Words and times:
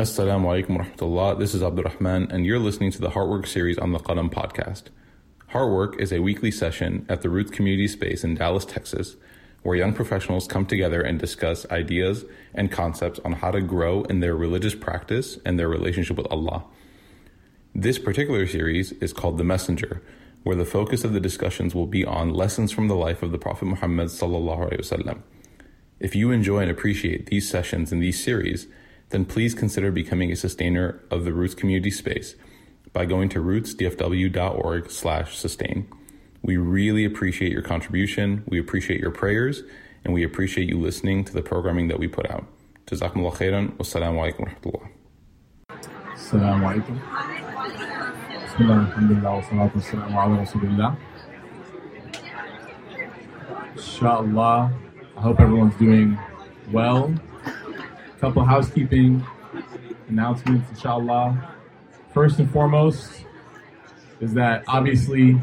Assalamu 0.00 0.46
alaikum 0.46 0.78
wa 0.78 0.84
rahmatullah. 0.84 1.38
This 1.38 1.54
is 1.54 1.60
AbdelRahman, 1.60 2.32
and 2.32 2.46
you're 2.46 2.58
listening 2.58 2.90
to 2.92 3.02
the 3.02 3.10
Heartwork 3.10 3.46
series 3.46 3.76
on 3.76 3.92
the 3.92 3.98
Qalam 3.98 4.32
podcast. 4.32 4.84
Heartwork 5.52 6.00
is 6.00 6.10
a 6.10 6.20
weekly 6.20 6.50
session 6.50 7.04
at 7.10 7.20
the 7.20 7.28
Roots 7.28 7.50
Community 7.50 7.86
Space 7.86 8.24
in 8.24 8.34
Dallas, 8.34 8.64
Texas, 8.64 9.16
where 9.62 9.76
young 9.76 9.92
professionals 9.92 10.46
come 10.46 10.64
together 10.64 11.02
and 11.02 11.18
discuss 11.18 11.70
ideas 11.70 12.24
and 12.54 12.72
concepts 12.72 13.20
on 13.26 13.32
how 13.32 13.50
to 13.50 13.60
grow 13.60 14.04
in 14.04 14.20
their 14.20 14.34
religious 14.34 14.74
practice 14.74 15.36
and 15.44 15.58
their 15.58 15.68
relationship 15.68 16.16
with 16.16 16.28
Allah. 16.30 16.64
This 17.74 17.98
particular 17.98 18.46
series 18.46 18.92
is 18.92 19.12
called 19.12 19.36
The 19.36 19.44
Messenger, 19.44 20.02
where 20.44 20.56
the 20.56 20.64
focus 20.64 21.04
of 21.04 21.12
the 21.12 21.20
discussions 21.20 21.74
will 21.74 21.86
be 21.86 22.06
on 22.06 22.32
lessons 22.32 22.72
from 22.72 22.88
the 22.88 22.96
life 22.96 23.22
of 23.22 23.32
the 23.32 23.38
Prophet 23.38 23.66
Muhammad 23.66 24.08
sallallahu 24.08 24.70
alaihi 24.70 24.80
wasallam. 24.80 25.20
If 25.98 26.14
you 26.14 26.30
enjoy 26.30 26.60
and 26.60 26.70
appreciate 26.70 27.26
these 27.26 27.50
sessions 27.50 27.92
and 27.92 28.02
these 28.02 28.24
series, 28.24 28.66
then 29.10 29.24
please 29.24 29.54
consider 29.54 29.92
becoming 29.92 30.32
a 30.32 30.36
sustainer 30.36 31.00
of 31.10 31.24
the 31.24 31.32
Roots 31.32 31.54
community 31.54 31.90
space 31.90 32.34
by 32.92 33.04
going 33.04 33.28
to 33.30 33.40
rootsdfw.org 33.40 34.90
slash 34.90 35.36
sustain. 35.36 35.88
We 36.42 36.56
really 36.56 37.04
appreciate 37.04 37.52
your 37.52 37.62
contribution, 37.62 38.44
we 38.46 38.58
appreciate 38.58 39.00
your 39.00 39.10
prayers, 39.10 39.62
and 40.04 40.14
we 40.14 40.24
appreciate 40.24 40.68
you 40.68 40.78
listening 40.78 41.24
to 41.24 41.32
the 41.32 41.42
programming 41.42 41.88
that 41.88 41.98
we 41.98 42.08
put 42.08 42.30
out. 42.30 42.46
Jazakumullah 42.86 43.34
khairan. 43.34 43.76
Wassalamu 43.76 44.18
alaikum 44.18 44.48
warahmatullah. 44.48 44.88
Assalamu 46.14 46.64
alaikum. 46.66 46.96
Bismillah, 48.48 49.32
wa 49.36 49.42
salatu. 49.42 50.96
Inshallah, 53.76 54.72
I 55.16 55.20
hope 55.20 55.40
everyone's 55.40 55.76
doing 55.76 56.18
well. 56.72 57.14
Couple 58.20 58.44
housekeeping 58.44 59.24
announcements, 60.08 60.68
inshallah. 60.68 61.56
First 62.12 62.38
and 62.38 62.50
foremost 62.50 63.24
is 64.20 64.34
that 64.34 64.62
obviously, 64.68 65.40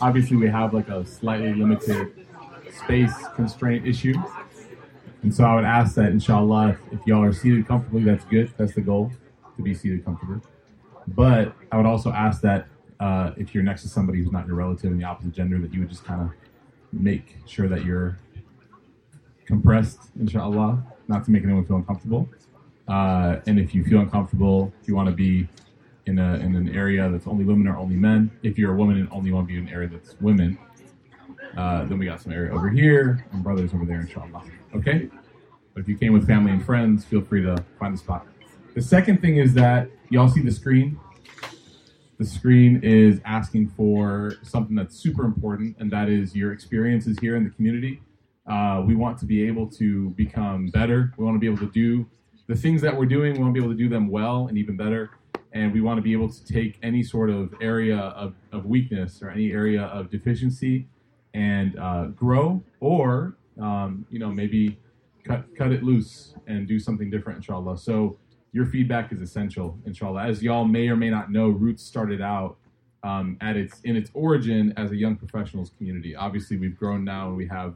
obviously 0.00 0.36
we 0.36 0.48
have 0.48 0.74
like 0.74 0.88
a 0.88 1.06
slightly 1.06 1.54
limited 1.54 2.26
space 2.76 3.14
constraint 3.36 3.86
issue. 3.86 4.14
And 5.22 5.32
so 5.32 5.44
I 5.44 5.54
would 5.54 5.64
ask 5.64 5.94
that, 5.94 6.10
inshallah, 6.10 6.70
if, 6.70 7.00
if 7.00 7.06
y'all 7.06 7.22
are 7.22 7.32
seated 7.32 7.68
comfortably, 7.68 8.02
that's 8.02 8.24
good. 8.24 8.52
That's 8.56 8.74
the 8.74 8.80
goal, 8.80 9.12
to 9.56 9.62
be 9.62 9.74
seated 9.74 10.04
comfortably. 10.04 10.40
But 11.06 11.54
I 11.70 11.76
would 11.76 11.86
also 11.86 12.10
ask 12.10 12.40
that 12.42 12.66
uh, 12.98 13.30
if 13.36 13.54
you're 13.54 13.62
next 13.62 13.82
to 13.82 13.88
somebody 13.88 14.24
who's 14.24 14.32
not 14.32 14.48
your 14.48 14.56
relative 14.56 14.90
in 14.90 14.98
the 14.98 15.04
opposite 15.04 15.32
gender, 15.32 15.60
that 15.60 15.72
you 15.72 15.80
would 15.80 15.88
just 15.88 16.04
kind 16.04 16.20
of 16.20 16.30
make 16.92 17.36
sure 17.46 17.68
that 17.68 17.84
you're 17.84 18.18
compressed, 19.46 20.10
inshallah, 20.18 20.82
not 21.08 21.24
to 21.24 21.30
make 21.30 21.44
anyone 21.44 21.64
feel 21.64 21.76
uncomfortable. 21.76 22.28
Uh, 22.88 23.36
and 23.46 23.58
if 23.58 23.74
you 23.74 23.84
feel 23.84 24.00
uncomfortable, 24.00 24.72
if 24.80 24.88
you 24.88 24.94
want 24.94 25.08
to 25.08 25.14
be 25.14 25.48
in, 26.06 26.18
a, 26.18 26.34
in 26.34 26.54
an 26.54 26.74
area 26.74 27.08
that's 27.10 27.26
only 27.26 27.44
women 27.44 27.66
or 27.66 27.76
only 27.76 27.96
men, 27.96 28.30
if 28.42 28.58
you're 28.58 28.72
a 28.72 28.76
woman 28.76 28.98
and 28.98 29.08
only 29.10 29.32
want 29.32 29.46
to 29.46 29.52
be 29.52 29.58
in 29.58 29.66
an 29.66 29.72
area 29.72 29.88
that's 29.88 30.14
women, 30.20 30.58
uh, 31.56 31.84
then 31.84 31.98
we 31.98 32.06
got 32.06 32.20
some 32.20 32.32
area 32.32 32.52
over 32.52 32.68
here 32.68 33.24
and 33.32 33.42
brothers 33.42 33.72
over 33.72 33.84
there, 33.84 34.00
inshallah. 34.00 34.42
Okay? 34.74 35.08
But 35.72 35.80
if 35.80 35.88
you 35.88 35.96
came 35.96 36.12
with 36.12 36.26
family 36.26 36.52
and 36.52 36.64
friends, 36.64 37.04
feel 37.04 37.22
free 37.22 37.42
to 37.42 37.62
find 37.78 37.94
the 37.94 37.98
spot. 37.98 38.26
The 38.74 38.82
second 38.82 39.20
thing 39.20 39.36
is 39.36 39.54
that 39.54 39.88
y'all 40.10 40.28
see 40.28 40.40
the 40.40 40.52
screen. 40.52 40.98
The 42.18 42.24
screen 42.24 42.80
is 42.82 43.20
asking 43.24 43.70
for 43.70 44.34
something 44.42 44.76
that's 44.76 44.96
super 44.96 45.24
important, 45.24 45.76
and 45.78 45.90
that 45.90 46.08
is 46.08 46.34
your 46.34 46.52
experiences 46.52 47.18
here 47.20 47.36
in 47.36 47.44
the 47.44 47.50
community. 47.50 48.02
Uh, 48.46 48.82
we 48.86 48.94
want 48.94 49.18
to 49.18 49.24
be 49.24 49.46
able 49.46 49.66
to 49.66 50.10
become 50.10 50.66
better. 50.68 51.12
We 51.16 51.24
want 51.24 51.34
to 51.36 51.38
be 51.38 51.46
able 51.46 51.58
to 51.58 51.70
do 51.72 52.06
the 52.46 52.54
things 52.54 52.82
that 52.82 52.96
we're 52.96 53.06
doing. 53.06 53.34
We 53.34 53.38
want 53.38 53.54
to 53.54 53.60
be 53.60 53.64
able 53.64 53.74
to 53.74 53.78
do 53.78 53.88
them 53.88 54.08
well 54.08 54.48
and 54.48 54.58
even 54.58 54.76
better. 54.76 55.10
And 55.52 55.72
we 55.72 55.80
want 55.80 55.98
to 55.98 56.02
be 56.02 56.12
able 56.12 56.28
to 56.28 56.44
take 56.44 56.78
any 56.82 57.02
sort 57.02 57.30
of 57.30 57.54
area 57.60 57.96
of, 57.96 58.34
of 58.52 58.66
weakness 58.66 59.22
or 59.22 59.30
any 59.30 59.52
area 59.52 59.82
of 59.84 60.10
deficiency 60.10 60.88
and 61.32 61.78
uh, 61.78 62.06
grow, 62.06 62.62
or 62.80 63.36
um, 63.60 64.06
you 64.10 64.18
know 64.18 64.30
maybe 64.30 64.78
cut 65.24 65.44
cut 65.56 65.72
it 65.72 65.82
loose 65.82 66.34
and 66.46 66.66
do 66.66 66.78
something 66.78 67.10
different, 67.10 67.38
inshallah. 67.38 67.78
So 67.78 68.18
your 68.52 68.66
feedback 68.66 69.12
is 69.12 69.20
essential, 69.20 69.78
inshallah. 69.84 70.24
As 70.24 70.42
y'all 70.42 70.64
may 70.64 70.88
or 70.88 70.96
may 70.96 71.10
not 71.10 71.32
know, 71.32 71.48
Roots 71.48 71.82
started 71.82 72.20
out 72.20 72.56
um, 73.02 73.36
at 73.40 73.56
its 73.56 73.80
in 73.82 73.96
its 73.96 74.10
origin 74.14 74.72
as 74.76 74.90
a 74.92 74.96
young 74.96 75.16
professionals 75.16 75.70
community. 75.76 76.14
Obviously, 76.14 76.56
we've 76.56 76.78
grown 76.78 77.04
now 77.04 77.28
and 77.28 77.36
we 77.36 77.46
have 77.48 77.74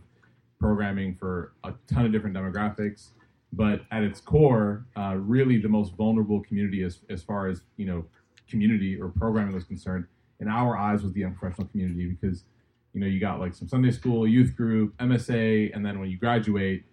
programming 0.59 1.15
for 1.15 1.53
a 1.65 1.73
ton 1.87 2.05
of 2.05 2.13
different 2.13 2.37
demographics. 2.37 3.11
But 3.53 3.83
at 3.91 4.03
its 4.03 4.21
core, 4.21 4.87
uh, 4.97 5.17
really 5.17 5.59
the 5.59 5.69
most 5.69 5.95
vulnerable 5.97 6.41
community 6.43 6.83
as, 6.83 7.01
as 7.09 7.23
far 7.23 7.49
as 7.49 7.63
you 7.77 7.87
know 7.87 8.05
community 8.49 9.01
or 9.01 9.09
programming 9.09 9.55
was 9.55 9.65
concerned, 9.65 10.07
in 10.41 10.49
our 10.49 10.77
eyes, 10.77 11.03
was 11.03 11.13
the 11.13 11.25
unprofessional 11.25 11.69
community 11.69 12.17
because 12.21 12.45
you 12.93 13.01
know 13.01 13.07
you 13.07 13.21
got 13.21 13.41
like 13.41 13.55
some 13.55 13.69
Sunday 13.69 13.91
school, 13.91 14.27
youth 14.27 14.55
group, 14.57 14.97
MSA, 14.99 15.75
and 15.75 15.85
then 15.85 15.99
when 15.99 16.11
you 16.11 16.19
graduate, 16.19 16.85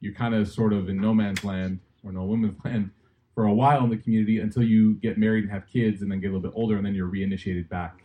you're 0.00 0.14
kind 0.14 0.34
of 0.34 0.48
sort 0.48 0.72
of 0.72 0.88
in 0.88 1.00
no 1.00 1.14
man's 1.14 1.44
land 1.44 1.80
or 2.04 2.12
no 2.12 2.24
woman's 2.24 2.58
land 2.64 2.90
for 3.34 3.44
a 3.44 3.52
while 3.54 3.82
in 3.84 3.90
the 3.90 3.96
community 3.96 4.40
until 4.40 4.62
you 4.62 4.94
get 4.94 5.16
married 5.16 5.44
and 5.44 5.52
have 5.52 5.66
kids 5.66 6.02
and 6.02 6.12
then 6.12 6.20
get 6.20 6.26
a 6.26 6.32
little 6.34 6.50
bit 6.50 6.52
older 6.54 6.76
and 6.76 6.84
then 6.84 6.94
you're 6.94 7.08
reinitiated 7.08 7.68
back 7.68 8.02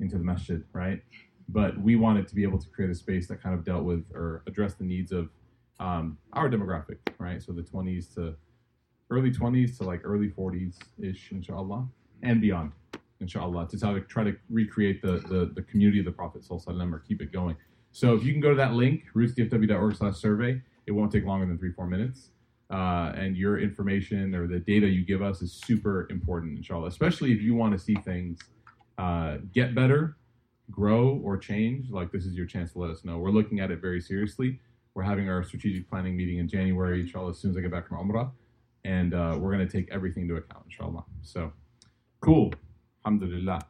into 0.00 0.16
the 0.16 0.24
masjid, 0.24 0.62
right? 0.72 1.02
But 1.48 1.78
we 1.78 1.96
wanted 1.96 2.26
to 2.28 2.34
be 2.34 2.42
able 2.42 2.58
to 2.58 2.68
create 2.68 2.90
a 2.90 2.94
space 2.94 3.28
that 3.28 3.42
kind 3.42 3.54
of 3.54 3.64
dealt 3.64 3.84
with 3.84 4.04
or 4.14 4.42
addressed 4.46 4.78
the 4.78 4.84
needs 4.84 5.12
of 5.12 5.28
um, 5.80 6.18
our 6.32 6.48
demographic, 6.48 6.98
right? 7.18 7.42
So 7.42 7.52
the 7.52 7.62
20s 7.62 8.14
to 8.14 8.34
early 9.10 9.30
20s 9.30 9.76
to 9.78 9.84
like 9.84 10.00
early 10.04 10.28
40s 10.28 10.76
ish, 11.00 11.30
inshallah, 11.32 11.86
and 12.22 12.40
beyond, 12.40 12.72
inshallah, 13.20 13.68
to 13.68 14.02
try 14.08 14.24
to, 14.24 14.36
recreate 14.50 15.02
the, 15.02 15.18
the, 15.28 15.52
the 15.54 15.62
community 15.62 15.98
of 15.98 16.04
the 16.04 16.12
Prophet 16.12 16.44
or 16.50 17.02
keep 17.06 17.20
it 17.20 17.32
going. 17.32 17.56
So 17.92 18.14
if 18.14 18.24
you 18.24 18.32
can 18.32 18.40
go 18.40 18.50
to 18.50 18.56
that 18.56 18.72
link, 18.72 19.04
rootsdfw.org 19.14 19.96
slash 19.96 20.16
survey, 20.16 20.60
it 20.86 20.92
won't 20.92 21.12
take 21.12 21.24
longer 21.24 21.46
than 21.46 21.58
three, 21.58 21.72
four 21.72 21.86
minutes. 21.86 22.30
Uh, 22.70 23.12
and 23.14 23.36
your 23.36 23.58
information 23.58 24.34
or 24.34 24.48
the 24.48 24.58
data 24.58 24.88
you 24.88 25.04
give 25.04 25.22
us 25.22 25.42
is 25.42 25.52
super 25.52 26.08
important, 26.10 26.56
inshallah, 26.56 26.88
especially 26.88 27.30
if 27.30 27.40
you 27.40 27.54
want 27.54 27.72
to 27.72 27.78
see 27.78 27.94
things 27.94 28.38
uh, 28.98 29.36
get 29.52 29.74
better, 29.74 30.16
grow, 30.70 31.20
or 31.22 31.36
change. 31.36 31.90
Like 31.90 32.12
this 32.12 32.24
is 32.24 32.34
your 32.34 32.46
chance 32.46 32.72
to 32.72 32.78
let 32.78 32.90
us 32.90 33.04
know. 33.04 33.18
We're 33.18 33.30
looking 33.30 33.60
at 33.60 33.70
it 33.70 33.80
very 33.80 34.00
seriously. 34.00 34.60
We're 34.94 35.02
having 35.02 35.28
our 35.28 35.42
strategic 35.42 35.88
planning 35.90 36.16
meeting 36.16 36.38
in 36.38 36.48
January, 36.48 37.00
inshallah, 37.00 37.30
as 37.30 37.38
soon 37.38 37.50
as 37.50 37.56
I 37.56 37.60
get 37.60 37.70
back 37.70 37.88
from 37.88 37.98
Umrah. 38.08 38.30
And 38.84 39.14
uh, 39.14 39.36
we're 39.38 39.52
going 39.52 39.66
to 39.66 39.72
take 39.72 39.90
everything 39.90 40.24
into 40.24 40.36
account, 40.36 40.64
inshallah. 40.66 41.04
So, 41.22 41.52
cool. 42.20 42.52
Alhamdulillah. 43.04 43.60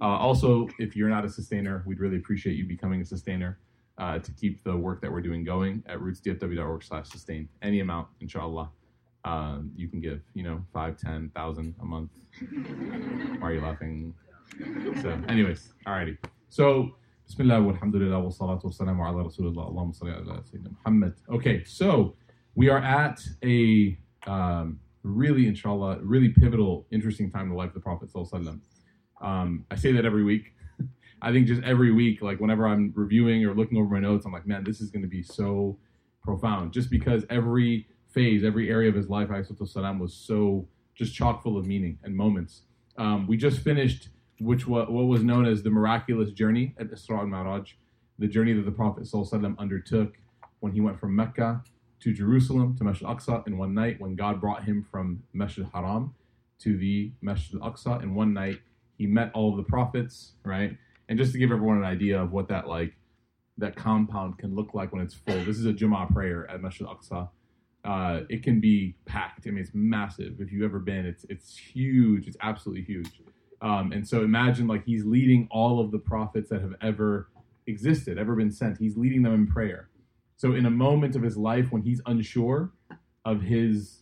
Uh, 0.00 0.04
also, 0.04 0.68
if 0.78 0.96
you're 0.96 1.08
not 1.08 1.24
a 1.24 1.28
sustainer, 1.28 1.84
we'd 1.86 2.00
really 2.00 2.16
appreciate 2.16 2.56
you 2.56 2.64
becoming 2.66 3.00
a 3.00 3.04
sustainer 3.04 3.58
uh, 3.98 4.18
to 4.18 4.32
keep 4.32 4.64
the 4.64 4.76
work 4.76 5.00
that 5.02 5.12
we're 5.12 5.20
doing 5.20 5.44
going 5.44 5.82
at 5.86 5.98
rootsdfw.org 5.98 6.82
slash 6.82 7.08
sustain. 7.08 7.48
Any 7.62 7.80
amount, 7.80 8.08
inshallah. 8.20 8.70
Um, 9.24 9.70
you 9.76 9.88
can 9.88 10.00
give, 10.00 10.20
you 10.34 10.42
know, 10.42 10.64
five, 10.72 10.96
ten 10.96 11.30
thousand 11.36 11.76
a 11.80 11.84
month. 11.84 12.10
Why 13.38 13.50
are 13.50 13.54
you 13.54 13.60
laughing? 13.60 14.14
So, 15.00 15.16
anyways, 15.28 15.72
alrighty. 15.86 16.18
So, 16.52 16.96
Bismillah 17.26 17.62
walhamdulillah 17.62 18.22
wa 18.22 18.28
salatu 18.28 18.64
wa 18.64 18.70
salamu 18.72 19.08
ala 19.08 19.24
rasulillah. 19.24 19.72
Allahumma 19.72 19.98
salli 19.98 20.12
ala 20.12 20.42
Sayyidina 20.42 20.76
Muhammad. 20.84 21.14
Okay, 21.30 21.64
so 21.64 22.14
we 22.54 22.68
are 22.68 22.76
at 22.76 23.22
a 23.42 23.96
um, 24.26 24.78
really, 25.02 25.46
inshallah, 25.46 26.00
really 26.02 26.28
pivotal, 26.28 26.86
interesting 26.90 27.30
time 27.30 27.44
in 27.44 27.48
the 27.48 27.54
life 27.54 27.68
of 27.68 27.74
the 27.76 27.80
Prophet. 27.80 28.10
Sallallahu 28.12 28.60
um, 29.22 29.64
I 29.70 29.76
say 29.76 29.92
that 29.92 30.04
every 30.04 30.24
week. 30.24 30.52
I 31.22 31.32
think 31.32 31.46
just 31.46 31.62
every 31.62 31.90
week, 31.90 32.20
like 32.20 32.38
whenever 32.38 32.66
I'm 32.66 32.92
reviewing 32.94 33.46
or 33.46 33.54
looking 33.54 33.78
over 33.78 33.88
my 33.88 34.00
notes, 34.00 34.26
I'm 34.26 34.32
like, 34.32 34.46
man, 34.46 34.62
this 34.62 34.82
is 34.82 34.90
going 34.90 35.00
to 35.04 35.08
be 35.08 35.22
so 35.22 35.78
profound. 36.22 36.74
Just 36.74 36.90
because 36.90 37.24
every 37.30 37.86
phase, 38.10 38.44
every 38.44 38.68
area 38.68 38.90
of 38.90 38.94
his 38.94 39.08
life, 39.08 39.30
was 39.30 40.12
so 40.12 40.68
just 40.94 41.14
chock 41.14 41.42
full 41.42 41.56
of 41.56 41.64
meaning 41.64 41.98
and 42.04 42.14
moments. 42.14 42.64
Um, 42.98 43.26
we 43.26 43.38
just 43.38 43.60
finished, 43.60 44.10
which 44.42 44.66
what, 44.66 44.90
what 44.90 45.04
was 45.04 45.22
known 45.22 45.46
as 45.46 45.62
the 45.62 45.70
miraculous 45.70 46.32
journey 46.32 46.74
at 46.78 46.90
Isra 46.90 47.22
and 47.22 47.30
Mi'raj, 47.30 47.74
the 48.18 48.26
journey 48.26 48.52
that 48.52 48.64
the 48.64 48.72
Prophet 48.72 49.06
salam, 49.06 49.56
undertook 49.58 50.14
when 50.60 50.72
he 50.72 50.80
went 50.80 50.98
from 50.98 51.14
Mecca 51.14 51.62
to 52.00 52.12
Jerusalem 52.12 52.76
to 52.76 52.84
Masjid 52.84 53.06
al-Aqsa 53.06 53.46
in 53.46 53.56
one 53.58 53.74
night, 53.74 54.00
when 54.00 54.16
God 54.16 54.40
brought 54.40 54.64
him 54.64 54.84
from 54.90 55.22
Masjid 55.32 55.66
haram 55.72 56.14
to 56.60 56.76
the 56.76 57.12
Masjid 57.20 57.60
al-Aqsa 57.60 58.02
in 58.02 58.14
one 58.14 58.32
night. 58.32 58.60
He 58.98 59.06
met 59.06 59.30
all 59.34 59.50
of 59.50 59.56
the 59.56 59.64
prophets, 59.64 60.32
right? 60.44 60.76
And 61.08 61.18
just 61.18 61.32
to 61.32 61.38
give 61.38 61.50
everyone 61.50 61.78
an 61.78 61.84
idea 61.84 62.20
of 62.20 62.32
what 62.32 62.48
that 62.48 62.68
like 62.68 62.94
that 63.58 63.76
compound 63.76 64.38
can 64.38 64.54
look 64.54 64.74
like 64.74 64.92
when 64.92 65.02
it's 65.02 65.14
full. 65.14 65.38
This 65.44 65.58
is 65.58 65.66
a 65.66 65.72
Jummah 65.72 66.12
prayer 66.12 66.50
at 66.50 66.60
Masjid 66.60 66.86
Al-Aqsa. 66.86 67.28
Uh, 67.84 68.20
it 68.28 68.42
can 68.42 68.60
be 68.60 68.94
packed. 69.04 69.46
I 69.46 69.50
mean, 69.50 69.58
it's 69.58 69.74
massive. 69.74 70.40
If 70.40 70.52
you've 70.52 70.62
ever 70.62 70.78
been, 70.78 71.04
it's 71.04 71.24
it's 71.28 71.56
huge. 71.56 72.28
It's 72.28 72.36
absolutely 72.40 72.84
huge. 72.84 73.10
Um, 73.62 73.92
and 73.92 74.06
so 74.06 74.22
imagine 74.22 74.66
like 74.66 74.84
he's 74.84 75.04
leading 75.04 75.48
all 75.50 75.80
of 75.80 75.92
the 75.92 75.98
prophets 75.98 76.50
that 76.50 76.60
have 76.60 76.74
ever 76.82 77.28
existed, 77.66 78.18
ever 78.18 78.34
been 78.34 78.50
sent. 78.50 78.78
He's 78.78 78.96
leading 78.96 79.22
them 79.22 79.34
in 79.34 79.46
prayer. 79.46 79.88
So 80.36 80.54
in 80.54 80.66
a 80.66 80.70
moment 80.70 81.14
of 81.14 81.22
his 81.22 81.36
life 81.36 81.70
when 81.70 81.82
he's 81.82 82.02
unsure, 82.06 82.72
of 83.24 83.42
his, 83.42 84.00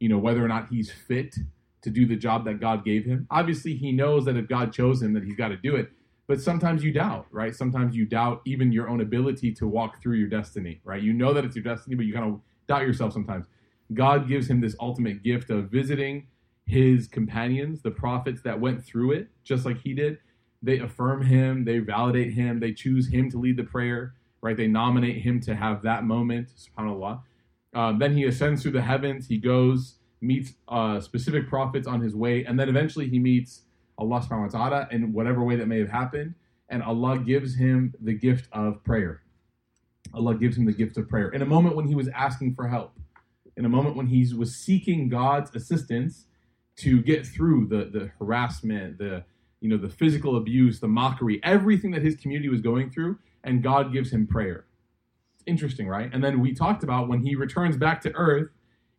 you 0.00 0.08
know, 0.08 0.18
whether 0.18 0.44
or 0.44 0.48
not 0.48 0.68
he's 0.68 0.90
fit 0.90 1.34
to 1.82 1.90
do 1.90 2.06
the 2.06 2.16
job 2.16 2.44
that 2.44 2.60
God 2.60 2.84
gave 2.84 3.04
him. 3.04 3.26
Obviously, 3.30 3.74
he 3.74 3.92
knows 3.92 4.24
that 4.24 4.36
if 4.36 4.48
God 4.48 4.72
chose 4.72 5.02
him, 5.02 5.12
that 5.14 5.24
he's 5.24 5.36
got 5.36 5.48
to 5.48 5.56
do 5.56 5.76
it. 5.76 5.90
But 6.28 6.40
sometimes 6.40 6.82
you 6.84 6.92
doubt, 6.92 7.26
right? 7.30 7.54
Sometimes 7.54 7.96
you 7.96 8.04
doubt 8.04 8.40
even 8.46 8.72
your 8.72 8.88
own 8.88 9.00
ability 9.00 9.52
to 9.54 9.66
walk 9.66 10.00
through 10.00 10.16
your 10.16 10.28
destiny, 10.28 10.80
right? 10.84 11.02
You 11.02 11.12
know 11.12 11.34
that 11.34 11.44
it's 11.44 11.56
your 11.56 11.64
destiny, 11.64 11.96
but 11.96 12.06
you 12.06 12.14
kind 12.14 12.32
of 12.32 12.40
doubt 12.68 12.82
yourself 12.82 13.12
sometimes. 13.12 13.46
God 13.92 14.28
gives 14.28 14.48
him 14.48 14.60
this 14.60 14.76
ultimate 14.80 15.22
gift 15.22 15.50
of 15.50 15.70
visiting 15.70 16.28
his 16.66 17.06
companions, 17.08 17.82
the 17.82 17.90
prophets 17.90 18.42
that 18.42 18.60
went 18.60 18.84
through 18.84 19.12
it, 19.12 19.28
just 19.44 19.64
like 19.64 19.78
he 19.78 19.94
did. 19.94 20.18
They 20.62 20.78
affirm 20.78 21.22
him, 21.22 21.64
they 21.64 21.78
validate 21.78 22.32
him, 22.32 22.60
they 22.60 22.72
choose 22.72 23.08
him 23.08 23.30
to 23.30 23.38
lead 23.38 23.56
the 23.56 23.64
prayer, 23.64 24.14
right? 24.40 24.56
They 24.56 24.68
nominate 24.68 25.22
him 25.22 25.40
to 25.40 25.54
have 25.54 25.82
that 25.82 26.04
moment, 26.04 26.48
subhanAllah. 26.56 27.20
Um, 27.74 27.98
then 27.98 28.16
he 28.16 28.24
ascends 28.24 28.62
through 28.62 28.72
the 28.72 28.82
heavens, 28.82 29.26
he 29.26 29.38
goes, 29.38 29.96
meets 30.20 30.52
uh, 30.68 31.00
specific 31.00 31.48
prophets 31.48 31.88
on 31.88 32.00
his 32.00 32.14
way, 32.14 32.44
and 32.44 32.58
then 32.58 32.68
eventually 32.68 33.08
he 33.08 33.18
meets 33.18 33.62
Allah 33.98 34.20
subhanahu 34.20 34.52
wa 34.52 34.68
ta'ala 34.68 34.88
in 34.90 35.12
whatever 35.12 35.42
way 35.42 35.56
that 35.56 35.66
may 35.66 35.78
have 35.78 35.88
happened, 35.88 36.34
and 36.68 36.82
Allah 36.82 37.18
gives 37.18 37.56
him 37.56 37.94
the 38.00 38.14
gift 38.14 38.48
of 38.52 38.82
prayer. 38.84 39.22
Allah 40.14 40.34
gives 40.34 40.56
him 40.56 40.64
the 40.64 40.72
gift 40.72 40.96
of 40.96 41.08
prayer. 41.08 41.28
In 41.30 41.42
a 41.42 41.46
moment 41.46 41.74
when 41.74 41.86
he 41.86 41.94
was 41.94 42.08
asking 42.08 42.54
for 42.54 42.68
help, 42.68 42.92
in 43.56 43.64
a 43.64 43.68
moment 43.68 43.96
when 43.96 44.06
he 44.06 44.32
was 44.34 44.54
seeking 44.54 45.08
God's 45.08 45.54
assistance 45.54 46.26
to 46.76 47.02
get 47.02 47.26
through 47.26 47.66
the, 47.66 47.84
the 47.84 48.10
harassment, 48.18 48.98
the 48.98 49.24
you 49.60 49.68
know, 49.68 49.76
the 49.76 49.88
physical 49.88 50.36
abuse, 50.36 50.80
the 50.80 50.88
mockery, 50.88 51.40
everything 51.44 51.92
that 51.92 52.02
his 52.02 52.16
community 52.16 52.48
was 52.48 52.60
going 52.60 52.90
through, 52.90 53.16
and 53.44 53.62
God 53.62 53.92
gives 53.92 54.12
him 54.12 54.26
prayer. 54.26 54.64
It's 55.36 55.44
interesting, 55.46 55.86
right? 55.86 56.10
And 56.12 56.22
then 56.22 56.40
we 56.40 56.52
talked 56.52 56.82
about 56.82 57.08
when 57.08 57.20
he 57.20 57.36
returns 57.36 57.76
back 57.76 58.00
to 58.02 58.12
earth 58.14 58.50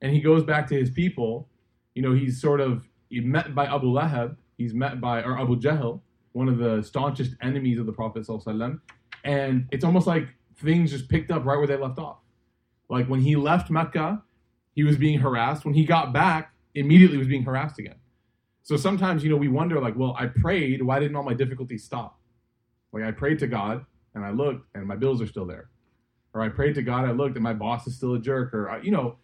and 0.01 0.13
he 0.13 0.21
goes 0.21 0.43
back 0.43 0.67
to 0.67 0.75
his 0.75 0.89
people, 0.89 1.49
you 1.95 2.01
know, 2.01 2.13
he's 2.13 2.39
sort 2.39 2.61
of 2.61 2.87
he's 3.09 3.25
met 3.25 3.53
by 3.53 3.65
Abu 3.65 3.87
Lahab, 3.87 4.37
he's 4.57 4.73
met 4.73 5.01
by 5.01 5.21
or 5.21 5.37
Abu 5.37 5.57
Jahl, 5.57 5.99
one 6.31 6.47
of 6.47 6.57
the 6.57 6.81
staunchest 6.81 7.35
enemies 7.41 7.77
of 7.77 7.85
the 7.85 7.93
Prophet 7.93 8.25
and 9.25 9.67
it's 9.71 9.83
almost 9.83 10.07
like 10.07 10.27
things 10.57 10.91
just 10.91 11.09
picked 11.09 11.31
up 11.31 11.45
right 11.45 11.57
where 11.57 11.67
they 11.67 11.77
left 11.77 11.99
off. 11.99 12.17
Like 12.89 13.07
when 13.07 13.21
he 13.21 13.35
left 13.35 13.69
Mecca, 13.69 14.21
he 14.75 14.83
was 14.83 14.97
being 14.97 15.19
harassed. 15.19 15.65
When 15.65 15.73
he 15.73 15.85
got 15.85 16.13
back, 16.13 16.52
immediately 16.75 17.17
was 17.17 17.27
being 17.27 17.43
harassed 17.43 17.79
again. 17.79 17.95
So 18.63 18.77
sometimes, 18.77 19.23
you 19.23 19.29
know, 19.29 19.35
we 19.35 19.49
wonder, 19.49 19.79
like, 19.79 19.95
well, 19.97 20.15
I 20.17 20.27
prayed, 20.27 20.81
why 20.81 20.99
didn't 20.99 21.15
all 21.15 21.23
my 21.23 21.33
difficulties 21.33 21.83
stop? 21.83 22.19
Like, 22.93 23.03
I 23.03 23.11
prayed 23.11 23.39
to 23.39 23.47
God 23.47 23.85
and 24.15 24.23
I 24.23 24.31
looked 24.31 24.67
and 24.73 24.85
my 24.85 24.95
bills 24.95 25.21
are 25.21 25.27
still 25.27 25.45
there. 25.45 25.69
Or 26.33 26.41
I 26.41 26.49
prayed 26.49 26.75
to 26.75 26.81
God, 26.81 27.05
I 27.05 27.11
looked 27.11 27.35
and 27.35 27.43
my 27.43 27.53
boss 27.53 27.85
is 27.87 27.95
still 27.95 28.15
a 28.15 28.19
jerk. 28.19 28.53
Or, 28.53 28.69
uh, 28.69 28.81
you 28.81 28.91
know, 28.91 29.17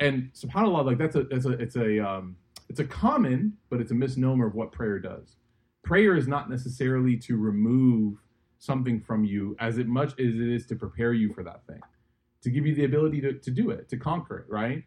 and 0.00 0.30
subhanAllah, 0.32 0.86
like, 0.86 0.98
that's 0.98 1.16
a, 1.16 1.20
it's 1.28 1.44
a, 1.44 1.50
it's 1.52 1.76
a, 1.76 1.98
um, 1.98 2.36
it's 2.68 2.80
a 2.80 2.84
common, 2.84 3.54
but 3.70 3.80
it's 3.80 3.90
a 3.90 3.94
misnomer 3.94 4.46
of 4.46 4.54
what 4.54 4.72
prayer 4.72 4.98
does. 4.98 5.36
Prayer 5.84 6.16
is 6.16 6.26
not 6.26 6.50
necessarily 6.50 7.16
to 7.16 7.36
remove 7.36 8.18
something 8.58 9.00
from 9.00 9.24
you 9.24 9.56
as 9.60 9.78
much 9.78 10.12
as 10.12 10.34
it 10.34 10.48
is 10.48 10.66
to 10.66 10.76
prepare 10.76 11.12
you 11.12 11.32
for 11.32 11.44
that 11.44 11.66
thing, 11.66 11.80
to 12.42 12.50
give 12.50 12.66
you 12.66 12.74
the 12.74 12.84
ability 12.84 13.20
to, 13.20 13.34
to 13.34 13.50
do 13.50 13.70
it, 13.70 13.88
to 13.88 13.96
conquer 13.96 14.38
it, 14.38 14.46
right? 14.48 14.84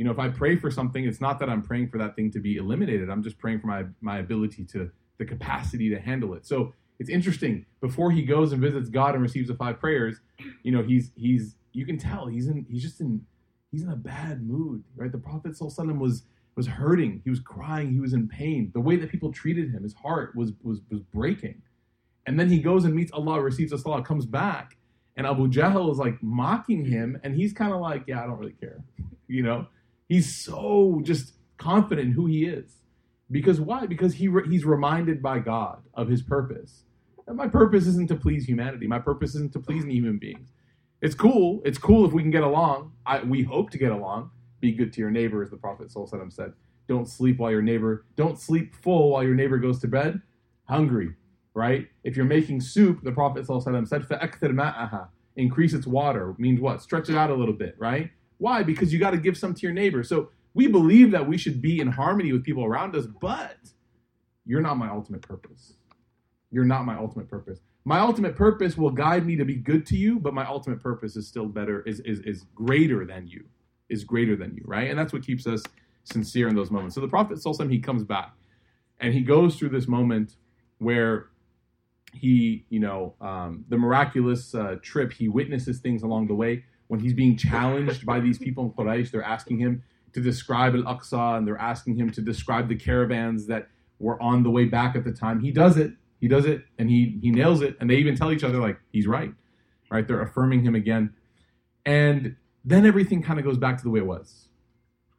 You 0.00 0.06
know, 0.06 0.12
if 0.12 0.18
I 0.18 0.30
pray 0.30 0.56
for 0.56 0.70
something, 0.70 1.04
it's 1.04 1.20
not 1.20 1.38
that 1.40 1.50
I'm 1.50 1.60
praying 1.60 1.90
for 1.90 1.98
that 1.98 2.16
thing 2.16 2.30
to 2.30 2.40
be 2.40 2.56
eliminated. 2.56 3.10
I'm 3.10 3.22
just 3.22 3.36
praying 3.36 3.60
for 3.60 3.66
my 3.66 3.84
my 4.00 4.20
ability 4.20 4.64
to 4.72 4.90
the 5.18 5.26
capacity 5.26 5.90
to 5.90 6.00
handle 6.00 6.32
it. 6.32 6.46
So 6.46 6.72
it's 6.98 7.10
interesting. 7.10 7.66
Before 7.82 8.10
he 8.10 8.22
goes 8.22 8.52
and 8.52 8.62
visits 8.62 8.88
God 8.88 9.12
and 9.12 9.22
receives 9.22 9.48
the 9.48 9.54
five 9.56 9.78
prayers, 9.78 10.16
you 10.62 10.72
know, 10.72 10.82
he's 10.82 11.12
he's 11.16 11.56
you 11.74 11.84
can 11.84 11.98
tell 11.98 12.28
he's 12.28 12.46
in 12.46 12.64
he's 12.66 12.80
just 12.80 13.02
in 13.02 13.26
he's 13.70 13.82
in 13.82 13.90
a 13.90 13.96
bad 13.96 14.42
mood, 14.42 14.84
right? 14.96 15.12
The 15.12 15.18
Prophet 15.18 15.54
was 15.60 16.22
was 16.56 16.66
hurting, 16.66 17.20
he 17.22 17.28
was 17.28 17.40
crying, 17.40 17.92
he 17.92 18.00
was 18.00 18.14
in 18.14 18.26
pain. 18.26 18.70
The 18.72 18.80
way 18.80 18.96
that 18.96 19.10
people 19.10 19.30
treated 19.30 19.70
him, 19.70 19.82
his 19.82 19.92
heart 19.92 20.34
was 20.34 20.54
was 20.62 20.80
was 20.90 21.00
breaking. 21.12 21.60
And 22.24 22.40
then 22.40 22.48
he 22.48 22.60
goes 22.60 22.86
and 22.86 22.94
meets 22.94 23.12
Allah, 23.12 23.42
receives 23.42 23.70
the 23.70 23.76
salah, 23.76 24.02
comes 24.02 24.24
back, 24.24 24.78
and 25.18 25.26
Abu 25.26 25.48
Jahl 25.48 25.92
is 25.92 25.98
like 25.98 26.22
mocking 26.22 26.86
him, 26.86 27.20
and 27.22 27.36
he's 27.36 27.52
kind 27.52 27.74
of 27.74 27.82
like, 27.82 28.04
yeah, 28.06 28.24
I 28.24 28.26
don't 28.26 28.38
really 28.38 28.56
care, 28.58 28.82
you 29.28 29.42
know. 29.42 29.66
He's 30.10 30.34
so 30.36 31.00
just 31.04 31.34
confident 31.56 32.08
in 32.08 32.12
who 32.14 32.26
he 32.26 32.44
is. 32.44 32.78
Because 33.30 33.60
why? 33.60 33.86
Because 33.86 34.14
he 34.14 34.26
re- 34.26 34.48
he's 34.48 34.64
reminded 34.64 35.22
by 35.22 35.38
God 35.38 35.84
of 35.94 36.08
his 36.08 36.20
purpose. 36.20 36.82
And 37.28 37.36
my 37.36 37.46
purpose 37.46 37.86
isn't 37.86 38.08
to 38.08 38.16
please 38.16 38.44
humanity. 38.44 38.88
My 38.88 38.98
purpose 38.98 39.36
isn't 39.36 39.52
to 39.52 39.60
please 39.60 39.84
human 39.84 40.18
beings. 40.18 40.48
It's 41.00 41.14
cool. 41.14 41.62
It's 41.64 41.78
cool 41.78 42.04
if 42.04 42.12
we 42.12 42.22
can 42.22 42.32
get 42.32 42.42
along. 42.42 42.92
I, 43.06 43.22
we 43.22 43.44
hope 43.44 43.70
to 43.70 43.78
get 43.78 43.92
along. 43.92 44.30
Be 44.58 44.72
good 44.72 44.92
to 44.94 45.00
your 45.00 45.12
neighbor, 45.12 45.44
as 45.44 45.50
the 45.50 45.56
Prophet 45.56 45.92
said. 45.92 46.54
Don't 46.88 47.08
sleep 47.08 47.38
while 47.38 47.52
your 47.52 47.62
neighbor. 47.62 48.04
Don't 48.16 48.36
sleep 48.36 48.74
full 48.74 49.10
while 49.10 49.22
your 49.22 49.36
neighbor 49.36 49.58
goes 49.58 49.78
to 49.82 49.86
bed 49.88 50.20
hungry. 50.64 51.14
Right? 51.54 51.86
If 52.02 52.16
you're 52.16 52.26
making 52.26 52.62
soup, 52.62 53.04
the 53.04 53.12
Prophet 53.12 53.46
said. 53.46 53.62
Increase 55.36 55.72
its 55.72 55.86
water 55.86 56.34
means 56.36 56.60
what? 56.60 56.82
Stretch 56.82 57.08
it 57.08 57.16
out 57.16 57.30
a 57.30 57.34
little 57.34 57.54
bit. 57.54 57.76
Right? 57.78 58.10
Why? 58.40 58.62
Because 58.62 58.90
you 58.90 58.98
got 58.98 59.10
to 59.10 59.18
give 59.18 59.36
some 59.36 59.52
to 59.52 59.60
your 59.60 59.72
neighbor. 59.72 60.02
So 60.02 60.30
we 60.54 60.66
believe 60.66 61.10
that 61.10 61.28
we 61.28 61.36
should 61.36 61.60
be 61.60 61.78
in 61.78 61.88
harmony 61.88 62.32
with 62.32 62.42
people 62.42 62.64
around 62.64 62.96
us, 62.96 63.06
but 63.06 63.58
you're 64.46 64.62
not 64.62 64.78
my 64.78 64.88
ultimate 64.88 65.20
purpose. 65.20 65.74
You're 66.50 66.64
not 66.64 66.86
my 66.86 66.96
ultimate 66.96 67.28
purpose. 67.28 67.60
My 67.84 68.00
ultimate 68.00 68.36
purpose 68.36 68.78
will 68.78 68.90
guide 68.90 69.26
me 69.26 69.36
to 69.36 69.44
be 69.44 69.56
good 69.56 69.84
to 69.86 69.96
you, 69.96 70.18
but 70.18 70.32
my 70.32 70.46
ultimate 70.46 70.82
purpose 70.82 71.16
is 71.16 71.28
still 71.28 71.46
better, 71.46 71.82
is, 71.82 72.00
is, 72.00 72.20
is 72.20 72.46
greater 72.54 73.04
than 73.04 73.26
you, 73.26 73.44
is 73.90 74.04
greater 74.04 74.36
than 74.36 74.54
you, 74.54 74.62
right? 74.64 74.88
And 74.88 74.98
that's 74.98 75.12
what 75.12 75.22
keeps 75.22 75.46
us 75.46 75.62
sincere 76.04 76.48
in 76.48 76.56
those 76.56 76.70
moments. 76.70 76.94
So 76.94 77.02
the 77.02 77.08
Prophet 77.08 77.36
Sallallahu 77.38 77.70
he 77.70 77.78
comes 77.78 78.04
back 78.04 78.32
and 79.00 79.12
he 79.12 79.20
goes 79.20 79.56
through 79.56 79.68
this 79.68 79.86
moment 79.86 80.36
where 80.78 81.26
he, 82.14 82.64
you 82.70 82.80
know, 82.80 83.14
um, 83.20 83.66
the 83.68 83.76
miraculous 83.76 84.54
uh, 84.54 84.76
trip, 84.82 85.12
he 85.12 85.28
witnesses 85.28 85.78
things 85.80 86.02
along 86.02 86.28
the 86.28 86.34
way 86.34 86.64
when 86.90 86.98
he's 86.98 87.14
being 87.14 87.36
challenged 87.36 88.04
by 88.04 88.18
these 88.18 88.36
people 88.36 88.64
in 88.64 88.70
Quraysh, 88.72 89.12
they're 89.12 89.22
asking 89.22 89.60
him 89.60 89.84
to 90.12 90.20
describe 90.20 90.74
Al 90.74 90.82
Aqsa 90.82 91.38
and 91.38 91.46
they're 91.46 91.56
asking 91.56 91.94
him 91.94 92.10
to 92.10 92.20
describe 92.20 92.68
the 92.68 92.74
caravans 92.74 93.46
that 93.46 93.68
were 94.00 94.20
on 94.20 94.42
the 94.42 94.50
way 94.50 94.64
back 94.64 94.96
at 94.96 95.04
the 95.04 95.12
time. 95.12 95.38
He 95.38 95.52
does 95.52 95.76
it. 95.76 95.92
He 96.20 96.26
does 96.26 96.46
it 96.46 96.64
and 96.80 96.90
he 96.90 97.16
he 97.22 97.30
nails 97.30 97.62
it. 97.62 97.76
And 97.78 97.88
they 97.88 97.94
even 97.94 98.16
tell 98.16 98.32
each 98.32 98.42
other 98.42 98.58
like 98.58 98.76
he's 98.90 99.06
right. 99.06 99.32
Right? 99.88 100.06
They're 100.06 100.20
affirming 100.20 100.64
him 100.64 100.74
again. 100.74 101.14
And 101.86 102.34
then 102.64 102.84
everything 102.84 103.22
kind 103.22 103.38
of 103.38 103.44
goes 103.44 103.56
back 103.56 103.76
to 103.78 103.84
the 103.84 103.90
way 103.90 104.00
it 104.00 104.06
was. 104.06 104.48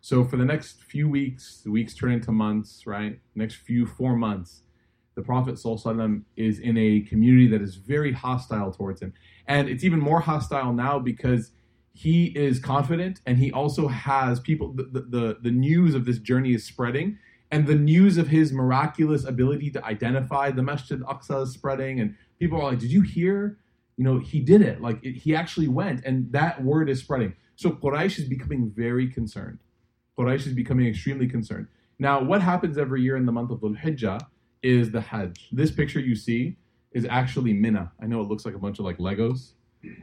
So 0.01 0.25
for 0.25 0.35
the 0.35 0.43
next 0.43 0.83
few 0.83 1.07
weeks, 1.07 1.61
the 1.63 1.71
weeks 1.71 1.93
turn 1.93 2.11
into 2.11 2.33
months, 2.33 2.85
right? 2.85 3.17
Next 3.33 3.55
few 3.55 3.85
four 3.85 4.17
months, 4.17 4.63
the 5.15 5.21
Prophet 5.21 5.55
ﷺ 5.55 6.23
is 6.35 6.59
in 6.59 6.77
a 6.77 6.99
community 7.01 7.47
that 7.47 7.61
is 7.61 7.75
very 7.75 8.11
hostile 8.11 8.73
towards 8.73 9.01
him. 9.01 9.13
And 9.47 9.69
it's 9.69 9.85
even 9.85 9.99
more 9.99 10.19
hostile 10.19 10.73
now 10.73 10.99
because 10.99 11.51
he 11.93 12.27
is 12.27 12.59
confident 12.59 13.21
and 13.25 13.37
he 13.37 13.51
also 13.51 13.87
has 13.87 14.39
people 14.39 14.73
the, 14.73 14.83
the, 14.83 15.37
the 15.41 15.51
news 15.51 15.93
of 15.93 16.05
this 16.05 16.17
journey 16.19 16.53
is 16.53 16.63
spreading 16.63 17.17
and 17.51 17.67
the 17.67 17.75
news 17.75 18.17
of 18.17 18.29
his 18.29 18.53
miraculous 18.53 19.25
ability 19.25 19.69
to 19.71 19.85
identify 19.85 20.51
the 20.51 20.63
masjid 20.63 21.01
aqsa 21.01 21.43
is 21.43 21.51
spreading 21.51 21.99
and 21.99 22.15
people 22.39 22.59
are 22.59 22.71
like 22.71 22.79
did 22.79 22.91
you 22.91 23.01
hear? 23.01 23.57
You 23.97 24.05
know 24.05 24.19
he 24.19 24.39
did 24.39 24.61
it. 24.61 24.81
Like 24.81 25.03
it, 25.03 25.17
he 25.17 25.35
actually 25.35 25.67
went 25.67 26.05
and 26.05 26.31
that 26.31 26.63
word 26.63 26.89
is 26.89 26.99
spreading. 26.99 27.35
So 27.55 27.71
quraysh 27.71 28.17
is 28.17 28.25
becoming 28.25 28.71
very 28.75 29.07
concerned. 29.07 29.59
Quraysh 30.17 30.47
is 30.47 30.53
becoming 30.53 30.87
extremely 30.87 31.27
concerned. 31.27 31.67
Now 31.99 32.23
what 32.23 32.41
happens 32.41 32.77
every 32.77 33.01
year 33.01 33.17
in 33.17 33.25
the 33.25 33.31
month 33.31 33.51
of 33.51 33.59
dhul 33.59 33.79
hijjah 33.79 34.19
is 34.63 34.91
the 34.91 35.01
hajj. 35.01 35.49
This 35.51 35.71
picture 35.71 35.99
you 35.99 36.15
see 36.15 36.55
is 36.93 37.05
actually 37.09 37.53
mina 37.53 37.91
i 38.01 38.05
know 38.05 38.21
it 38.21 38.27
looks 38.27 38.45
like 38.45 38.55
a 38.55 38.59
bunch 38.59 38.79
of 38.79 38.85
like 38.85 38.97
legos 38.97 39.53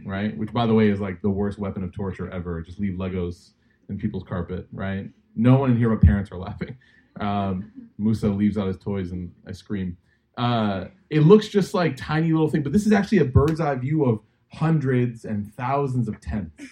right? 0.04 0.37
Which, 0.37 0.52
by 0.52 0.66
the 0.66 0.75
way, 0.75 0.88
is 0.88 1.00
like 1.00 1.23
the 1.23 1.30
worst 1.30 1.58
weapon 1.58 1.82
of 1.85 1.92
torture 1.92 2.30
ever. 2.30 2.61
Just 2.62 2.80
leave 2.80 2.94
Legos 2.94 3.50
in 3.88 3.99
people's 3.99 4.25
carpet, 4.25 4.66
right? 4.73 5.08
No 5.37 5.58
one 5.58 5.73
in 5.73 5.76
here 5.76 5.90
but 5.90 6.02
parents 6.02 6.30
are 6.30 6.38
laughing. 6.38 6.76
Um, 7.20 7.73
Musa 7.99 8.28
leaves 8.28 8.56
out 8.56 8.68
his 8.68 8.78
toys 8.78 9.12
and 9.12 9.32
I 9.47 9.52
scream. 9.52 9.97
Uh, 10.37 10.87
it 11.11 11.20
looks 11.20 11.49
just 11.49 11.75
like 11.75 11.97
tiny 11.97 12.30
little 12.32 12.49
thing, 12.49 12.62
but 12.62 12.73
this 12.73 12.87
is 12.87 12.92
actually 12.92 13.18
a 13.18 13.25
bird's 13.25 13.61
eye 13.61 13.75
view 13.75 14.04
of 14.04 14.20
hundreds 14.52 15.25
and 15.25 15.52
thousands 15.54 16.08
of 16.08 16.20
tents. 16.20 16.64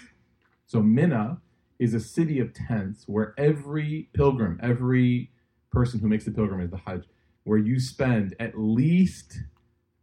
So 0.67 0.83
Mina 0.83 1.41
is 1.79 1.95
a 1.95 2.01
city 2.01 2.39
of 2.41 2.55
tents 2.55 3.05
where 3.07 3.35
every 3.37 4.09
pilgrim, 4.15 4.59
every 4.63 5.31
person 5.73 6.01
who 6.01 6.09
makes 6.09 6.25
the 6.25 6.31
pilgrimage, 6.31 6.71
the 6.71 6.79
Hajj, 6.79 7.05
where 7.45 7.59
you 7.59 7.79
spend 7.79 8.35
at 8.41 8.59
least 8.59 9.41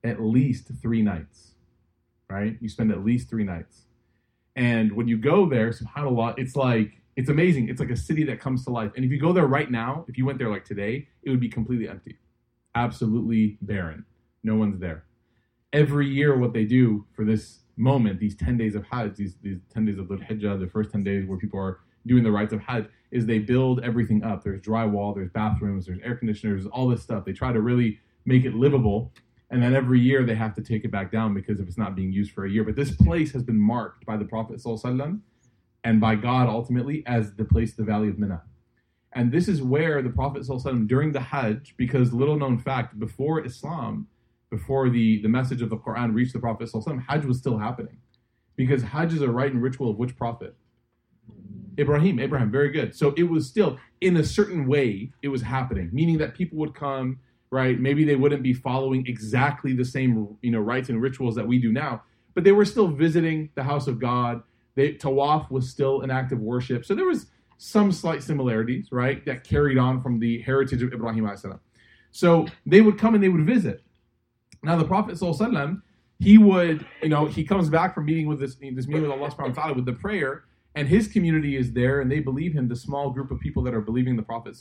at 0.04 0.22
least 0.22 0.70
three 0.82 1.02
nights 1.02 1.53
right? 2.30 2.58
You 2.60 2.70
spend 2.70 2.92
at 2.92 3.04
least 3.04 3.30
three 3.30 3.44
nights. 3.44 3.84
And 4.56 4.92
when 4.94 5.08
you 5.08 5.18
go 5.18 5.48
there, 5.48 5.72
subhanAllah, 5.72 6.36
it's 6.38 6.56
like, 6.56 7.02
it's 7.16 7.30
amazing. 7.30 7.70
It's 7.70 7.80
like 7.80 7.90
a 7.90 7.98
city 7.98 8.24
that 8.26 8.40
comes 8.40 8.64
to 8.66 8.72
life. 8.72 8.92
And 8.96 9.06
if 9.06 9.12
you 9.12 9.20
go 9.20 9.34
there 9.34 9.46
right 9.46 9.70
now, 9.70 10.06
if 10.08 10.18
you 10.18 10.26
went 10.26 10.40
there 10.40 10.50
like 10.50 10.66
today, 10.66 11.08
it 11.24 11.30
would 11.30 11.40
be 11.40 11.50
completely 11.50 11.88
empty, 11.88 12.18
absolutely 12.76 13.58
barren. 13.62 14.06
No 14.44 14.56
one's 14.56 14.80
there. 14.80 15.06
Every 15.72 16.08
year, 16.08 16.38
what 16.38 16.54
they 16.54 16.66
do 16.66 17.06
for 17.14 17.26
this 17.26 17.60
moment, 17.78 18.20
these 18.20 18.36
10 18.36 18.58
days 18.58 18.76
of 18.76 18.86
Hajj, 18.86 19.16
these, 19.16 19.36
these 19.42 19.60
10 19.74 19.86
days 19.86 19.98
of 19.98 20.06
Dhul 20.06 20.28
Hijjah, 20.28 20.60
the 20.60 20.68
first 20.68 20.92
10 20.92 21.04
days 21.04 21.26
where 21.26 21.38
people 21.38 21.60
are 21.60 21.80
doing 22.06 22.24
the 22.24 22.32
rites 22.32 22.54
of 22.54 22.60
Hajj 22.62 22.86
is 23.12 23.26
they 23.26 23.40
build 23.40 23.80
everything 23.84 24.24
up. 24.24 24.44
There's 24.44 24.62
drywall, 24.62 25.16
there's 25.16 25.30
bathrooms, 25.30 25.86
there's 25.86 26.00
air 26.04 26.16
conditioners, 26.16 26.66
all 26.68 26.88
this 26.88 27.02
stuff. 27.02 27.26
They 27.26 27.34
try 27.34 27.54
to 27.54 27.62
really 27.62 28.00
make 28.26 28.46
it 28.46 28.56
livable 28.56 29.12
And 29.53 29.63
then 29.63 29.75
every 29.75 29.99
year 29.99 30.25
they 30.25 30.35
have 30.35 30.55
to 30.57 30.63
take 30.63 30.85
it 30.85 30.91
back 30.91 31.11
down 31.11 31.33
because 31.33 31.59
if 31.59 31.67
it's 31.67 31.79
not 31.79 31.97
being 31.97 32.13
used 32.13 32.33
for 32.33 32.45
a 32.45 32.51
year. 32.51 32.65
But 32.65 32.77
this 32.77 32.95
place 32.95 33.33
has 33.33 33.43
been 33.43 33.59
marked 33.59 34.05
by 34.05 34.17
the 34.17 34.25
Prophet 34.25 34.59
ﷺ 34.59 35.21
and 35.85 36.01
by 36.01 36.17
God 36.17 36.49
ultimately 36.49 37.03
as 37.07 37.35
the 37.35 37.45
place, 37.45 37.75
the 37.75 37.85
Valley 37.85 38.09
of 38.09 38.19
Mina. 38.19 38.43
And 39.13 39.33
this 39.33 39.49
is 39.49 39.63
where 39.63 40.03
the 40.03 40.11
Prophet 40.11 40.43
ﷺ, 40.43 40.87
during 40.87 41.13
the 41.13 41.21
Hajj, 41.21 41.75
because 41.79 42.13
little 42.13 42.37
known 42.37 42.59
fact, 42.59 42.99
before 42.99 43.45
Islam, 43.45 44.07
before 44.51 44.91
the, 44.91 45.23
the 45.23 45.29
message 45.29 45.63
of 45.63 45.71
the 45.71 45.79
Quran 45.79 46.15
reached 46.15 46.35
the 46.35 46.39
Prophet 46.39 46.71
ﷺ, 46.71 47.07
Hajj 47.07 47.25
was 47.25 47.39
still 47.39 47.59
happening. 47.59 47.97
Because 48.57 48.83
Hajj 48.83 49.15
is 49.15 49.23
a 49.23 49.31
rite 49.31 49.53
and 49.53 49.63
ritual 49.63 49.91
of 49.91 49.97
which 49.97 50.17
prophet? 50.17 50.55
Ibrahim, 51.79 52.19
Abraham, 52.19 52.51
very 52.51 52.71
good. 52.71 52.95
So 52.95 53.15
it 53.17 53.23
was 53.23 53.47
still, 53.47 53.79
in 54.01 54.17
a 54.17 54.25
certain 54.25 54.67
way, 54.67 55.13
it 55.23 55.29
was 55.29 55.43
happening, 55.43 55.91
meaning 55.93 56.19
that 56.19 56.35
people 56.35 56.59
would 56.59 56.75
come, 56.75 57.21
right? 57.54 57.80
Maybe 57.80 58.04
they 58.04 58.16
wouldn't 58.16 58.42
be 58.42 58.54
following 58.54 59.06
exactly 59.06 59.74
the 59.74 59.86
same, 59.86 60.36
you 60.42 60.50
know, 60.50 60.60
rites 60.60 60.90
and 60.90 61.00
rituals 61.00 61.36
that 61.36 61.48
we 61.48 61.60
do 61.60 61.72
now, 61.72 62.02
but 62.34 62.44
they 62.44 62.52
were 62.52 62.66
still 62.66 62.88
visiting 62.88 63.50
the 63.54 63.64
house 63.64 63.88
of 63.88 64.00
God. 64.00 64.42
They, 64.76 64.96
tawaf 64.96 65.52
was 65.52 65.70
still 65.70 66.02
an 66.02 66.10
act 66.10 66.32
of 66.32 66.40
worship. 66.40 66.84
So 66.84 66.96
there 66.96 67.06
was 67.06 67.28
some 67.60 67.92
slight 67.92 68.24
similarities, 68.24 68.88
right, 68.92 69.24
that 69.26 69.44
carried 69.44 69.78
on 69.78 70.02
from 70.02 70.20
the 70.20 70.42
heritage 70.42 70.82
of 70.82 70.92
Ibrahim. 70.92 71.30
So 72.12 72.48
they 72.66 72.82
would 72.82 72.98
come 72.98 73.14
and 73.14 73.24
they 73.24 73.30
would 73.30 73.46
visit. 73.46 73.84
Now 74.64 74.76
the 74.76 74.86
Prophet 74.86 75.16
sallallahu 75.16 75.82
he 76.20 76.38
would, 76.38 76.86
you 77.04 77.10
know, 77.10 77.26
he 77.26 77.44
comes 77.44 77.70
back 77.70 77.94
from 77.94 78.06
meeting 78.06 78.28
with 78.28 78.40
this, 78.40 78.56
this 78.56 78.88
meeting 78.88 79.04
with 79.04 79.12
Allah 79.12 79.30
subhanahu 79.30 79.56
wa 79.56 79.62
ta'ala 79.62 79.74
with 79.74 79.86
the 79.86 79.94
prayer, 79.94 80.46
and 80.74 80.88
his 80.88 81.08
community 81.08 81.56
is 81.56 81.72
there 81.72 82.02
and 82.02 82.12
they 82.12 82.20
believe 82.20 82.54
him, 82.54 82.68
the 82.68 82.76
small 82.76 83.12
group 83.12 83.30
of 83.30 83.40
people 83.40 83.62
that 83.64 83.74
are 83.76 83.82
believing 83.82 84.16
the 84.16 84.24
Prophet, 84.24 84.56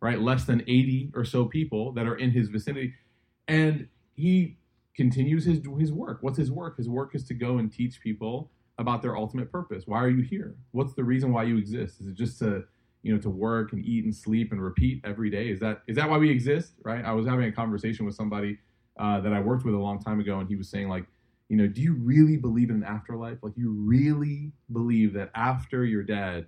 right? 0.00 0.20
Less 0.20 0.44
than 0.44 0.62
80 0.62 1.12
or 1.14 1.24
so 1.24 1.44
people 1.44 1.92
that 1.92 2.06
are 2.06 2.16
in 2.16 2.30
his 2.30 2.48
vicinity. 2.48 2.94
And 3.46 3.88
he 4.14 4.56
continues 4.96 5.44
his, 5.44 5.60
his 5.78 5.92
work. 5.92 6.18
What's 6.20 6.38
his 6.38 6.50
work? 6.50 6.76
His 6.76 6.88
work 6.88 7.14
is 7.14 7.24
to 7.24 7.34
go 7.34 7.58
and 7.58 7.72
teach 7.72 8.00
people 8.00 8.50
about 8.78 9.02
their 9.02 9.16
ultimate 9.16 9.50
purpose. 9.50 9.84
Why 9.86 9.98
are 9.98 10.08
you 10.08 10.22
here? 10.22 10.56
What's 10.72 10.94
the 10.94 11.04
reason 11.04 11.32
why 11.32 11.44
you 11.44 11.56
exist? 11.56 12.00
Is 12.00 12.08
it 12.08 12.14
just 12.14 12.38
to 12.40 12.64
you 13.02 13.14
know 13.14 13.20
to 13.20 13.30
work 13.30 13.72
and 13.72 13.84
eat 13.84 14.04
and 14.04 14.14
sleep 14.14 14.52
and 14.52 14.62
repeat 14.62 15.00
every 15.04 15.30
day? 15.30 15.50
Is 15.50 15.60
that 15.60 15.82
is 15.86 15.96
that 15.96 16.08
why 16.08 16.18
we 16.18 16.30
exist? 16.30 16.74
Right? 16.84 17.04
I 17.04 17.12
was 17.12 17.26
having 17.26 17.46
a 17.46 17.52
conversation 17.52 18.06
with 18.06 18.14
somebody 18.14 18.58
uh, 18.98 19.20
that 19.20 19.32
I 19.32 19.40
worked 19.40 19.64
with 19.64 19.74
a 19.74 19.78
long 19.78 20.00
time 20.00 20.20
ago, 20.20 20.38
and 20.38 20.48
he 20.48 20.56
was 20.56 20.68
saying 20.68 20.88
like, 20.88 21.06
you 21.48 21.56
know, 21.56 21.66
do 21.66 21.80
you 21.80 21.94
really 21.94 22.36
believe 22.36 22.70
in 22.70 22.76
an 22.76 22.84
afterlife? 22.84 23.38
Like, 23.42 23.54
you 23.56 23.70
really 23.70 24.52
believe 24.72 25.14
that 25.14 25.30
after 25.34 25.84
you're 25.84 26.02
dead, 26.02 26.46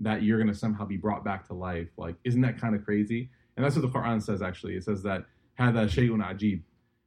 that 0.00 0.22
you're 0.22 0.38
going 0.38 0.52
to 0.52 0.58
somehow 0.58 0.84
be 0.84 0.96
brought 0.96 1.24
back 1.24 1.46
to 1.48 1.54
life? 1.54 1.88
Like, 1.96 2.16
isn't 2.24 2.40
that 2.42 2.60
kind 2.60 2.74
of 2.74 2.84
crazy? 2.84 3.30
And 3.56 3.64
that's 3.64 3.76
what 3.76 3.82
the 3.82 3.98
Quran 3.98 4.22
says. 4.22 4.42
Actually, 4.42 4.76
it 4.76 4.84
says 4.84 5.02
that 5.02 5.24
hada 5.58 5.88
shay'un 5.88 6.20
ajib, 6.24 6.62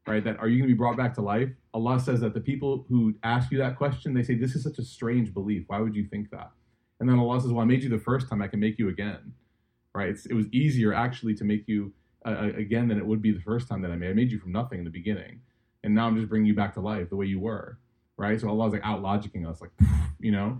right? 0.07 0.23
That 0.23 0.37
are 0.39 0.47
you 0.47 0.59
going 0.59 0.69
to 0.69 0.73
be 0.73 0.77
brought 0.77 0.97
back 0.97 1.13
to 1.15 1.21
life? 1.21 1.49
Allah 1.73 1.99
says 1.99 2.19
that 2.21 2.33
the 2.33 2.41
people 2.41 2.85
who 2.89 3.15
ask 3.23 3.51
you 3.51 3.57
that 3.57 3.77
question, 3.77 4.13
they 4.13 4.23
say 4.23 4.35
this 4.35 4.55
is 4.55 4.63
such 4.63 4.77
a 4.77 4.83
strange 4.83 5.33
belief. 5.33 5.63
Why 5.67 5.79
would 5.79 5.95
you 5.95 6.05
think 6.05 6.29
that? 6.31 6.51
And 6.99 7.09
then 7.09 7.19
Allah 7.19 7.41
says, 7.41 7.51
well, 7.51 7.63
I 7.63 7.65
made 7.65 7.83
you 7.83 7.89
the 7.89 7.97
first 7.97 8.29
time. 8.29 8.41
I 8.41 8.47
can 8.47 8.59
make 8.59 8.77
you 8.77 8.89
again, 8.89 9.33
right? 9.93 10.09
It's, 10.09 10.25
it 10.25 10.33
was 10.33 10.47
easier 10.53 10.93
actually 10.93 11.35
to 11.35 11.43
make 11.43 11.67
you 11.67 11.91
uh, 12.25 12.51
again 12.55 12.87
than 12.87 12.97
it 12.97 13.05
would 13.05 13.21
be 13.21 13.31
the 13.31 13.41
first 13.41 13.67
time 13.67 13.81
that 13.81 13.91
I 13.91 13.95
made. 13.95 14.09
I 14.09 14.13
made 14.13 14.31
you 14.31 14.39
from 14.39 14.51
nothing 14.51 14.79
in 14.79 14.85
the 14.85 14.91
beginning, 14.91 15.41
and 15.83 15.93
now 15.93 16.07
I'm 16.07 16.15
just 16.15 16.29
bringing 16.29 16.45
you 16.45 16.55
back 16.55 16.73
to 16.75 16.79
life 16.79 17.09
the 17.09 17.15
way 17.15 17.25
you 17.25 17.39
were, 17.39 17.79
right? 18.17 18.39
So 18.39 18.47
Allah's 18.47 18.73
like 18.73 18.85
out 18.85 19.01
logicking 19.01 19.49
us, 19.49 19.59
like 19.61 19.71
you 20.19 20.31
know. 20.31 20.59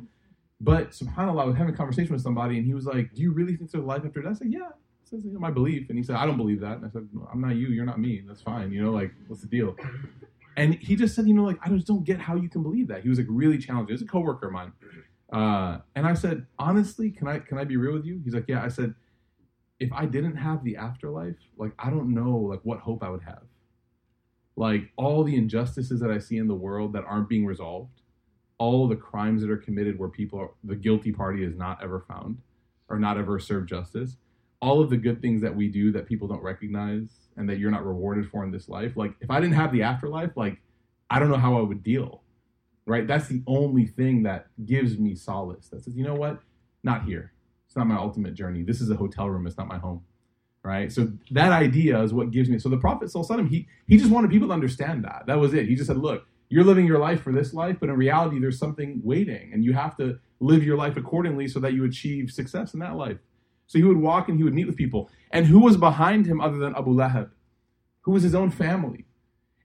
But 0.63 0.91
Subhanallah, 0.91 1.41
I 1.41 1.45
was 1.45 1.57
having 1.57 1.73
a 1.73 1.77
conversation 1.77 2.13
with 2.13 2.21
somebody, 2.21 2.57
and 2.57 2.65
he 2.65 2.73
was 2.73 2.85
like, 2.85 3.13
"Do 3.13 3.21
you 3.21 3.33
really 3.33 3.57
think 3.57 3.69
there's 3.69 3.83
life 3.83 4.03
after 4.05 4.21
death?" 4.21 4.31
I 4.31 4.35
said, 4.35 4.51
"Yeah." 4.51 4.69
I 5.13 5.17
"My 5.37 5.51
belief," 5.51 5.89
and 5.89 5.97
he 5.97 6.03
said, 6.03 6.15
"I 6.15 6.25
don't 6.25 6.37
believe 6.37 6.61
that." 6.61 6.77
And 6.77 6.85
I 6.85 6.89
said, 6.89 7.07
"I'm 7.31 7.41
not 7.41 7.55
you. 7.55 7.67
You're 7.67 7.85
not 7.85 7.99
me. 7.99 8.23
That's 8.25 8.41
fine. 8.41 8.71
You 8.71 8.81
know, 8.83 8.91
like 8.91 9.11
what's 9.27 9.41
the 9.41 9.47
deal?" 9.47 9.75
And 10.55 10.75
he 10.75 10.95
just 10.95 11.15
said, 11.15 11.27
"You 11.27 11.33
know, 11.33 11.43
like 11.43 11.57
I 11.61 11.69
just 11.69 11.85
don't 11.85 12.03
get 12.03 12.19
how 12.19 12.35
you 12.35 12.47
can 12.47 12.63
believe 12.63 12.87
that." 12.87 13.03
He 13.03 13.09
was 13.09 13.17
like 13.17 13.27
really 13.29 13.57
challenging. 13.57 13.87
He 13.87 13.93
was 13.93 14.01
a 14.03 14.07
coworker 14.07 14.47
of 14.47 14.53
mine, 14.53 14.71
uh, 15.31 15.79
and 15.95 16.07
I 16.07 16.13
said, 16.13 16.45
"Honestly, 16.57 17.11
can 17.11 17.27
I 17.27 17.39
can 17.39 17.57
I 17.57 17.65
be 17.65 17.75
real 17.75 17.93
with 17.93 18.05
you?" 18.05 18.21
He's 18.23 18.33
like, 18.33 18.45
"Yeah." 18.47 18.63
I 18.63 18.69
said, 18.69 18.95
if 19.79 19.91
I 19.91 20.05
didn't 20.05 20.37
have 20.37 20.63
the 20.63 20.77
afterlife, 20.77 21.35
like 21.57 21.73
I 21.77 21.89
don't 21.89 22.13
know 22.13 22.37
like 22.37 22.61
what 22.63 22.79
hope 22.79 23.03
I 23.03 23.09
would 23.09 23.23
have. 23.23 23.43
Like 24.55 24.91
all 24.95 25.23
the 25.23 25.35
injustices 25.35 25.99
that 25.99 26.11
I 26.11 26.19
see 26.19 26.37
in 26.37 26.47
the 26.47 26.55
world 26.55 26.93
that 26.93 27.03
aren't 27.03 27.27
being 27.27 27.45
resolved, 27.45 27.99
all 28.57 28.87
the 28.87 28.95
crimes 28.95 29.41
that 29.41 29.49
are 29.49 29.57
committed 29.57 29.97
where 29.97 30.09
people 30.09 30.39
are, 30.39 30.51
the 30.63 30.75
guilty 30.75 31.11
party 31.11 31.43
is 31.43 31.55
not 31.55 31.83
ever 31.83 32.05
found 32.07 32.37
or 32.89 32.99
not 32.99 33.17
ever 33.17 33.39
served 33.39 33.69
justice, 33.69 34.17
all 34.61 34.81
of 34.81 34.89
the 34.89 34.97
good 34.97 35.21
things 35.21 35.41
that 35.41 35.55
we 35.55 35.67
do 35.67 35.91
that 35.91 36.07
people 36.07 36.27
don't 36.27 36.43
recognize 36.43 37.09
and 37.35 37.49
that 37.49 37.57
you're 37.57 37.71
not 37.71 37.85
rewarded 37.85 38.29
for 38.29 38.43
in 38.43 38.51
this 38.51 38.69
life. 38.69 38.95
Like 38.95 39.13
if 39.21 39.29
I 39.29 39.39
didn't 39.39 39.55
have 39.55 39.71
the 39.71 39.83
afterlife, 39.83 40.31
like 40.35 40.59
I 41.09 41.19
don't 41.19 41.29
know 41.29 41.37
how 41.37 41.57
I 41.57 41.61
would 41.61 41.83
deal. 41.83 42.21
Right? 42.85 43.07
That's 43.07 43.27
the 43.27 43.41
only 43.47 43.85
thing 43.85 44.23
that 44.23 44.47
gives 44.65 44.97
me 44.97 45.15
solace. 45.15 45.69
That 45.69 45.83
says, 45.83 45.95
you 45.95 46.03
know 46.03 46.15
what? 46.15 46.39
Not 46.83 47.05
here 47.05 47.33
it's 47.73 47.77
not 47.79 47.87
my 47.87 47.95
ultimate 47.95 48.35
journey. 48.35 48.61
This 48.61 48.81
is 48.81 48.91
a 48.91 48.95
hotel 48.95 49.27
room. 49.27 49.47
It's 49.47 49.57
not 49.57 49.67
my 49.67 49.79
home. 49.79 50.03
Right. 50.61 50.91
So 50.91 51.11
that 51.31 51.51
idea 51.51 51.99
is 52.03 52.13
what 52.13 52.29
gives 52.29 52.47
me. 52.47 52.59
So 52.59 52.69
the 52.69 52.77
Prophet 52.77 53.09
Sallallahu 53.09 53.49
he 53.49 53.67
he 53.87 53.97
just 53.97 54.11
wanted 54.11 54.29
people 54.29 54.49
to 54.49 54.53
understand 54.53 55.03
that. 55.05 55.23
That 55.25 55.39
was 55.39 55.55
it. 55.55 55.67
He 55.67 55.73
just 55.73 55.87
said, 55.87 55.97
look, 55.97 56.27
you're 56.53 56.63
living 56.63 56.85
your 56.85 56.99
life 56.99 57.23
for 57.23 57.33
this 57.33 57.51
life, 57.51 57.77
but 57.79 57.89
in 57.89 57.95
reality, 57.95 58.39
there's 58.39 58.59
something 58.59 59.01
waiting, 59.03 59.51
and 59.51 59.65
you 59.65 59.73
have 59.73 59.97
to 59.97 60.19
live 60.39 60.63
your 60.63 60.77
life 60.77 60.95
accordingly 60.95 61.47
so 61.47 61.59
that 61.59 61.73
you 61.73 61.83
achieve 61.83 62.29
success 62.29 62.75
in 62.75 62.79
that 62.79 62.95
life. 62.95 63.17
So 63.65 63.79
he 63.79 63.83
would 63.83 63.97
walk 63.97 64.29
and 64.29 64.37
he 64.37 64.43
would 64.43 64.53
meet 64.53 64.67
with 64.67 64.77
people. 64.77 65.09
And 65.31 65.47
who 65.47 65.59
was 65.59 65.77
behind 65.77 66.27
him 66.27 66.39
other 66.39 66.57
than 66.57 66.75
Abu 66.75 66.91
Lahab? 66.91 67.31
Who 68.01 68.11
was 68.11 68.21
his 68.21 68.35
own 68.35 68.51
family? 68.51 69.05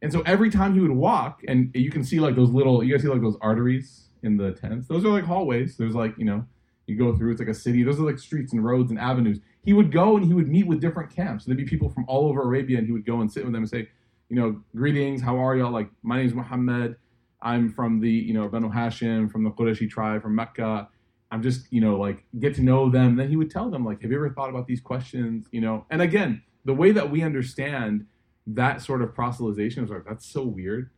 And 0.01 0.11
so 0.11 0.23
every 0.25 0.49
time 0.49 0.73
he 0.73 0.81
would 0.81 0.93
walk, 0.93 1.43
and 1.47 1.71
you 1.75 1.91
can 1.91 2.05
see 2.05 2.21
like 2.21 2.37
those 2.37 2.49
little, 2.49 2.83
you 2.83 2.95
guys 2.95 3.03
see 3.03 3.09
like 3.09 3.21
those 3.21 3.37
arteries 3.43 4.09
in 4.23 4.39
the 4.39 4.53
tents. 4.53 4.89
Those 4.89 5.05
are 5.05 5.09
like 5.09 5.25
hallways. 5.25 5.77
There's 5.77 5.95
like, 5.95 6.15
you 6.17 6.25
know, 6.25 6.47
you 6.87 6.97
go 6.97 7.15
through, 7.15 7.33
it's 7.33 7.41
like 7.41 7.51
a 7.51 7.55
city. 7.55 7.83
Those 7.83 8.01
are 8.01 8.05
like 8.05 8.19
streets 8.19 8.55
and 8.55 8.65
roads 8.65 8.91
and 8.91 8.99
avenues. 8.99 9.41
He 9.63 9.75
would 9.75 9.93
go 9.93 10.17
and 10.17 10.25
he 10.25 10.33
would 10.33 10.49
meet 10.49 10.67
with 10.67 10.81
different 10.81 11.15
camps. 11.15 11.45
There'd 11.45 11.59
be 11.59 11.67
people 11.67 11.91
from 11.91 12.07
all 12.09 12.31
over 12.31 12.41
Arabia, 12.41 12.79
and 12.79 12.87
he 12.87 12.93
would 12.95 13.05
go 13.05 13.21
and 13.21 13.31
sit 13.31 13.45
with 13.45 13.53
them 13.53 13.65
and 13.65 13.69
say, 13.69 13.89
you 14.29 14.37
know, 14.37 14.61
greetings, 14.75 15.23
how 15.23 15.37
are 15.39 15.57
y'all? 15.57 15.73
Like, 15.73 15.91
my 16.03 16.19
name 16.19 16.27
is 16.27 16.35
Muhammad. 16.35 16.97
I'm 17.41 17.73
from 17.73 18.01
the, 18.01 18.11
you 18.11 18.35
know, 18.35 18.49
Banu 18.49 18.71
Hashim, 18.71 19.31
from 19.31 19.45
the 19.45 19.51
Qurayshi 19.51 19.89
tribe, 19.89 20.23
from 20.23 20.35
Mecca. 20.35 20.89
I'm 21.31 21.43
just, 21.43 21.73
you 21.73 21.81
know, 21.81 21.97
like 21.97 22.25
get 22.39 22.55
to 22.57 22.63
know 22.63 22.91
them. 22.91 23.17
Then 23.17 23.29
he 23.29 23.37
would 23.37 23.51
tell 23.51 23.71
them, 23.71 23.85
like, 23.85 24.03
have 24.03 24.11
you 24.11 24.17
ever 24.17 24.31
thought 24.31 24.51
about 24.51 24.67
these 24.67 24.81
questions? 24.81 25.47
You 25.53 25.61
know, 25.61 25.87
and 25.91 26.03
again, 26.03 26.43
the 26.65 26.75
way 26.75 26.93
that 26.93 27.11
we 27.11 27.23
understand 27.23 28.07
that 28.47 28.83
sort 28.83 29.03
of 29.03 29.15
proselytization 29.15 29.85
is 29.85 29.91
like 29.91 30.05
that's 30.07 30.27
so 30.27 30.43
weird, 30.43 30.91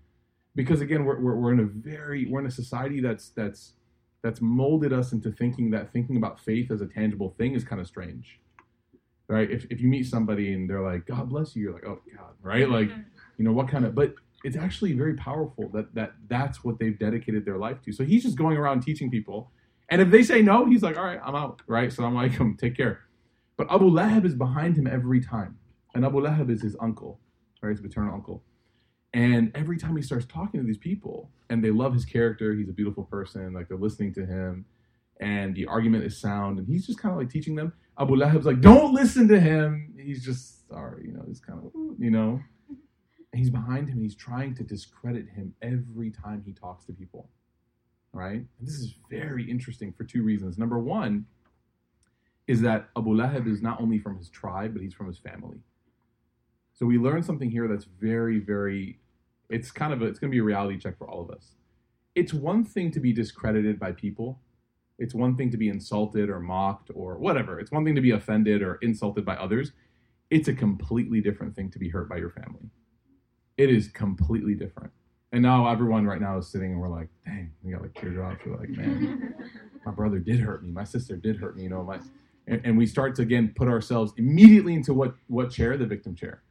because 0.55 0.81
again, 0.81 1.05
we're, 1.05 1.21
we're, 1.21 1.35
we're 1.35 1.53
in 1.53 1.61
a 1.61 1.65
very 1.65 2.27
we're 2.27 2.41
in 2.41 2.47
a 2.47 2.51
society 2.51 3.01
that's 3.01 3.31
that's 3.31 3.75
that's 4.23 4.41
molded 4.41 4.93
us 4.93 5.13
into 5.13 5.31
thinking 5.33 5.71
that 5.71 5.93
thinking 5.93 6.17
about 6.17 6.41
faith 6.41 6.71
as 6.71 6.81
a 6.81 6.87
tangible 6.87 7.35
thing 7.39 7.55
is 7.55 7.65
kind 7.65 7.81
of 7.81 7.87
strange 7.87 8.41
right 9.29 9.51
if, 9.51 9.65
if 9.71 9.81
you 9.81 9.89
meet 9.89 10.07
somebody 10.07 10.53
and 10.53 10.69
they're 10.69 10.83
like 10.83 11.07
god 11.07 11.29
bless 11.29 11.55
you 11.57 11.63
you're 11.63 11.73
like 11.73 11.87
oh 11.87 12.01
god 12.15 12.35
right 12.43 12.69
like 12.69 12.89
mm-hmm. 12.89 13.01
You 13.41 13.47
know 13.47 13.53
what 13.53 13.69
kind 13.69 13.87
of 13.87 13.95
but 13.95 14.13
it's 14.45 14.57
actually 14.57 14.93
very 14.93 15.15
powerful 15.15 15.71
that 15.73 15.95
that 15.95 16.13
that's 16.29 16.63
what 16.63 16.79
they've 16.79 16.99
dedicated 16.99 17.47
their 17.47 17.57
life 17.57 17.81
to. 17.83 17.93
So 17.93 18.05
he's 18.05 18.23
just 18.23 18.37
going 18.37 18.59
around 18.59 18.83
teaching 18.83 19.11
people. 19.11 19.51
And 19.89 20.03
if 20.03 20.11
they 20.11 20.23
say 20.23 20.43
no 20.43 20.67
he's 20.67 20.83
like 20.83 20.99
all 20.99 21.05
right 21.05 21.21
i'm 21.25 21.35
out 21.35 21.63
right? 21.67 21.91
So 21.91 22.05
i'm 22.05 22.15
like 22.15 22.39
um, 22.39 22.59
take 22.61 22.77
care. 22.77 23.01
But 23.57 23.73
abu 23.73 23.91
lahab 23.91 24.27
is 24.27 24.35
behind 24.35 24.77
him 24.77 24.87
every 24.87 25.23
time. 25.23 25.57
And 25.95 26.05
abu 26.05 26.21
lahab 26.21 26.51
is 26.51 26.61
his 26.61 26.77
uncle 26.81 27.19
right? 27.63 27.71
His 27.71 27.81
paternal 27.81 28.15
uncle. 28.15 28.43
And 29.13 29.51
every 29.55 29.77
time 29.77 29.97
he 29.97 30.03
starts 30.03 30.27
talking 30.27 30.61
to 30.61 30.67
these 30.67 30.79
people 30.79 31.31
and 31.49 31.65
they 31.65 31.71
love 31.71 31.95
his 31.95 32.05
character, 32.05 32.55
he's 32.55 32.69
a 32.69 32.73
beautiful 32.73 33.05
person, 33.05 33.53
like 33.53 33.69
they're 33.69 33.77
listening 33.77 34.15
to 34.15 34.25
him, 34.25 34.65
and 35.21 35.55
the 35.55 35.67
argument 35.67 36.05
is 36.05 36.17
sound, 36.17 36.59
and 36.59 36.69
he's 36.69 36.87
just 36.87 36.99
kind 36.99 37.13
of 37.13 37.19
like 37.19 37.31
teaching 37.31 37.55
them. 37.55 37.73
Abu 37.99 38.15
Lahab's 38.15 38.47
like, 38.47 38.61
don't 38.61 38.95
listen 38.95 39.29
to 39.29 39.39
him. 39.39 39.93
He's 39.99 40.25
just 40.25 40.69
sorry, 40.69 41.07
you 41.07 41.13
know, 41.13 41.25
he's 41.27 41.41
kind 41.41 41.59
of, 41.59 41.73
you 41.99 42.11
know. 42.11 42.41
He's 43.35 43.51
behind 43.51 43.89
him, 43.89 44.01
he's 44.01 44.17
trying 44.17 44.55
to 44.57 44.65
discredit 44.65 45.29
him 45.29 45.55
every 45.63 46.11
time 46.11 46.43
he 46.45 46.53
talks 46.53 46.85
to 46.87 46.93
people. 46.93 47.29
Right? 48.13 48.45
And 48.59 48.69
this 48.69 48.75
is 48.75 48.95
very 49.09 49.49
interesting 49.49 49.93
for 49.93 50.05
two 50.05 50.23
reasons. 50.23 50.59
Number 50.59 50.79
one 50.79 51.27
is 52.49 52.61
that 52.63 52.89
Abu 52.97 53.11
Lahab 53.11 53.47
is 53.47 53.63
not 53.63 53.81
only 53.81 53.99
from 53.99 54.19
his 54.19 54.29
tribe, 54.29 54.73
but 54.73 54.83
he's 54.83 54.95
from 54.95 55.07
his 55.07 55.19
family. 55.19 55.59
So 56.73 56.87
we 56.87 56.99
learned 56.99 57.25
something 57.25 57.51
here 57.51 57.69
that's 57.69 57.85
very, 57.85 58.41
very, 58.41 58.99
it's 59.49 59.71
kind 59.71 59.93
of 59.93 60.03
a, 60.03 60.07
it's 60.07 60.19
going 60.19 60.31
to 60.31 60.35
be 60.35 60.41
a 60.41 60.43
reality 60.43 60.79
check 60.79 60.99
for 60.99 61.09
all 61.09 61.21
of 61.23 61.31
us. 61.31 61.53
It's 62.17 62.35
one 62.35 62.65
thing 62.65 62.91
to 62.91 62.99
be 62.99 63.13
discredited 63.13 63.79
by 63.79 63.93
people. 63.93 64.41
It's 64.99 65.15
one 65.15 65.37
thing 65.37 65.51
to 65.53 65.57
be 65.57 65.69
insulted 65.69 66.29
or 66.29 66.41
mocked 66.41 66.91
or 66.93 67.19
whatever. 67.19 67.61
It's 67.61 67.71
one 67.71 67.85
thing 67.85 67.95
to 67.95 68.01
be 68.01 68.11
offended 68.11 68.63
or 68.63 68.77
insulted 68.77 69.25
by 69.25 69.37
others. 69.37 69.73
It's 70.31 70.49
a 70.49 70.55
completely 70.55 71.21
different 71.21 71.55
thing 71.55 71.71
to 71.71 71.79
be 71.79 71.89
hurt 71.89 72.09
by 72.09 72.17
your 72.17 72.31
family. 72.31 72.71
It 73.61 73.69
is 73.69 73.89
completely 73.89 74.55
different. 74.55 74.91
And 75.33 75.43
now 75.43 75.69
everyone 75.69 76.07
right 76.07 76.21
now 76.21 76.39
is 76.39 76.49
sitting 76.49 76.73
and 76.73 76.81
we're 76.81 76.89
like, 76.89 77.09
dang, 77.27 77.53
we 77.63 77.73
got 77.73 77.83
like 77.83 77.93
teardrops. 77.93 78.41
We're 78.47 78.57
like, 78.57 78.71
man, 78.71 79.35
my 79.85 79.93
brother 79.93 80.19
did 80.19 80.41
hurt 80.41 80.65
me, 80.65 80.71
my 80.71 80.85
sister 80.85 81.15
did 81.15 81.37
hurt 81.37 81.59
me, 81.59 81.65
you 81.65 81.69
know, 81.69 81.85
my 81.85 81.99
and, 82.47 82.63
and 82.65 82.79
we 82.79 82.87
start 82.87 83.15
to 83.17 83.23
again 83.23 83.53
put 83.55 83.69
ourselves 83.69 84.15
immediately 84.17 84.73
into 84.73 84.95
what 84.95 85.15
what 85.27 85.51
chair? 85.51 85.77
The 85.77 85.85
victim 85.85 86.15
chair. 86.15 86.43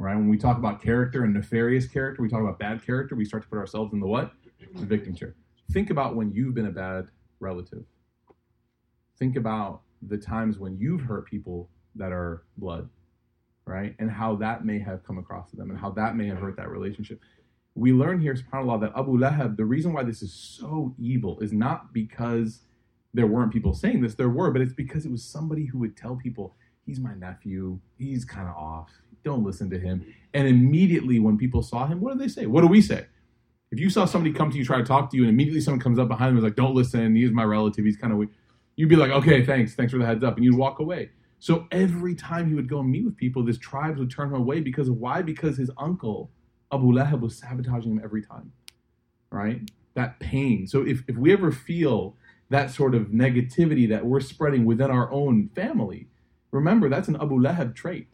Right? 0.00 0.16
When 0.16 0.28
we 0.28 0.36
talk 0.36 0.58
about 0.58 0.82
character 0.82 1.22
and 1.22 1.34
nefarious 1.34 1.86
character, 1.86 2.20
we 2.20 2.28
talk 2.28 2.40
about 2.40 2.58
bad 2.58 2.84
character, 2.84 3.14
we 3.14 3.24
start 3.24 3.44
to 3.44 3.48
put 3.48 3.58
ourselves 3.58 3.92
in 3.92 4.00
the 4.00 4.08
what? 4.08 4.32
The 4.74 4.86
victim 4.86 5.14
chair. 5.14 5.36
Think 5.70 5.90
about 5.90 6.16
when 6.16 6.32
you've 6.32 6.54
been 6.54 6.66
a 6.66 6.72
bad 6.72 7.06
relative. 7.38 7.84
Think 9.20 9.36
about 9.36 9.82
the 10.02 10.18
times 10.18 10.58
when 10.58 10.76
you've 10.78 11.02
hurt 11.02 11.26
people 11.26 11.70
that 11.94 12.10
are 12.10 12.42
blood, 12.56 12.88
right? 13.66 13.94
And 13.98 14.10
how 14.10 14.36
that 14.36 14.64
may 14.64 14.78
have 14.78 15.04
come 15.04 15.18
across 15.18 15.50
to 15.50 15.56
them 15.56 15.70
and 15.70 15.78
how 15.78 15.90
that 15.90 16.16
may 16.16 16.26
have 16.26 16.38
hurt 16.38 16.56
that 16.56 16.70
relationship. 16.70 17.20
We 17.74 17.92
learn 17.92 18.20
here, 18.20 18.34
subhanAllah, 18.34 18.80
that 18.82 18.92
Abu 18.96 19.18
Lahab, 19.18 19.56
the 19.56 19.64
reason 19.64 19.92
why 19.92 20.04
this 20.04 20.22
is 20.22 20.32
so 20.32 20.94
evil 20.98 21.40
is 21.40 21.52
not 21.52 21.92
because 21.92 22.60
there 23.14 23.26
weren't 23.26 23.52
people 23.52 23.74
saying 23.74 24.00
this, 24.02 24.14
there 24.14 24.28
were, 24.28 24.50
but 24.50 24.60
it's 24.60 24.72
because 24.72 25.06
it 25.06 25.10
was 25.10 25.24
somebody 25.24 25.66
who 25.66 25.78
would 25.78 25.96
tell 25.96 26.16
people, 26.16 26.56
he's 26.84 27.00
my 27.00 27.14
nephew, 27.14 27.78
he's 27.96 28.24
kind 28.24 28.48
of 28.48 28.54
off, 28.54 28.90
don't 29.24 29.44
listen 29.44 29.70
to 29.70 29.78
him. 29.78 30.04
And 30.34 30.46
immediately 30.46 31.18
when 31.18 31.38
people 31.38 31.62
saw 31.62 31.86
him, 31.86 32.00
what 32.00 32.12
do 32.12 32.18
they 32.18 32.28
say? 32.28 32.46
What 32.46 32.60
do 32.60 32.66
we 32.66 32.80
say? 32.80 33.06
If 33.70 33.80
you 33.80 33.90
saw 33.90 34.04
somebody 34.04 34.32
come 34.32 34.50
to 34.50 34.58
you, 34.58 34.64
try 34.64 34.78
to 34.78 34.84
talk 34.84 35.10
to 35.10 35.16
you, 35.16 35.24
and 35.24 35.30
immediately 35.30 35.60
someone 35.60 35.80
comes 35.80 35.98
up 35.98 36.06
behind 36.06 36.28
them 36.28 36.36
and 36.36 36.44
is 36.46 36.48
like, 36.48 36.56
don't 36.56 36.74
listen, 36.74 37.16
he's 37.16 37.32
my 37.32 37.44
relative, 37.44 37.84
he's 37.84 37.96
kind 37.96 38.12
of 38.12 38.18
weak, 38.18 38.30
you'd 38.76 38.88
be 38.88 38.96
like, 38.96 39.10
okay, 39.10 39.44
thanks, 39.44 39.74
thanks 39.74 39.92
for 39.92 39.98
the 39.98 40.06
heads 40.06 40.22
up, 40.22 40.36
and 40.36 40.44
you'd 40.44 40.56
walk 40.56 40.78
away. 40.78 41.10
So 41.44 41.66
every 41.70 42.14
time 42.14 42.48
he 42.48 42.54
would 42.54 42.70
go 42.70 42.80
and 42.80 42.90
meet 42.90 43.04
with 43.04 43.18
people, 43.18 43.44
this 43.44 43.58
tribes 43.58 43.98
would 43.98 44.10
turn 44.10 44.28
him 44.28 44.34
away 44.34 44.60
because 44.60 44.90
why? 44.90 45.20
Because 45.20 45.58
his 45.58 45.70
uncle, 45.76 46.30
Abu 46.72 46.86
Lahab, 46.90 47.20
was 47.20 47.36
sabotaging 47.36 47.92
him 47.92 48.00
every 48.02 48.22
time. 48.22 48.50
Right? 49.30 49.60
That 49.92 50.18
pain. 50.20 50.66
So 50.66 50.86
if, 50.86 51.02
if 51.06 51.18
we 51.18 51.34
ever 51.34 51.52
feel 51.52 52.16
that 52.48 52.70
sort 52.70 52.94
of 52.94 53.08
negativity 53.08 53.86
that 53.90 54.06
we're 54.06 54.20
spreading 54.20 54.64
within 54.64 54.90
our 54.90 55.12
own 55.12 55.50
family, 55.54 56.08
remember 56.50 56.88
that's 56.88 57.08
an 57.08 57.16
Abu 57.16 57.38
Lahab 57.38 57.74
trait. 57.74 58.08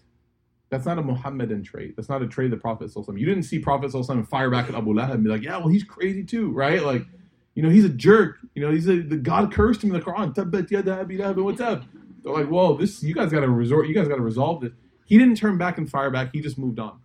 That's 0.70 0.84
not 0.84 0.98
a 0.98 1.02
Muhammadan 1.02 1.62
trait. 1.62 1.94
That's 1.94 2.08
not 2.08 2.22
a 2.22 2.26
trait 2.26 2.46
of 2.46 2.50
the 2.50 2.56
Prophet. 2.56 2.90
You 2.96 3.26
didn't 3.26 3.44
see 3.44 3.60
Prophet 3.60 3.92
fire 4.26 4.50
back 4.50 4.68
at 4.68 4.74
Abu 4.74 4.92
Lahab 4.92 5.12
and 5.12 5.22
be 5.22 5.30
like, 5.30 5.42
yeah, 5.42 5.56
well, 5.56 5.68
he's 5.68 5.84
crazy 5.84 6.24
too, 6.24 6.50
right? 6.50 6.82
Like, 6.82 7.06
you 7.54 7.62
know, 7.62 7.70
he's 7.70 7.84
a 7.84 7.90
jerk. 7.90 8.38
You 8.56 8.62
know, 8.66 8.72
he's 8.72 8.88
a, 8.88 9.02
the 9.02 9.18
God 9.18 9.52
cursed 9.52 9.84
him 9.84 9.94
in 9.94 10.00
the 10.00 10.04
Quran. 10.04 11.44
What's 11.44 11.60
up? 11.60 11.84
They're 12.22 12.32
like, 12.32 12.48
whoa, 12.48 12.76
this 12.76 13.02
you 13.02 13.14
guys 13.14 13.30
got 13.30 13.40
to 13.40 13.48
resort. 13.48 13.88
You 13.88 13.94
guys 13.94 14.08
got 14.08 14.16
to 14.16 14.22
resolve 14.22 14.60
this. 14.62 14.72
He 15.06 15.18
didn't 15.18 15.36
turn 15.36 15.58
back 15.58 15.78
and 15.78 15.90
fire 15.90 16.10
back. 16.10 16.30
He 16.32 16.40
just 16.40 16.58
moved 16.58 16.78
on. 16.78 17.00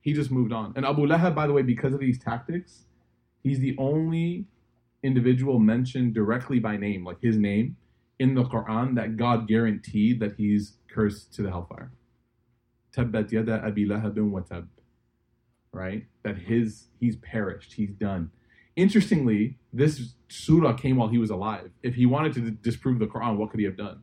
He 0.00 0.12
just 0.12 0.30
moved 0.30 0.52
on. 0.52 0.72
And 0.76 0.86
Abu 0.86 1.06
Lahab, 1.06 1.34
by 1.34 1.46
the 1.46 1.52
way, 1.52 1.62
because 1.62 1.92
of 1.92 2.00
these 2.00 2.18
tactics, 2.18 2.84
he's 3.42 3.60
the 3.60 3.76
only 3.78 4.46
individual 5.02 5.58
mentioned 5.58 6.14
directly 6.14 6.58
by 6.58 6.76
name, 6.76 7.04
like 7.04 7.20
his 7.20 7.36
name, 7.36 7.76
in 8.18 8.34
the 8.34 8.44
Quran 8.44 8.94
that 8.96 9.16
God 9.16 9.46
guaranteed 9.46 10.20
that 10.20 10.36
he's 10.36 10.76
cursed 10.92 11.32
to 11.34 11.42
the 11.42 11.50
hellfire. 11.50 11.92
Tabbat 12.92 13.30
yada 13.30 13.62
Abi 13.64 13.86
Lahabin 13.86 14.30
wa 14.30 14.40
tab. 14.40 14.68
Right? 15.72 16.06
That 16.24 16.36
his 16.36 16.88
he's 16.98 17.16
perished. 17.16 17.74
He's 17.74 17.92
done. 17.92 18.30
Interestingly, 18.76 19.58
this 19.72 20.14
surah 20.28 20.72
came 20.72 20.96
while 20.96 21.08
he 21.08 21.18
was 21.18 21.30
alive. 21.30 21.70
If 21.82 21.94
he 21.94 22.06
wanted 22.06 22.34
to 22.34 22.50
disprove 22.50 22.98
the 22.98 23.06
Quran, 23.06 23.36
what 23.36 23.50
could 23.50 23.60
he 23.60 23.66
have 23.66 23.76
done? 23.76 24.00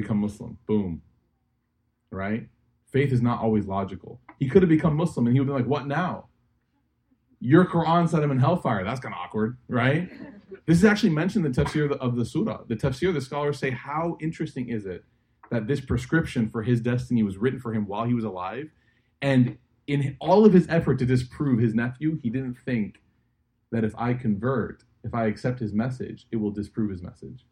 Become 0.00 0.18
Muslim. 0.18 0.58
Boom. 0.66 1.02
Right? 2.10 2.48
Faith 2.90 3.12
is 3.12 3.20
not 3.20 3.40
always 3.40 3.66
logical. 3.66 4.20
He 4.38 4.48
could 4.48 4.62
have 4.62 4.68
become 4.68 4.96
Muslim 4.96 5.26
and 5.26 5.36
he 5.36 5.40
would 5.40 5.46
be 5.46 5.52
like, 5.52 5.66
what 5.66 5.86
now? 5.86 6.28
Your 7.40 7.66
Quran 7.66 8.08
said 8.08 8.22
him 8.22 8.30
in 8.30 8.38
hellfire. 8.38 8.84
That's 8.84 9.00
kind 9.00 9.14
of 9.14 9.20
awkward, 9.20 9.58
right? 9.68 10.10
This 10.66 10.78
is 10.78 10.84
actually 10.84 11.10
mentioned 11.10 11.44
in 11.46 11.52
the 11.52 11.64
tafsir 11.64 11.84
of 11.84 11.90
the, 11.90 11.96
of 11.96 12.16
the 12.16 12.24
surah. 12.24 12.62
The 12.66 12.76
tafsir, 12.76 13.12
the 13.12 13.20
scholars 13.20 13.58
say, 13.58 13.70
how 13.70 14.16
interesting 14.20 14.70
is 14.70 14.86
it 14.86 15.04
that 15.50 15.66
this 15.66 15.80
prescription 15.80 16.50
for 16.50 16.62
his 16.62 16.80
destiny 16.80 17.22
was 17.22 17.36
written 17.36 17.60
for 17.60 17.72
him 17.72 17.86
while 17.86 18.04
he 18.04 18.14
was 18.14 18.24
alive? 18.24 18.70
And 19.22 19.58
in 19.86 20.16
all 20.20 20.44
of 20.44 20.52
his 20.52 20.66
effort 20.68 20.98
to 20.98 21.06
disprove 21.06 21.60
his 21.60 21.74
nephew, 21.74 22.18
he 22.22 22.30
didn't 22.30 22.58
think 22.64 23.02
that 23.70 23.84
if 23.84 23.94
I 23.96 24.14
convert, 24.14 24.82
if 25.04 25.14
I 25.14 25.26
accept 25.26 25.60
his 25.60 25.72
message, 25.72 26.26
it 26.32 26.36
will 26.36 26.50
disprove 26.50 26.90
his 26.90 27.02
message 27.02 27.44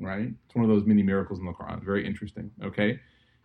right? 0.00 0.30
It's 0.46 0.54
one 0.54 0.64
of 0.64 0.70
those 0.70 0.86
mini 0.86 1.02
miracles 1.02 1.38
in 1.38 1.46
the 1.46 1.52
Quran. 1.52 1.84
Very 1.84 2.06
interesting. 2.06 2.50
Okay. 2.62 3.00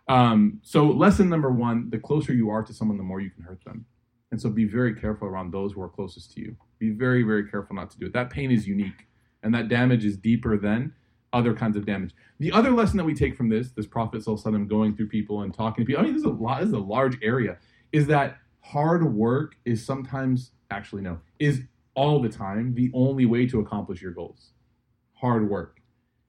Um, 0.07 0.59
so 0.63 0.85
lesson 0.85 1.29
number 1.29 1.51
one: 1.51 1.89
the 1.89 1.99
closer 1.99 2.33
you 2.33 2.49
are 2.49 2.63
to 2.63 2.73
someone, 2.73 2.97
the 2.97 3.03
more 3.03 3.21
you 3.21 3.29
can 3.29 3.43
hurt 3.43 3.63
them. 3.65 3.85
And 4.31 4.41
so 4.41 4.49
be 4.49 4.65
very 4.65 4.95
careful 4.95 5.27
around 5.27 5.51
those 5.51 5.73
who 5.73 5.81
are 5.81 5.89
closest 5.89 6.33
to 6.33 6.41
you. 6.41 6.55
Be 6.79 6.89
very, 6.89 7.21
very 7.21 7.47
careful 7.47 7.75
not 7.75 7.91
to 7.91 7.99
do 7.99 8.07
it. 8.07 8.13
That 8.13 8.31
pain 8.31 8.51
is 8.51 8.67
unique, 8.67 9.07
and 9.43 9.53
that 9.53 9.69
damage 9.69 10.03
is 10.03 10.17
deeper 10.17 10.57
than 10.57 10.93
other 11.33 11.53
kinds 11.53 11.75
of 11.75 11.85
damage. 11.85 12.15
The 12.39 12.51
other 12.51 12.71
lesson 12.71 12.97
that 12.97 13.03
we 13.03 13.13
take 13.13 13.35
from 13.35 13.49
this, 13.49 13.71
this 13.71 13.87
Prophet 13.87 14.23
Sallallahu 14.23 14.67
going 14.67 14.95
through 14.95 15.09
people 15.09 15.41
and 15.41 15.53
talking 15.53 15.83
to 15.83 15.85
people, 15.85 16.01
I 16.01 16.05
mean, 16.05 16.13
this 16.13 16.21
is 16.21 16.27
a 16.27 16.29
lot, 16.29 16.61
this 16.61 16.69
is 16.69 16.73
a 16.73 16.79
large 16.79 17.17
area, 17.21 17.57
is 17.91 18.07
that 18.07 18.37
hard 18.61 19.13
work 19.13 19.55
is 19.65 19.85
sometimes, 19.85 20.51
actually 20.71 21.01
no, 21.01 21.19
is 21.39 21.61
all 21.95 22.21
the 22.21 22.29
time 22.29 22.73
the 22.73 22.91
only 22.93 23.25
way 23.25 23.45
to 23.47 23.59
accomplish 23.59 24.01
your 24.01 24.11
goals. 24.11 24.51
Hard 25.13 25.49
work. 25.49 25.79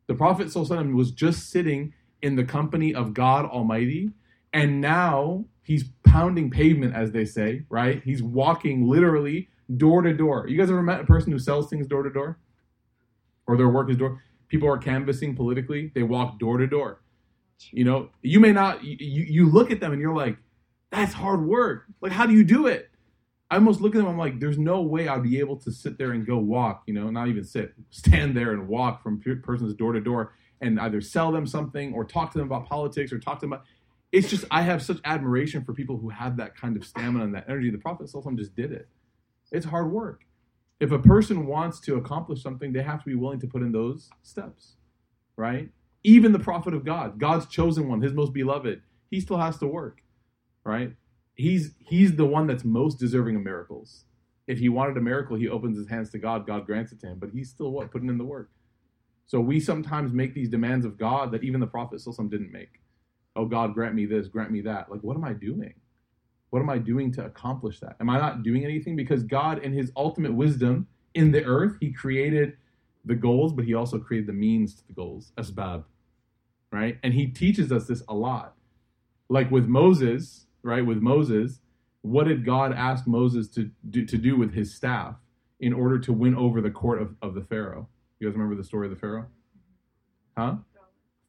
The 0.06 0.14
Prophet 0.14 0.48
ﷺ 0.48 0.94
was 0.94 1.10
just 1.10 1.50
sitting 1.50 1.94
in 2.22 2.36
the 2.36 2.44
company 2.44 2.94
of 2.94 3.14
God 3.14 3.46
Almighty, 3.46 4.10
and 4.52 4.80
now 4.80 5.44
he's 5.62 5.84
pounding 6.04 6.50
pavement, 6.50 6.94
as 6.94 7.12
they 7.12 7.24
say, 7.24 7.62
right? 7.68 8.02
He's 8.04 8.22
walking 8.22 8.86
literally 8.86 9.48
door 9.76 10.02
to 10.02 10.12
door. 10.12 10.46
You 10.48 10.58
guys 10.58 10.70
ever 10.70 10.82
met 10.82 11.00
a 11.00 11.04
person 11.04 11.32
who 11.32 11.38
sells 11.38 11.68
things 11.68 11.86
door 11.86 12.02
to 12.02 12.10
door? 12.10 12.38
Or 13.46 13.56
their 13.56 13.68
work 13.68 13.90
is 13.90 13.96
door? 13.96 14.22
People 14.48 14.68
are 14.68 14.78
canvassing 14.78 15.34
politically, 15.34 15.90
they 15.94 16.02
walk 16.02 16.38
door 16.38 16.58
to 16.58 16.66
door. 16.66 17.00
You 17.70 17.84
know, 17.84 18.10
you 18.22 18.40
may 18.40 18.52
not, 18.52 18.84
you, 18.84 18.96
you 19.00 19.48
look 19.48 19.70
at 19.70 19.80
them 19.80 19.92
and 19.92 20.00
you're 20.00 20.14
like, 20.14 20.36
that's 20.90 21.12
hard 21.12 21.44
work. 21.44 21.86
Like, 22.00 22.12
how 22.12 22.26
do 22.26 22.32
you 22.32 22.44
do 22.44 22.66
it? 22.66 22.90
I 23.54 23.58
almost 23.58 23.80
look 23.80 23.94
at 23.94 23.98
them. 23.98 24.08
I'm 24.08 24.18
like, 24.18 24.40
there's 24.40 24.58
no 24.58 24.82
way 24.82 25.06
I'd 25.06 25.22
be 25.22 25.38
able 25.38 25.56
to 25.58 25.70
sit 25.70 25.96
there 25.96 26.10
and 26.10 26.26
go 26.26 26.38
walk. 26.38 26.82
You 26.86 26.94
know, 26.94 27.08
not 27.08 27.28
even 27.28 27.44
sit, 27.44 27.72
stand 27.90 28.36
there 28.36 28.50
and 28.50 28.66
walk 28.66 29.00
from 29.00 29.22
person's 29.44 29.74
door 29.74 29.92
to 29.92 30.00
door 30.00 30.32
and 30.60 30.80
either 30.80 31.00
sell 31.00 31.30
them 31.30 31.46
something 31.46 31.94
or 31.94 32.04
talk 32.04 32.32
to 32.32 32.38
them 32.38 32.48
about 32.48 32.66
politics 32.66 33.12
or 33.12 33.20
talk 33.20 33.38
to 33.38 33.46
them 33.46 33.52
about. 33.52 33.64
It's 34.10 34.28
just 34.28 34.44
I 34.50 34.62
have 34.62 34.82
such 34.82 34.98
admiration 35.04 35.64
for 35.64 35.72
people 35.72 35.96
who 35.98 36.08
have 36.08 36.36
that 36.38 36.56
kind 36.56 36.76
of 36.76 36.84
stamina 36.84 37.22
and 37.22 37.34
that 37.36 37.44
energy. 37.48 37.70
The 37.70 37.78
Prophet 37.78 38.10
just 38.36 38.56
did 38.56 38.72
it. 38.72 38.88
It's 39.52 39.66
hard 39.66 39.92
work. 39.92 40.22
If 40.80 40.90
a 40.90 40.98
person 40.98 41.46
wants 41.46 41.78
to 41.82 41.94
accomplish 41.94 42.42
something, 42.42 42.72
they 42.72 42.82
have 42.82 43.04
to 43.04 43.08
be 43.08 43.14
willing 43.14 43.38
to 43.38 43.46
put 43.46 43.62
in 43.62 43.70
those 43.70 44.10
steps, 44.24 44.74
right? 45.36 45.68
Even 46.02 46.32
the 46.32 46.40
Prophet 46.40 46.74
of 46.74 46.84
God, 46.84 47.20
God's 47.20 47.46
chosen 47.46 47.88
one, 47.88 48.02
His 48.02 48.14
most 48.14 48.32
beloved, 48.32 48.82
he 49.12 49.20
still 49.20 49.38
has 49.38 49.58
to 49.58 49.68
work, 49.68 50.02
right? 50.64 50.96
He's 51.34 51.74
he's 51.78 52.16
the 52.16 52.24
one 52.24 52.46
that's 52.46 52.64
most 52.64 52.98
deserving 52.98 53.36
of 53.36 53.42
miracles. 53.42 54.04
If 54.46 54.58
he 54.58 54.68
wanted 54.68 54.96
a 54.96 55.00
miracle, 55.00 55.36
he 55.36 55.48
opens 55.48 55.76
his 55.76 55.88
hands 55.88 56.10
to 56.10 56.18
God, 56.18 56.46
God 56.46 56.66
grants 56.66 56.92
it 56.92 57.00
to 57.00 57.06
him, 57.06 57.18
but 57.18 57.30
he's 57.30 57.50
still 57.50 57.70
what 57.70 57.90
putting 57.90 58.08
in 58.08 58.18
the 58.18 58.24
work. 58.24 58.50
So 59.26 59.40
we 59.40 59.58
sometimes 59.58 60.12
make 60.12 60.34
these 60.34 60.50
demands 60.50 60.84
of 60.84 60.98
God 60.98 61.32
that 61.32 61.42
even 61.42 61.60
the 61.60 61.66
prophet 61.66 62.00
some 62.00 62.28
didn't 62.28 62.52
make. 62.52 62.80
Oh 63.36 63.46
God, 63.46 63.74
grant 63.74 63.94
me 63.94 64.06
this, 64.06 64.28
grant 64.28 64.50
me 64.50 64.60
that. 64.62 64.90
Like 64.90 65.00
what 65.00 65.16
am 65.16 65.24
I 65.24 65.32
doing? 65.32 65.74
What 66.50 66.60
am 66.60 66.70
I 66.70 66.78
doing 66.78 67.10
to 67.12 67.24
accomplish 67.24 67.80
that? 67.80 67.96
Am 68.00 68.08
I 68.10 68.18
not 68.18 68.42
doing 68.42 68.64
anything 68.64 68.94
because 68.94 69.24
God 69.24 69.64
in 69.64 69.72
his 69.72 69.90
ultimate 69.96 70.34
wisdom 70.34 70.86
in 71.14 71.32
the 71.32 71.44
earth, 71.44 71.76
he 71.80 71.92
created 71.92 72.56
the 73.04 73.14
goals, 73.14 73.52
but 73.52 73.64
he 73.64 73.74
also 73.74 73.98
created 73.98 74.28
the 74.28 74.34
means 74.34 74.74
to 74.74 74.86
the 74.86 74.92
goals, 74.92 75.32
asbab. 75.36 75.84
Right? 76.70 76.98
And 77.02 77.14
he 77.14 77.26
teaches 77.26 77.72
us 77.72 77.86
this 77.86 78.02
a 78.08 78.14
lot. 78.14 78.54
Like 79.28 79.50
with 79.50 79.66
Moses, 79.66 80.43
right, 80.64 80.84
with 80.84 80.98
Moses, 80.98 81.60
what 82.02 82.26
did 82.26 82.44
God 82.44 82.72
ask 82.72 83.06
Moses 83.06 83.48
to 83.50 83.70
do, 83.88 84.04
to 84.04 84.18
do 84.18 84.36
with 84.36 84.52
his 84.52 84.74
staff 84.74 85.16
in 85.60 85.72
order 85.72 85.98
to 86.00 86.12
win 86.12 86.34
over 86.34 86.60
the 86.60 86.70
court 86.70 87.00
of, 87.00 87.14
of 87.22 87.34
the 87.34 87.42
Pharaoh? 87.42 87.88
You 88.18 88.28
guys 88.28 88.34
remember 88.34 88.56
the 88.56 88.64
story 88.64 88.86
of 88.86 88.94
the 88.94 88.98
Pharaoh? 88.98 89.26
Huh? 90.36 90.56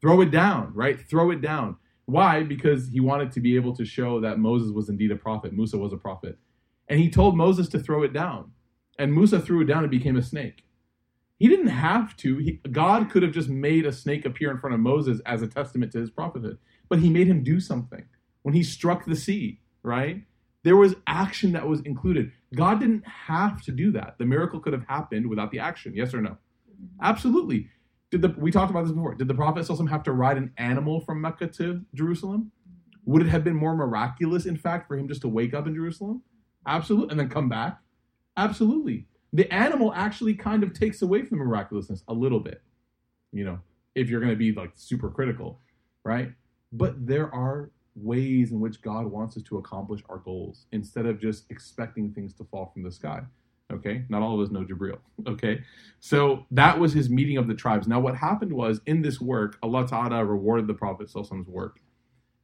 Throw 0.00 0.20
it 0.20 0.30
down, 0.30 0.72
right? 0.74 1.00
Throw 1.00 1.30
it 1.30 1.40
down. 1.40 1.76
Why? 2.06 2.42
Because 2.42 2.88
he 2.88 3.00
wanted 3.00 3.32
to 3.32 3.40
be 3.40 3.56
able 3.56 3.74
to 3.76 3.84
show 3.84 4.20
that 4.20 4.38
Moses 4.38 4.72
was 4.72 4.88
indeed 4.88 5.10
a 5.10 5.16
prophet. 5.16 5.52
Musa 5.52 5.78
was 5.78 5.92
a 5.92 5.96
prophet. 5.96 6.38
And 6.88 7.00
he 7.00 7.10
told 7.10 7.36
Moses 7.36 7.68
to 7.70 7.78
throw 7.78 8.02
it 8.02 8.12
down. 8.12 8.52
And 8.98 9.12
Musa 9.12 9.40
threw 9.40 9.62
it 9.62 9.66
down 9.66 9.82
and 9.82 9.90
became 9.90 10.16
a 10.16 10.22
snake. 10.22 10.64
He 11.38 11.48
didn't 11.48 11.66
have 11.66 12.16
to. 12.18 12.38
He, 12.38 12.60
God 12.70 13.10
could 13.10 13.22
have 13.22 13.32
just 13.32 13.48
made 13.48 13.84
a 13.84 13.92
snake 13.92 14.24
appear 14.24 14.50
in 14.50 14.58
front 14.58 14.74
of 14.74 14.80
Moses 14.80 15.20
as 15.26 15.42
a 15.42 15.46
testament 15.46 15.92
to 15.92 15.98
his 15.98 16.10
prophethood. 16.10 16.58
But 16.88 17.00
he 17.00 17.10
made 17.10 17.26
him 17.26 17.42
do 17.42 17.60
something 17.60 18.04
when 18.46 18.54
he 18.54 18.62
struck 18.62 19.04
the 19.04 19.16
sea, 19.16 19.58
right? 19.82 20.22
There 20.62 20.76
was 20.76 20.94
action 21.08 21.50
that 21.54 21.66
was 21.66 21.80
included. 21.80 22.30
God 22.54 22.78
didn't 22.78 23.04
have 23.04 23.60
to 23.62 23.72
do 23.72 23.90
that. 23.90 24.18
The 24.18 24.24
miracle 24.24 24.60
could 24.60 24.72
have 24.72 24.84
happened 24.86 25.28
without 25.28 25.50
the 25.50 25.58
action. 25.58 25.94
Yes 25.96 26.14
or 26.14 26.20
no? 26.20 26.36
Absolutely. 27.02 27.70
Did 28.12 28.22
the 28.22 28.28
we 28.38 28.52
talked 28.52 28.70
about 28.70 28.84
this 28.84 28.92
before? 28.92 29.16
Did 29.16 29.26
the 29.26 29.34
Prophet 29.34 29.66
have 29.88 30.04
to 30.04 30.12
ride 30.12 30.36
an 30.36 30.52
animal 30.58 31.00
from 31.00 31.20
Mecca 31.20 31.48
to 31.48 31.84
Jerusalem? 31.92 32.52
Would 33.04 33.22
it 33.22 33.28
have 33.30 33.42
been 33.42 33.56
more 33.56 33.74
miraculous, 33.74 34.46
in 34.46 34.56
fact, 34.56 34.86
for 34.86 34.96
him 34.96 35.08
just 35.08 35.22
to 35.22 35.28
wake 35.28 35.52
up 35.52 35.66
in 35.66 35.74
Jerusalem? 35.74 36.22
Absolutely, 36.68 37.10
and 37.10 37.18
then 37.18 37.28
come 37.28 37.48
back. 37.48 37.80
Absolutely. 38.36 39.08
The 39.32 39.52
animal 39.52 39.92
actually 39.92 40.34
kind 40.34 40.62
of 40.62 40.72
takes 40.72 41.02
away 41.02 41.24
from 41.24 41.40
the 41.40 41.44
miraculousness 41.44 42.04
a 42.06 42.14
little 42.14 42.38
bit, 42.38 42.62
you 43.32 43.44
know, 43.44 43.58
if 43.96 44.08
you're 44.08 44.20
going 44.20 44.30
to 44.30 44.36
be 44.36 44.52
like 44.52 44.70
super 44.76 45.10
critical, 45.10 45.58
right? 46.04 46.30
But 46.70 47.08
there 47.08 47.34
are 47.34 47.72
ways 47.96 48.52
in 48.52 48.60
which 48.60 48.82
God 48.82 49.06
wants 49.06 49.36
us 49.36 49.42
to 49.44 49.58
accomplish 49.58 50.02
our 50.08 50.18
goals 50.18 50.66
instead 50.72 51.06
of 51.06 51.20
just 51.20 51.50
expecting 51.50 52.12
things 52.12 52.34
to 52.34 52.44
fall 52.44 52.70
from 52.72 52.82
the 52.82 52.92
sky. 52.92 53.22
Okay, 53.72 54.04
not 54.08 54.22
all 54.22 54.40
of 54.40 54.46
us 54.46 54.52
know 54.52 54.64
Jabril. 54.64 54.98
Okay, 55.26 55.60
so 55.98 56.46
that 56.52 56.78
was 56.78 56.92
his 56.92 57.10
meeting 57.10 57.36
of 57.36 57.48
the 57.48 57.54
tribes. 57.54 57.88
Now, 57.88 57.98
what 57.98 58.14
happened 58.16 58.52
was 58.52 58.80
in 58.86 59.02
this 59.02 59.20
work, 59.20 59.58
Allah 59.62 59.88
Ta'ala 59.88 60.24
rewarded 60.24 60.68
the 60.68 60.74
Prophet 60.74 61.10
Prophet's 61.10 61.48
work, 61.48 61.80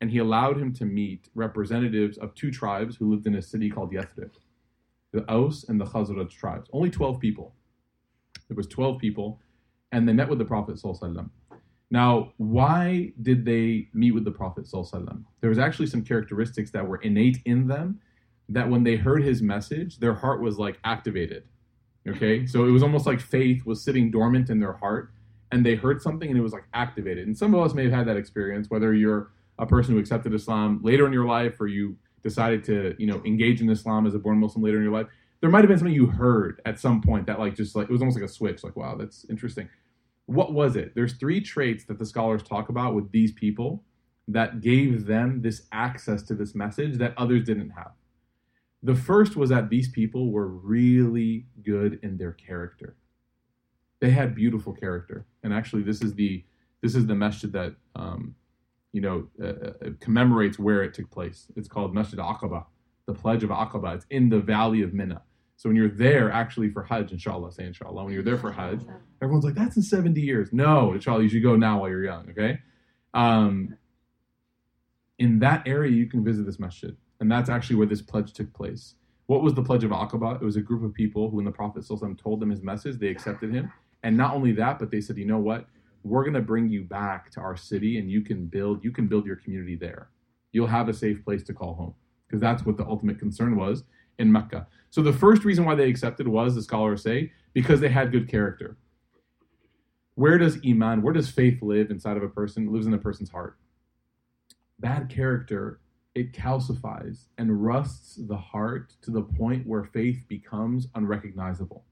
and 0.01 0.11
he 0.11 0.19
allowed 0.19 0.57
him 0.57 0.73
to 0.75 0.85
meet 0.85 1.29
representatives 1.35 2.19
of 2.19 2.35
two 2.35 2.51
tribes 2.51 2.97
who 2.97 3.11
lived 3.11 3.27
in 3.27 3.37
a 3.37 3.43
city 3.43 3.71
called 3.71 3.93
Yathrib 3.93 4.33
the 5.13 5.31
Aus 5.31 5.65
and 5.69 5.81
the 5.81 5.85
Khazraj 5.85 6.31
tribes. 6.31 6.69
Only 6.73 6.91
12 6.91 7.21
people. 7.21 7.55
There 8.49 8.57
was 8.57 8.67
12 8.67 8.99
people, 8.99 9.41
and 9.93 10.09
they 10.09 10.13
met 10.13 10.29
with 10.29 10.39
the 10.39 10.45
Prophet 10.45 10.79
Now, 11.93 12.33
why 12.39 13.13
did 13.21 13.45
they 13.45 13.89
meet 13.93 14.13
with 14.13 14.25
the 14.25 14.31
Prophet 14.31 14.67
There 15.43 15.51
was 15.51 15.59
actually 15.59 15.89
some 15.89 16.03
characteristics 16.03 16.71
that 16.71 16.89
were 16.89 16.97
innate 16.97 17.41
in 17.45 17.67
them 17.67 18.01
that 18.49 18.71
when 18.71 18.83
they 18.83 18.97
heard 18.97 19.23
his 19.23 19.43
message, 19.43 19.99
their 19.99 20.15
heart 20.15 20.41
was 20.41 20.59
like 20.59 20.79
activated. 20.85 21.45
Okay, 22.09 22.47
so 22.47 22.65
it 22.65 22.71
was 22.71 22.83
almost 22.83 23.07
like 23.07 23.21
faith 23.21 23.67
was 23.67 23.85
sitting 23.85 24.11
dormant 24.11 24.49
in 24.49 24.59
their 24.59 24.73
heart, 24.73 25.13
and 25.53 25.67
they 25.67 25.75
heard 25.75 26.01
something 26.01 26.31
and 26.31 26.39
it 26.39 26.41
was 26.41 26.55
like 26.55 26.65
activated. 26.73 27.27
And 27.27 27.37
some 27.37 27.55
of 27.55 27.61
us 27.61 27.75
may 27.75 27.85
have 27.85 27.93
had 27.93 28.09
that 28.09 28.17
experience, 28.17 28.71
whether 28.71 28.95
you're 28.95 29.31
a 29.59 29.67
person 29.67 29.93
who 29.93 30.01
accepted 30.01 30.33
Islam 30.33 30.81
later 30.83 31.07
in 31.07 31.13
your 31.13 31.27
life 31.27 31.61
or 31.61 31.67
you 31.67 31.99
decided 32.23 32.65
to, 32.65 32.97
you 32.99 33.07
know, 33.07 33.21
engage 33.27 33.61
in 33.61 33.69
Islam 33.69 34.07
as 34.07 34.15
a 34.15 34.19
born 34.19 34.39
Muslim 34.39 34.65
later 34.65 34.79
in 34.79 34.83
your 34.83 34.95
life. 34.95 35.09
There 35.43 35.51
might 35.51 35.61
have 35.61 35.69
been 35.69 35.79
something 35.79 35.95
you 35.95 36.07
heard 36.07 36.63
at 36.65 36.81
some 36.81 37.03
point 37.03 37.27
that 37.27 37.39
like 37.39 37.55
just 37.55 37.77
like 37.77 37.91
it 37.91 37.93
was 37.93 38.01
almost 38.01 38.19
like 38.19 38.25
a 38.25 38.33
switch, 38.33 38.65
like, 38.65 38.77
wow, 38.77 38.97
that's 38.97 39.27
interesting. 39.29 39.69
What 40.33 40.53
was 40.53 40.77
it? 40.77 40.95
There's 40.95 41.15
three 41.15 41.41
traits 41.41 41.85
that 41.85 41.99
the 41.99 42.07
scholars 42.07 42.43
talk 42.43 42.69
about 42.69 42.95
with 42.95 43.13
these 43.13 43.33
people 43.33 43.85
that 44.29 44.61
gave 44.61 45.07
them 45.07 45.43
this 45.43 45.67
access 45.73 46.23
to 46.23 46.35
this 46.35 46.55
masjid 46.55 46.95
that 46.99 47.15
others 47.17 47.45
didn't 47.45 47.71
have. 47.71 47.93
The 48.83 48.95
first 48.95 49.37
was 49.37 49.51
that 49.51 49.69
these 49.69 49.89
people 49.89 50.33
were 50.33 50.49
really 50.49 51.47
good 51.63 52.01
in 52.03 52.17
their 52.17 52.33
character. 52.33 52.97
They 54.01 54.11
had 54.11 54.35
beautiful 54.35 54.73
character, 54.73 55.27
and 55.45 55.53
actually, 55.53 55.83
this 55.83 56.03
is 56.03 56.15
the 56.15 56.45
this 56.81 56.97
is 56.97 57.07
the 57.07 57.15
message 57.15 57.53
that 57.53 57.75
um, 57.95 58.35
you 58.93 59.01
know 59.01 59.29
uh, 59.41 59.47
uh, 59.47 59.91
commemorates 60.01 60.59
where 60.59 60.83
it 60.83 60.95
took 60.95 61.09
place. 61.11 61.47
It's 61.55 61.69
called 61.69 61.95
Masjid 61.95 62.19
Aqaba, 62.19 62.65
the 63.07 63.15
Pledge 63.15 63.45
of 63.45 63.51
Aqaba. 63.51 63.95
It's 63.95 64.07
in 64.11 64.29
the 64.29 64.41
Valley 64.41 64.83
of 64.83 64.93
Mina. 64.93 65.23
So 65.63 65.69
when 65.69 65.77
you're 65.77 65.89
there, 65.89 66.29
actually 66.33 66.71
for 66.71 66.83
Hajj, 66.83 67.13
inshallah, 67.13 67.53
say 67.53 67.65
inshallah. 67.65 68.03
When 68.03 68.13
you're 68.13 68.25
there 68.25 68.37
for 68.37 68.51
Hajj, 68.51 68.81
everyone's 69.23 69.45
like, 69.45 69.55
"That's 69.55 69.77
in 69.77 69.83
70 69.85 70.21
years." 70.21 70.53
No, 70.53 70.93
inshallah, 70.93 71.23
you 71.23 71.29
should 71.29 71.45
go 71.45 71.55
now 71.55 71.79
while 71.79 71.89
you're 71.89 72.03
young. 72.03 72.29
Okay. 72.31 72.59
Um, 73.15 73.77
in 75.21 75.39
that 75.39 75.63
area, 75.65 75.93
you 75.93 76.07
can 76.07 76.25
visit 76.25 76.47
this 76.47 76.59
masjid. 76.59 76.97
And 77.21 77.31
that's 77.31 77.49
actually 77.49 77.77
where 77.77 77.87
this 77.87 78.03
pledge 78.03 78.33
took 78.33 78.53
place. 78.53 78.97
What 79.27 79.45
was 79.45 79.55
the 79.55 79.63
pledge 79.63 79.85
of 79.85 79.93
Aqaba? 79.93 80.43
It 80.43 80.45
was 80.45 80.57
a 80.57 80.61
group 80.61 80.83
of 80.83 80.95
people 80.95 81.31
who, 81.31 81.37
when 81.37 81.45
the 81.45 81.53
Prophet 81.53 81.87
told 81.87 82.41
them 82.41 82.51
his 82.51 82.61
message, 82.61 82.99
they 82.99 83.07
accepted 83.07 83.55
him. 83.55 83.71
And 84.03 84.17
not 84.17 84.35
only 84.35 84.51
that, 84.55 84.81
but 84.81 84.91
they 84.91 85.01
said, 85.01 85.17
you 85.17 85.27
know 85.27 85.39
what? 85.39 85.67
We're 86.03 86.25
going 86.25 86.35
to 86.35 86.41
bring 86.41 86.71
you 86.71 86.83
back 86.83 87.31
to 87.35 87.41
our 87.41 87.57
city 87.57 87.99
and 87.99 88.11
you 88.11 88.23
can 88.23 88.47
build 88.47 88.83
you 88.83 88.91
can 88.91 89.07
build 89.07 89.27
your 89.27 89.37
community 89.37 89.77
there. 89.77 90.09
You'll 90.51 90.67
have 90.67 90.89
a 90.89 90.93
safe 90.93 91.25
place 91.25 91.45
to 91.45 91.55
call 91.55 91.75
home. 91.75 91.95
Because 92.27 92.41
that's 92.41 92.67
what 92.67 92.77
the 92.77 92.85
ultimate 92.85 93.21
concern 93.21 93.55
was 93.55 93.85
in 94.19 94.31
Mecca. 94.31 94.67
So 94.91 95.03
the 95.03 95.13
first 95.13 95.45
reason 95.45 95.65
why 95.65 95.75
they 95.75 95.89
accepted 95.89 96.29
was, 96.29 96.55
the 96.55 96.63
scholars 96.63 97.03
say, 97.03 97.33
because 97.53 97.81
they 97.81 97.89
had 97.89 98.13
good 98.13 98.29
character. 98.29 98.77
Where 100.15 100.39
does 100.39 100.59
Iman, 100.67 101.03
where 101.03 101.15
does 101.15 101.31
faith 101.31 101.63
live 101.63 101.91
inside 101.91 102.17
of 102.17 102.23
a 102.23 102.29
person? 102.29 102.67
It 102.67 102.73
lives 102.73 102.87
in 102.87 102.95
a 102.95 102.99
person's 102.99 103.31
heart. 103.31 103.57
Bad 104.79 105.09
character 105.09 105.81
it 106.15 106.33
calcifies 106.33 107.27
and 107.39 107.65
rusts 107.65 108.17
the 108.17 108.37
heart 108.37 108.95
to 109.03 109.11
the 109.11 109.23
point 109.23 109.67
where 109.67 109.85
faith 109.85 110.25
becomes 110.29 110.89
unrecognizable. 110.95 111.85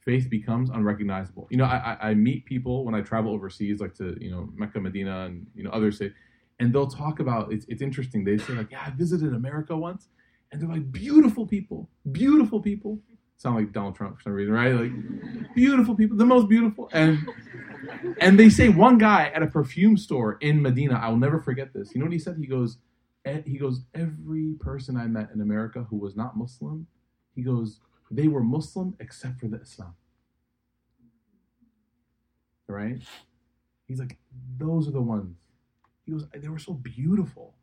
Faith 0.00 0.28
becomes 0.28 0.70
unrecognizable. 0.70 1.46
You 1.50 1.58
know, 1.58 1.64
I, 1.64 1.96
I 2.00 2.14
meet 2.14 2.44
people 2.46 2.84
when 2.84 2.94
I 2.94 3.02
travel 3.02 3.32
overseas, 3.32 3.80
like 3.80 3.94
to 3.96 4.16
you 4.20 4.30
know 4.30 4.48
Mecca, 4.56 4.80
Medina, 4.80 5.26
and 5.26 5.46
you 5.54 5.62
know 5.62 5.70
other 5.70 5.92
cities, 5.92 6.14
and 6.58 6.72
they'll 6.72 6.88
talk 6.88 7.20
about. 7.20 7.52
It's, 7.52 7.66
it's 7.68 7.82
interesting. 7.82 8.24
They 8.24 8.38
say 8.38 8.54
like, 8.54 8.70
"Yeah, 8.70 8.82
I 8.86 8.90
visited 8.90 9.34
America 9.34 9.76
once," 9.76 10.08
and 10.50 10.60
they're 10.60 10.68
like, 10.68 10.90
"Beautiful 10.92 11.46
people, 11.46 11.88
beautiful 12.10 12.60
people." 12.60 13.00
Sound 13.36 13.56
like 13.56 13.72
Donald 13.72 13.96
Trump 13.96 14.16
for 14.16 14.22
some 14.24 14.32
reason, 14.32 14.52
right? 14.52 14.74
Like, 14.74 15.54
beautiful 15.54 15.94
people, 15.94 16.16
the 16.16 16.26
most 16.26 16.48
beautiful, 16.48 16.90
and 16.92 17.26
and 18.20 18.38
they 18.38 18.50
say 18.50 18.68
one 18.68 18.98
guy 18.98 19.30
at 19.34 19.42
a 19.42 19.46
perfume 19.46 19.96
store 19.96 20.36
in 20.40 20.60
Medina. 20.60 20.94
I 20.94 21.08
will 21.08 21.16
never 21.16 21.40
forget 21.40 21.72
this. 21.72 21.94
You 21.94 22.00
know 22.00 22.06
what 22.06 22.12
he 22.12 22.18
said? 22.18 22.36
He 22.38 22.46
goes 22.46 22.76
he 23.24 23.58
goes, 23.58 23.82
every 23.94 24.54
person 24.60 24.96
I 24.96 25.06
met 25.06 25.30
in 25.34 25.40
America 25.40 25.86
who 25.90 25.96
was 25.96 26.16
not 26.16 26.36
Muslim, 26.36 26.86
he 27.34 27.42
goes, 27.42 27.80
they 28.10 28.28
were 28.28 28.42
Muslim 28.42 28.96
except 28.98 29.40
for 29.40 29.48
the 29.48 29.60
Islam. 29.60 29.94
Right? 32.66 33.00
He's 33.86 33.98
like, 33.98 34.18
those 34.56 34.88
are 34.88 34.92
the 34.92 35.02
ones. 35.02 35.36
He 36.06 36.12
goes, 36.12 36.24
they 36.34 36.48
were 36.48 36.58
so 36.58 36.72
beautiful. 36.72 37.54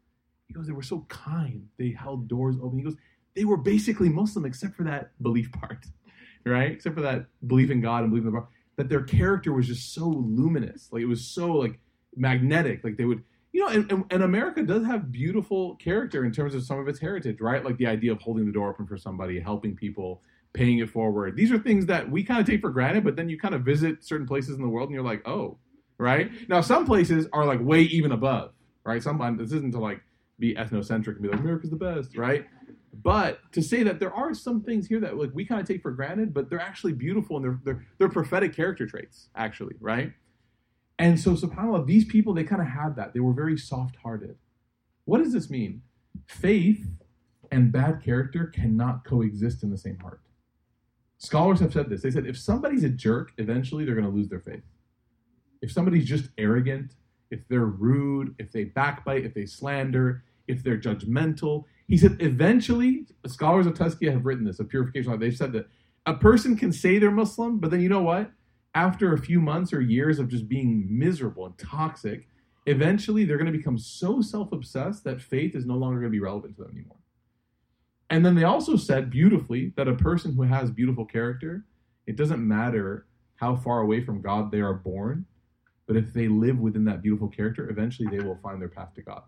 He 0.47 0.53
goes, 0.53 0.67
they 0.67 0.73
were 0.73 0.81
so 0.81 1.05
kind. 1.09 1.67
They 1.77 1.91
held 1.91 2.27
doors 2.27 2.55
open. 2.61 2.79
He 2.79 2.83
goes, 2.85 2.95
they 3.35 3.45
were 3.45 3.57
basically 3.57 4.09
Muslim 4.09 4.45
except 4.45 4.75
for 4.75 4.83
that 4.83 5.11
belief 5.21 5.51
part, 5.51 5.85
right? 6.45 6.71
Except 6.71 6.95
for 6.95 7.01
that 7.01 7.25
belief 7.45 7.69
in 7.69 7.81
God 7.81 8.03
and 8.03 8.09
belief 8.09 8.25
in 8.25 8.31
the 8.31 8.39
Bible. 8.39 8.49
That 8.77 8.89
their 8.89 9.03
character 9.03 9.53
was 9.53 9.67
just 9.67 9.93
so 9.93 10.07
luminous. 10.07 10.89
Like 10.91 11.01
it 11.01 11.07
was 11.07 11.25
so 11.25 11.51
like 11.51 11.79
magnetic. 12.15 12.83
Like 12.83 12.97
they 12.97 13.05
would 13.05 13.23
you 13.53 13.61
know, 13.61 13.69
and, 13.69 14.05
and, 14.11 14.21
America 14.21 14.61
does 14.61 14.85
have 14.85 15.11
beautiful 15.11 15.75
character 15.77 16.25
in 16.25 16.31
terms 16.31 16.53
of 16.53 16.63
some 16.63 16.77
of 16.77 16.87
its 16.87 16.99
heritage, 16.99 17.39
right? 17.39 17.65
Like 17.65 17.77
the 17.77 17.87
idea 17.87 18.11
of 18.11 18.21
holding 18.21 18.45
the 18.45 18.51
door 18.51 18.69
open 18.69 18.85
for 18.85 18.97
somebody, 18.97 19.39
helping 19.39 19.75
people, 19.75 20.21
paying 20.53 20.77
it 20.77 20.91
forward. 20.91 21.35
These 21.35 21.51
are 21.51 21.57
things 21.57 21.87
that 21.87 22.11
we 22.11 22.23
kind 22.23 22.39
of 22.39 22.45
take 22.45 22.61
for 22.61 22.69
granted, 22.69 23.03
but 23.03 23.15
then 23.15 23.29
you 23.29 23.39
kind 23.39 23.55
of 23.55 23.63
visit 23.63 24.03
certain 24.03 24.27
places 24.27 24.55
in 24.55 24.61
the 24.61 24.67
world 24.67 24.89
and 24.89 24.93
you're 24.93 25.03
like, 25.03 25.27
oh, 25.27 25.57
right? 25.97 26.29
Now, 26.47 26.61
some 26.61 26.85
places 26.85 27.25
are 27.33 27.45
like 27.45 27.59
way 27.59 27.81
even 27.81 28.11
above, 28.11 28.51
right? 28.83 29.01
Some 29.01 29.37
this 29.37 29.51
isn't 29.51 29.71
to 29.71 29.79
like 29.79 30.01
be 30.39 30.53
ethnocentric 30.55 31.15
and 31.15 31.21
be 31.21 31.29
like 31.29 31.39
America's 31.39 31.69
the 31.69 31.75
best, 31.75 32.17
right? 32.17 32.45
But 33.03 33.39
to 33.53 33.61
say 33.61 33.83
that 33.83 33.99
there 33.99 34.13
are 34.13 34.33
some 34.33 34.61
things 34.61 34.87
here 34.87 34.99
that 34.99 35.17
like 35.17 35.31
we 35.33 35.45
kind 35.45 35.61
of 35.61 35.67
take 35.67 35.81
for 35.81 35.91
granted, 35.91 36.33
but 36.33 36.49
they're 36.49 36.59
actually 36.59 36.93
beautiful 36.93 37.37
and 37.37 37.45
they're 37.45 37.59
they're, 37.63 37.85
they're 37.97 38.09
prophetic 38.09 38.55
character 38.55 38.85
traits, 38.85 39.29
actually, 39.35 39.75
right? 39.79 40.13
And 40.99 41.19
so, 41.19 41.31
subhanAllah, 41.33 41.85
these 41.85 42.05
people, 42.05 42.33
they 42.33 42.43
kind 42.43 42.61
of 42.61 42.67
had 42.67 42.95
that. 42.95 43.13
They 43.13 43.19
were 43.19 43.33
very 43.33 43.57
soft 43.57 43.97
hearted. 43.97 44.35
What 45.05 45.19
does 45.19 45.31
this 45.31 45.49
mean? 45.49 45.83
Faith 46.27 46.87
and 47.51 47.71
bad 47.71 48.03
character 48.03 48.47
cannot 48.47 49.05
coexist 49.05 49.63
in 49.63 49.69
the 49.69 49.77
same 49.77 49.99
heart. 49.99 50.21
Scholars 51.19 51.59
have 51.59 51.73
said 51.73 51.89
this. 51.89 52.01
They 52.01 52.11
said 52.11 52.25
if 52.25 52.37
somebody's 52.37 52.83
a 52.83 52.89
jerk, 52.89 53.31
eventually 53.37 53.85
they're 53.85 53.95
going 53.95 54.07
to 54.07 54.13
lose 54.13 54.27
their 54.27 54.39
faith. 54.39 54.63
If 55.61 55.71
somebody's 55.71 56.05
just 56.05 56.29
arrogant, 56.37 56.93
if 57.31 57.47
they're 57.47 57.65
rude, 57.65 58.35
if 58.39 58.51
they 58.51 58.65
backbite, 58.65 59.25
if 59.25 59.33
they 59.33 59.45
slander, 59.45 60.23
if 60.47 60.63
they're 60.63 60.77
judgmental, 60.77 61.65
he 61.87 61.97
said 61.97 62.17
eventually, 62.19 63.05
scholars 63.27 63.65
of 63.65 63.73
Tazkiyah 63.73 64.13
have 64.13 64.25
written 64.25 64.45
this, 64.45 64.59
a 64.59 64.65
purification, 64.65 65.17
they've 65.19 65.35
said 65.35 65.53
that 65.53 65.67
a 66.05 66.13
person 66.13 66.55
can 66.55 66.71
say 66.71 66.99
they're 66.99 67.11
Muslim, 67.11 67.59
but 67.59 67.71
then 67.71 67.81
you 67.81 67.89
know 67.89 68.01
what? 68.01 68.31
after 68.77 69.11
a 69.11 69.17
few 69.17 69.41
months 69.41 69.73
or 69.73 69.81
years 69.81 70.19
of 70.19 70.27
just 70.27 70.47
being 70.47 70.85
miserable 70.87 71.47
and 71.47 71.57
toxic, 71.57 72.27
eventually 72.67 73.25
they're 73.25 73.39
going 73.39 73.51
to 73.51 73.57
become 73.57 73.79
so 73.79 74.21
self 74.21 74.51
obsessed 74.51 75.03
that 75.03 75.19
faith 75.19 75.55
is 75.55 75.65
no 75.65 75.73
longer 75.73 75.99
going 75.99 76.11
to 76.11 76.15
be 76.15 76.19
relevant 76.19 76.55
to 76.55 76.61
them 76.61 76.73
anymore. 76.73 76.97
And 78.11 78.23
then 78.23 78.35
they 78.35 78.43
also 78.43 78.75
said 78.75 79.09
beautifully 79.09 79.73
that 79.77 79.87
a 79.87 79.95
person 79.95 80.35
who 80.35 80.43
has 80.43 80.69
beautiful 80.69 81.05
character, 81.05 81.65
it 82.05 82.17
doesn't 82.17 82.47
matter 82.47 83.07
how 83.37 83.55
far 83.55 83.81
away 83.81 84.01
from 84.01 84.21
God 84.21 84.51
they 84.51 84.61
are 84.61 84.75
born, 84.75 85.25
but 85.87 85.97
if 85.97 86.13
they 86.13 86.27
live 86.27 86.59
within 86.59 86.85
that 86.85 87.01
beautiful 87.01 87.29
character, 87.29 87.71
eventually 87.71 88.15
they 88.15 88.23
will 88.23 88.37
find 88.43 88.61
their 88.61 88.69
path 88.69 88.93
to 88.93 89.01
God. 89.01 89.23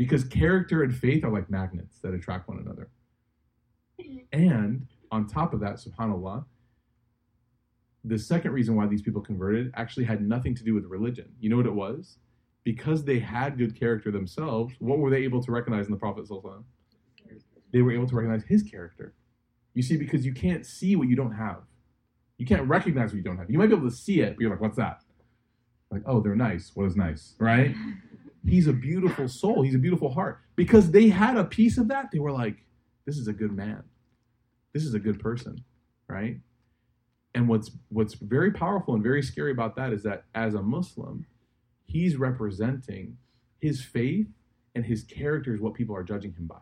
Because 0.00 0.24
character 0.24 0.82
and 0.82 0.96
faith 0.96 1.24
are 1.24 1.30
like 1.30 1.50
magnets 1.50 1.98
that 1.98 2.14
attract 2.14 2.48
one 2.48 2.58
another. 2.58 2.88
And 4.32 4.86
on 5.12 5.26
top 5.26 5.52
of 5.52 5.60
that, 5.60 5.74
subhanAllah, 5.74 6.46
the 8.04 8.18
second 8.18 8.52
reason 8.52 8.76
why 8.76 8.86
these 8.86 9.02
people 9.02 9.20
converted 9.20 9.70
actually 9.74 10.04
had 10.04 10.26
nothing 10.26 10.54
to 10.54 10.64
do 10.64 10.72
with 10.72 10.86
religion. 10.86 11.26
You 11.38 11.50
know 11.50 11.58
what 11.58 11.66
it 11.66 11.74
was? 11.74 12.16
Because 12.64 13.04
they 13.04 13.18
had 13.18 13.58
good 13.58 13.78
character 13.78 14.10
themselves, 14.10 14.72
what 14.78 15.00
were 15.00 15.10
they 15.10 15.18
able 15.18 15.42
to 15.42 15.52
recognize 15.52 15.84
in 15.84 15.92
the 15.92 15.98
Prophet? 15.98 16.26
They 17.70 17.82
were 17.82 17.92
able 17.92 18.06
to 18.06 18.16
recognize 18.16 18.42
his 18.44 18.62
character. 18.62 19.12
You 19.74 19.82
see, 19.82 19.98
because 19.98 20.24
you 20.24 20.32
can't 20.32 20.64
see 20.64 20.96
what 20.96 21.08
you 21.08 21.16
don't 21.16 21.34
have. 21.34 21.58
You 22.38 22.46
can't 22.46 22.66
recognize 22.66 23.10
what 23.10 23.18
you 23.18 23.22
don't 23.22 23.36
have. 23.36 23.50
You 23.50 23.58
might 23.58 23.66
be 23.66 23.74
able 23.74 23.90
to 23.90 23.94
see 23.94 24.22
it, 24.22 24.36
but 24.36 24.40
you're 24.40 24.50
like, 24.50 24.62
what's 24.62 24.78
that? 24.78 25.02
Like, 25.90 26.04
oh, 26.06 26.22
they're 26.22 26.34
nice. 26.34 26.70
What 26.72 26.86
is 26.86 26.96
nice? 26.96 27.34
Right? 27.38 27.74
He's 28.46 28.66
a 28.66 28.72
beautiful 28.72 29.28
soul. 29.28 29.62
He's 29.62 29.74
a 29.74 29.78
beautiful 29.78 30.12
heart. 30.12 30.40
Because 30.56 30.90
they 30.90 31.08
had 31.08 31.36
a 31.36 31.44
piece 31.44 31.78
of 31.78 31.88
that, 31.88 32.10
they 32.12 32.18
were 32.18 32.32
like, 32.32 32.64
this 33.06 33.16
is 33.16 33.28
a 33.28 33.32
good 33.32 33.52
man. 33.52 33.82
This 34.72 34.84
is 34.84 34.94
a 34.94 34.98
good 34.98 35.20
person 35.20 35.64
right? 36.10 36.38
And 37.34 37.48
what's 37.48 37.70
what's 37.88 38.14
very 38.14 38.50
powerful 38.50 38.94
and 38.94 39.02
very 39.02 39.22
scary 39.22 39.52
about 39.52 39.76
that 39.76 39.92
is 39.92 40.02
that 40.02 40.24
as 40.34 40.54
a 40.54 40.62
Muslim, 40.62 41.24
he's 41.86 42.16
representing 42.16 43.16
his 43.60 43.82
faith 43.82 44.26
and 44.74 44.84
his 44.84 45.04
character 45.04 45.54
is 45.54 45.60
what 45.60 45.74
people 45.74 45.94
are 45.94 46.02
judging 46.02 46.32
him 46.32 46.46
by. 46.46 46.56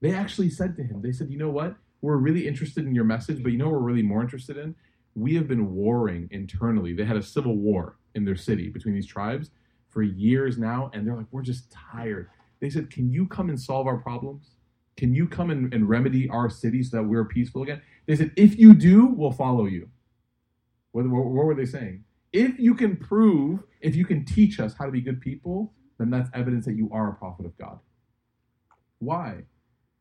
They 0.00 0.12
actually 0.12 0.50
said 0.50 0.76
to 0.76 0.82
him, 0.82 1.00
they 1.00 1.12
said, 1.12 1.30
you 1.30 1.38
know 1.38 1.50
what? 1.50 1.76
We're 2.02 2.16
really 2.16 2.46
interested 2.46 2.86
in 2.86 2.94
your 2.94 3.04
message, 3.04 3.42
but 3.42 3.52
you 3.52 3.58
know 3.58 3.68
we're 3.68 3.78
really 3.78 4.02
more 4.02 4.20
interested 4.20 4.56
in? 4.56 4.74
We 5.14 5.34
have 5.36 5.48
been 5.48 5.74
warring 5.74 6.28
internally. 6.32 6.92
They 6.92 7.04
had 7.04 7.16
a 7.16 7.22
civil 7.22 7.56
war 7.56 7.96
in 8.14 8.24
their 8.24 8.36
city 8.36 8.68
between 8.68 8.94
these 8.94 9.06
tribes 9.06 9.50
for 9.94 10.02
years 10.02 10.58
now, 10.58 10.90
and 10.92 11.06
they're 11.06 11.16
like, 11.16 11.26
we're 11.30 11.42
just 11.42 11.72
tired. 11.72 12.28
They 12.60 12.68
said, 12.68 12.90
Can 12.90 13.10
you 13.10 13.26
come 13.26 13.48
and 13.48 13.60
solve 13.60 13.86
our 13.86 13.96
problems? 13.96 14.50
Can 14.96 15.14
you 15.14 15.26
come 15.26 15.50
and, 15.50 15.72
and 15.72 15.88
remedy 15.88 16.28
our 16.28 16.50
city 16.50 16.82
so 16.82 16.98
that 16.98 17.04
we're 17.04 17.24
peaceful 17.24 17.62
again? 17.62 17.80
They 18.06 18.16
said, 18.16 18.32
If 18.36 18.58
you 18.58 18.74
do, 18.74 19.06
we'll 19.06 19.32
follow 19.32 19.66
you. 19.66 19.88
What, 20.92 21.08
what, 21.08 21.24
what 21.24 21.46
were 21.46 21.54
they 21.54 21.66
saying? 21.66 22.04
If 22.32 22.58
you 22.58 22.74
can 22.74 22.96
prove, 22.96 23.60
if 23.80 23.94
you 23.96 24.04
can 24.04 24.24
teach 24.24 24.60
us 24.60 24.74
how 24.78 24.86
to 24.86 24.90
be 24.90 25.00
good 25.00 25.20
people, 25.20 25.72
then 25.98 26.10
that's 26.10 26.28
evidence 26.34 26.64
that 26.66 26.74
you 26.74 26.90
are 26.92 27.10
a 27.10 27.14
prophet 27.14 27.46
of 27.46 27.56
God. 27.56 27.78
Why? 28.98 29.44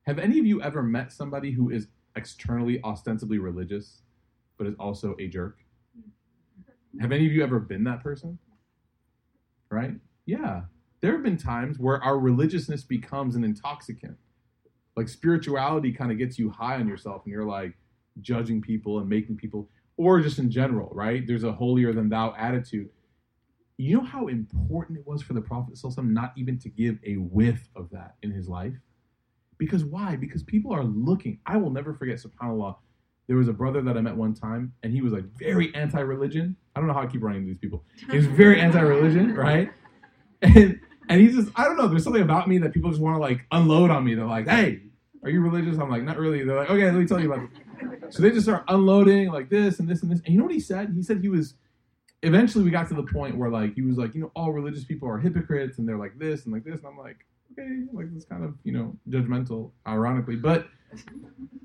Have 0.07 0.19
any 0.19 0.39
of 0.39 0.45
you 0.45 0.61
ever 0.61 0.81
met 0.81 1.11
somebody 1.11 1.51
who 1.51 1.69
is 1.69 1.87
externally, 2.15 2.81
ostensibly 2.83 3.37
religious, 3.37 4.01
but 4.57 4.67
is 4.67 4.75
also 4.79 5.15
a 5.19 5.27
jerk? 5.27 5.57
Have 6.99 7.11
any 7.11 7.25
of 7.25 7.31
you 7.31 7.43
ever 7.43 7.59
been 7.59 7.83
that 7.85 8.03
person? 8.03 8.37
Right? 9.73 9.95
Yeah. 10.25 10.61
There 11.01 11.11
have 11.13 11.23
been 11.23 11.37
times 11.37 11.79
where 11.79 12.01
our 12.03 12.17
religiousness 12.17 12.83
becomes 12.83 13.35
an 13.35 13.43
intoxicant. 13.43 14.17
Like 14.95 15.09
spirituality 15.09 15.91
kind 15.91 16.11
of 16.11 16.17
gets 16.17 16.37
you 16.37 16.49
high 16.49 16.75
on 16.75 16.87
yourself 16.87 17.23
and 17.25 17.33
you're 17.33 17.43
like 17.43 17.73
judging 18.21 18.61
people 18.61 18.99
and 18.99 19.09
making 19.09 19.37
people, 19.37 19.69
or 19.97 20.21
just 20.21 20.39
in 20.39 20.51
general, 20.51 20.89
right? 20.93 21.25
There's 21.25 21.43
a 21.43 21.51
holier 21.51 21.93
than 21.93 22.09
thou 22.09 22.33
attitude. 22.37 22.89
You 23.77 23.97
know 23.97 24.03
how 24.03 24.27
important 24.27 24.99
it 24.99 25.07
was 25.07 25.21
for 25.23 25.33
the 25.33 25.41
Prophet 25.41 25.77
not 26.03 26.33
even 26.37 26.59
to 26.59 26.69
give 26.69 26.99
a 27.03 27.15
whiff 27.15 27.67
of 27.75 27.89
that 27.89 28.15
in 28.21 28.31
his 28.31 28.47
life? 28.47 28.75
Because 29.57 29.83
why? 29.83 30.15
Because 30.15 30.43
people 30.43 30.71
are 30.73 30.83
looking. 30.83 31.39
I 31.45 31.57
will 31.57 31.71
never 31.71 31.93
forget, 31.93 32.21
subhanAllah, 32.21 32.75
there 33.27 33.35
was 33.35 33.47
a 33.47 33.53
brother 33.53 33.81
that 33.81 33.97
I 33.97 34.01
met 34.01 34.15
one 34.15 34.33
time, 34.33 34.73
and 34.83 34.93
he 34.93 35.01
was 35.01 35.11
like 35.11 35.25
very 35.37 35.73
anti-religion. 35.73 36.55
I 36.75 36.79
don't 36.79 36.87
know 36.87 36.93
how 36.93 37.01
I 37.01 37.07
keep 37.07 37.21
running 37.21 37.41
into 37.41 37.53
these 37.53 37.59
people. 37.59 37.83
He's 38.11 38.25
very 38.25 38.59
anti-religion, 38.59 39.35
right? 39.35 39.71
And 40.41 40.79
and 41.09 41.21
he's 41.21 41.35
just 41.35 41.49
I 41.55 41.65
don't 41.65 41.77
know. 41.77 41.87
There's 41.87 42.03
something 42.03 42.21
about 42.21 42.47
me 42.47 42.57
that 42.59 42.73
people 42.73 42.89
just 42.89 43.01
want 43.01 43.15
to 43.15 43.19
like 43.19 43.45
unload 43.51 43.89
on 43.89 44.03
me. 44.03 44.15
They're 44.15 44.25
like, 44.25 44.47
"Hey, 44.47 44.81
are 45.23 45.29
you 45.29 45.41
religious?" 45.41 45.77
I'm 45.77 45.89
like, 45.89 46.03
"Not 46.03 46.17
really." 46.17 46.43
They're 46.43 46.57
like, 46.57 46.69
"Okay, 46.69 46.85
let 46.85 46.95
me 46.95 47.05
tell 47.05 47.19
you 47.19 47.31
about 47.31 47.45
it." 47.45 48.13
So 48.13 48.21
they 48.21 48.31
just 48.31 48.45
start 48.45 48.63
unloading 48.67 49.31
like 49.31 49.49
this 49.49 49.79
and 49.79 49.87
this 49.87 50.01
and 50.01 50.11
this. 50.11 50.19
And 50.19 50.29
you 50.33 50.37
know 50.37 50.45
what 50.45 50.53
he 50.53 50.59
said? 50.59 50.93
He 50.95 51.03
said 51.03 51.21
he 51.21 51.29
was. 51.29 51.55
Eventually, 52.21 52.63
we 52.63 52.71
got 52.71 52.87
to 52.87 52.93
the 52.93 53.03
point 53.03 53.37
where 53.37 53.49
like 53.49 53.75
he 53.75 53.81
was 53.81 53.97
like, 53.97 54.15
you 54.15 54.21
know, 54.21 54.31
all 54.33 54.53
religious 54.53 54.85
people 54.85 55.09
are 55.09 55.17
hypocrites 55.17 55.77
and 55.77 55.87
they're 55.87 55.97
like 55.97 56.17
this 56.17 56.45
and 56.45 56.53
like 56.53 56.63
this. 56.63 56.79
And 56.79 56.87
I'm 56.87 56.97
like, 56.97 57.25
okay, 57.53 57.83
like 57.93 58.07
it's 58.15 58.25
kind 58.25 58.43
of 58.43 58.55
you 58.63 58.73
know 58.73 58.95
judgmental, 59.09 59.71
ironically, 59.87 60.35
but 60.35 60.67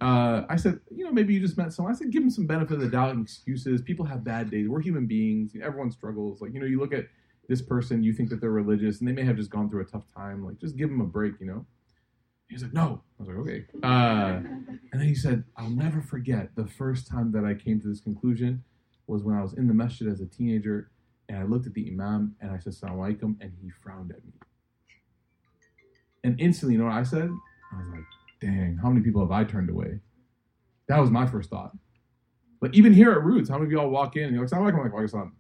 uh, 0.01 0.43
I 0.49 0.57
said, 0.57 0.81
you 0.95 1.05
know, 1.05 1.13
maybe 1.13 1.35
you 1.35 1.41
just 1.41 1.59
met 1.59 1.73
someone. 1.73 1.93
I 1.93 1.97
said, 1.97 2.11
give 2.11 2.23
them 2.23 2.31
some 2.31 2.47
benefit 2.47 2.75
of 2.75 2.81
the 2.81 2.89
doubt 2.89 3.11
and 3.11 3.23
excuses. 3.23 3.83
People 3.83 4.05
have 4.07 4.25
bad 4.25 4.51
days. 4.51 4.69
We're 4.69 4.81
human 4.81 5.07
beings. 5.07 5.53
Everyone 5.61 5.91
struggles. 5.91 6.41
Like, 6.41 6.55
you 6.55 6.61
know, 6.61 6.67
you 6.67 6.79
look 6.79 6.93
at 6.93 7.07
this 7.49 7.63
person, 7.63 8.03
you 8.03 8.13
think 8.13 8.29
that 8.31 8.41
they're 8.41 8.51
religious, 8.51 9.01
and 9.01 9.09
they 9.09 9.13
may 9.13 9.25
have 9.25 9.37
just 9.37 9.51
gone 9.51 9.69
through 9.69 9.83
a 9.83 9.87
tough 9.87 10.05
time. 10.15 10.45
Like, 10.45 10.59
just 10.59 10.77
give 10.77 10.89
them 10.89 11.01
a 11.01 11.07
break, 11.07 11.35
you 11.41 11.47
know? 11.47 11.67
He's 12.49 12.63
like, 12.63 12.73
no. 12.73 13.03
I 13.19 13.23
was 13.23 13.29
like, 13.29 13.39
okay. 13.39 13.65
Uh, 13.83 14.41
and 14.93 15.01
then 15.01 15.09
he 15.09 15.15
said, 15.15 15.45
I'll 15.57 15.71
never 15.71 16.01
forget 16.01 16.55
the 16.55 16.67
first 16.67 17.09
time 17.09 17.33
that 17.33 17.45
I 17.45 17.55
came 17.55 17.81
to 17.81 17.89
this 17.89 18.01
conclusion 18.01 18.65
was 19.07 19.23
when 19.23 19.35
I 19.35 19.43
was 19.43 19.55
in 19.55 19.67
the 19.67 19.75
masjid 19.75 20.09
as 20.09 20.21
a 20.21 20.27
teenager, 20.27 20.91
and 21.29 21.39
I 21.39 21.43
looked 21.43 21.67
at 21.67 21.75
the 21.75 21.91
imam, 21.91 22.37
and 22.41 22.51
I 22.51 22.59
said, 22.59 22.73
Assalamu 22.75 23.19
alaikum, 23.21 23.37
and 23.41 23.53
he 23.61 23.71
frowned 23.83 24.13
at 24.13 24.25
me. 24.25 24.33
And 26.25 26.41
instantly, 26.41 26.75
you 26.75 26.81
know 26.81 26.87
what 26.87 26.95
I 26.95 27.03
said? 27.03 27.31
I 27.73 27.77
was 27.77 27.87
like, 27.93 28.05
dang, 28.41 28.79
how 28.83 28.89
many 28.89 29.03
people 29.05 29.21
have 29.21 29.31
I 29.31 29.45
turned 29.45 29.71
away? 29.71 30.01
That 30.89 30.99
was 30.99 31.11
my 31.11 31.27
first 31.27 31.51
thought. 31.51 31.77
But 32.61 32.75
even 32.75 32.93
here 32.93 33.13
at 33.13 33.23
Roots, 33.23 33.49
how 33.49 33.59
many 33.59 33.67
of 33.67 33.73
y'all 33.73 33.91
walk 33.91 34.17
in 34.17 34.25
and 34.25 34.35
you're 34.35 34.45
like, 34.45 34.53
I'm 34.53 34.65
like, 34.65 34.93
Pakistan. 34.93 35.33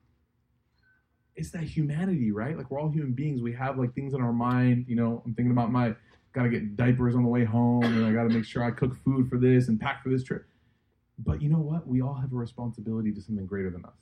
It's 1.35 1.51
that 1.51 1.63
humanity, 1.63 2.33
right? 2.33 2.57
Like 2.57 2.71
we're 2.71 2.81
all 2.81 2.91
human 2.91 3.13
beings. 3.13 3.43
We 3.43 3.53
have 3.53 3.79
like 3.79 3.95
things 3.95 4.13
in 4.13 4.21
our 4.21 4.33
mind. 4.33 4.87
You 4.89 4.97
know, 4.97 5.23
I'm 5.25 5.35
thinking 5.35 5.53
about 5.53 5.71
my 5.71 5.95
gotta 6.33 6.49
get 6.49 6.77
diapers 6.77 7.15
on 7.15 7.23
the 7.23 7.29
way 7.29 7.45
home, 7.45 7.85
and 7.85 8.05
I 8.05 8.13
gotta 8.13 8.29
make 8.29 8.45
sure 8.45 8.63
I 8.63 8.71
cook 8.71 8.97
food 9.05 9.29
for 9.29 9.39
this 9.39 9.69
and 9.69 9.81
pack 9.81 10.03
for 10.03 10.09
this 10.09 10.23
trip. 10.23 10.45
But 11.19 11.43
you 11.43 11.49
know 11.49 11.59
what? 11.59 11.87
We 11.87 12.01
all 12.01 12.15
have 12.15 12.33
a 12.33 12.37
responsibility 12.37 13.13
to 13.13 13.21
something 13.21 13.47
greater 13.47 13.71
than 13.71 13.85
us. 13.85 13.97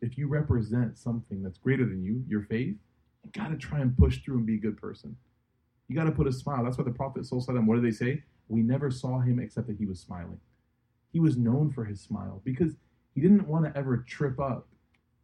If 0.00 0.18
you 0.18 0.28
represent 0.28 0.98
something 0.98 1.42
that's 1.42 1.58
greater 1.58 1.84
than 1.84 2.04
you, 2.04 2.22
your 2.28 2.42
faith, 2.42 2.76
you 3.24 3.30
gotta 3.32 3.56
try 3.56 3.80
and 3.80 3.96
push 3.96 4.22
through 4.22 4.38
and 4.38 4.46
be 4.46 4.54
a 4.54 4.58
good 4.58 4.76
person. 4.76 5.16
You 5.88 5.96
got 5.96 6.04
to 6.04 6.12
put 6.12 6.26
a 6.26 6.32
smile. 6.32 6.64
That's 6.64 6.78
why 6.78 6.84
the 6.84 6.90
Prophet 6.90 7.26
what 7.30 7.74
did 7.74 7.84
they 7.84 7.90
say? 7.90 8.22
We 8.48 8.62
never 8.62 8.90
saw 8.90 9.20
him 9.20 9.38
except 9.38 9.66
that 9.68 9.76
he 9.76 9.86
was 9.86 10.00
smiling. 10.00 10.40
He 11.12 11.20
was 11.20 11.36
known 11.36 11.70
for 11.70 11.84
his 11.84 12.00
smile 12.00 12.42
because 12.44 12.72
he 13.14 13.20
didn't 13.20 13.48
want 13.48 13.64
to 13.64 13.76
ever 13.76 13.98
trip 13.98 14.38
up 14.38 14.68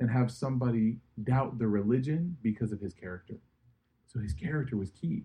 and 0.00 0.10
have 0.10 0.30
somebody 0.30 0.98
doubt 1.22 1.58
the 1.58 1.66
religion 1.66 2.36
because 2.42 2.72
of 2.72 2.80
his 2.80 2.94
character. 2.94 3.38
So 4.06 4.18
his 4.18 4.34
character 4.34 4.76
was 4.76 4.90
key. 4.90 5.24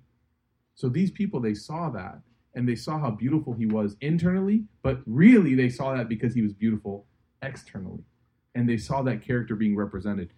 So 0.76 0.90
these 0.90 1.12
people, 1.12 1.40
they 1.40 1.54
saw 1.54 1.90
that 1.90 2.20
and 2.54 2.68
they 2.68 2.76
saw 2.76 3.00
how 3.00 3.12
beautiful 3.12 3.54
he 3.54 3.66
was 3.66 3.96
internally, 4.02 4.66
but 4.82 5.02
really 5.06 5.56
they 5.56 5.70
saw 5.70 5.96
that 5.96 6.10
because 6.10 6.34
he 6.34 6.42
was 6.42 6.54
beautiful 6.54 7.06
externally. 7.42 8.04
And 8.56 8.68
they 8.68 8.78
saw 8.78 9.02
that 9.04 9.22
character 9.22 9.56
being 9.56 9.76
represented. 9.76 10.32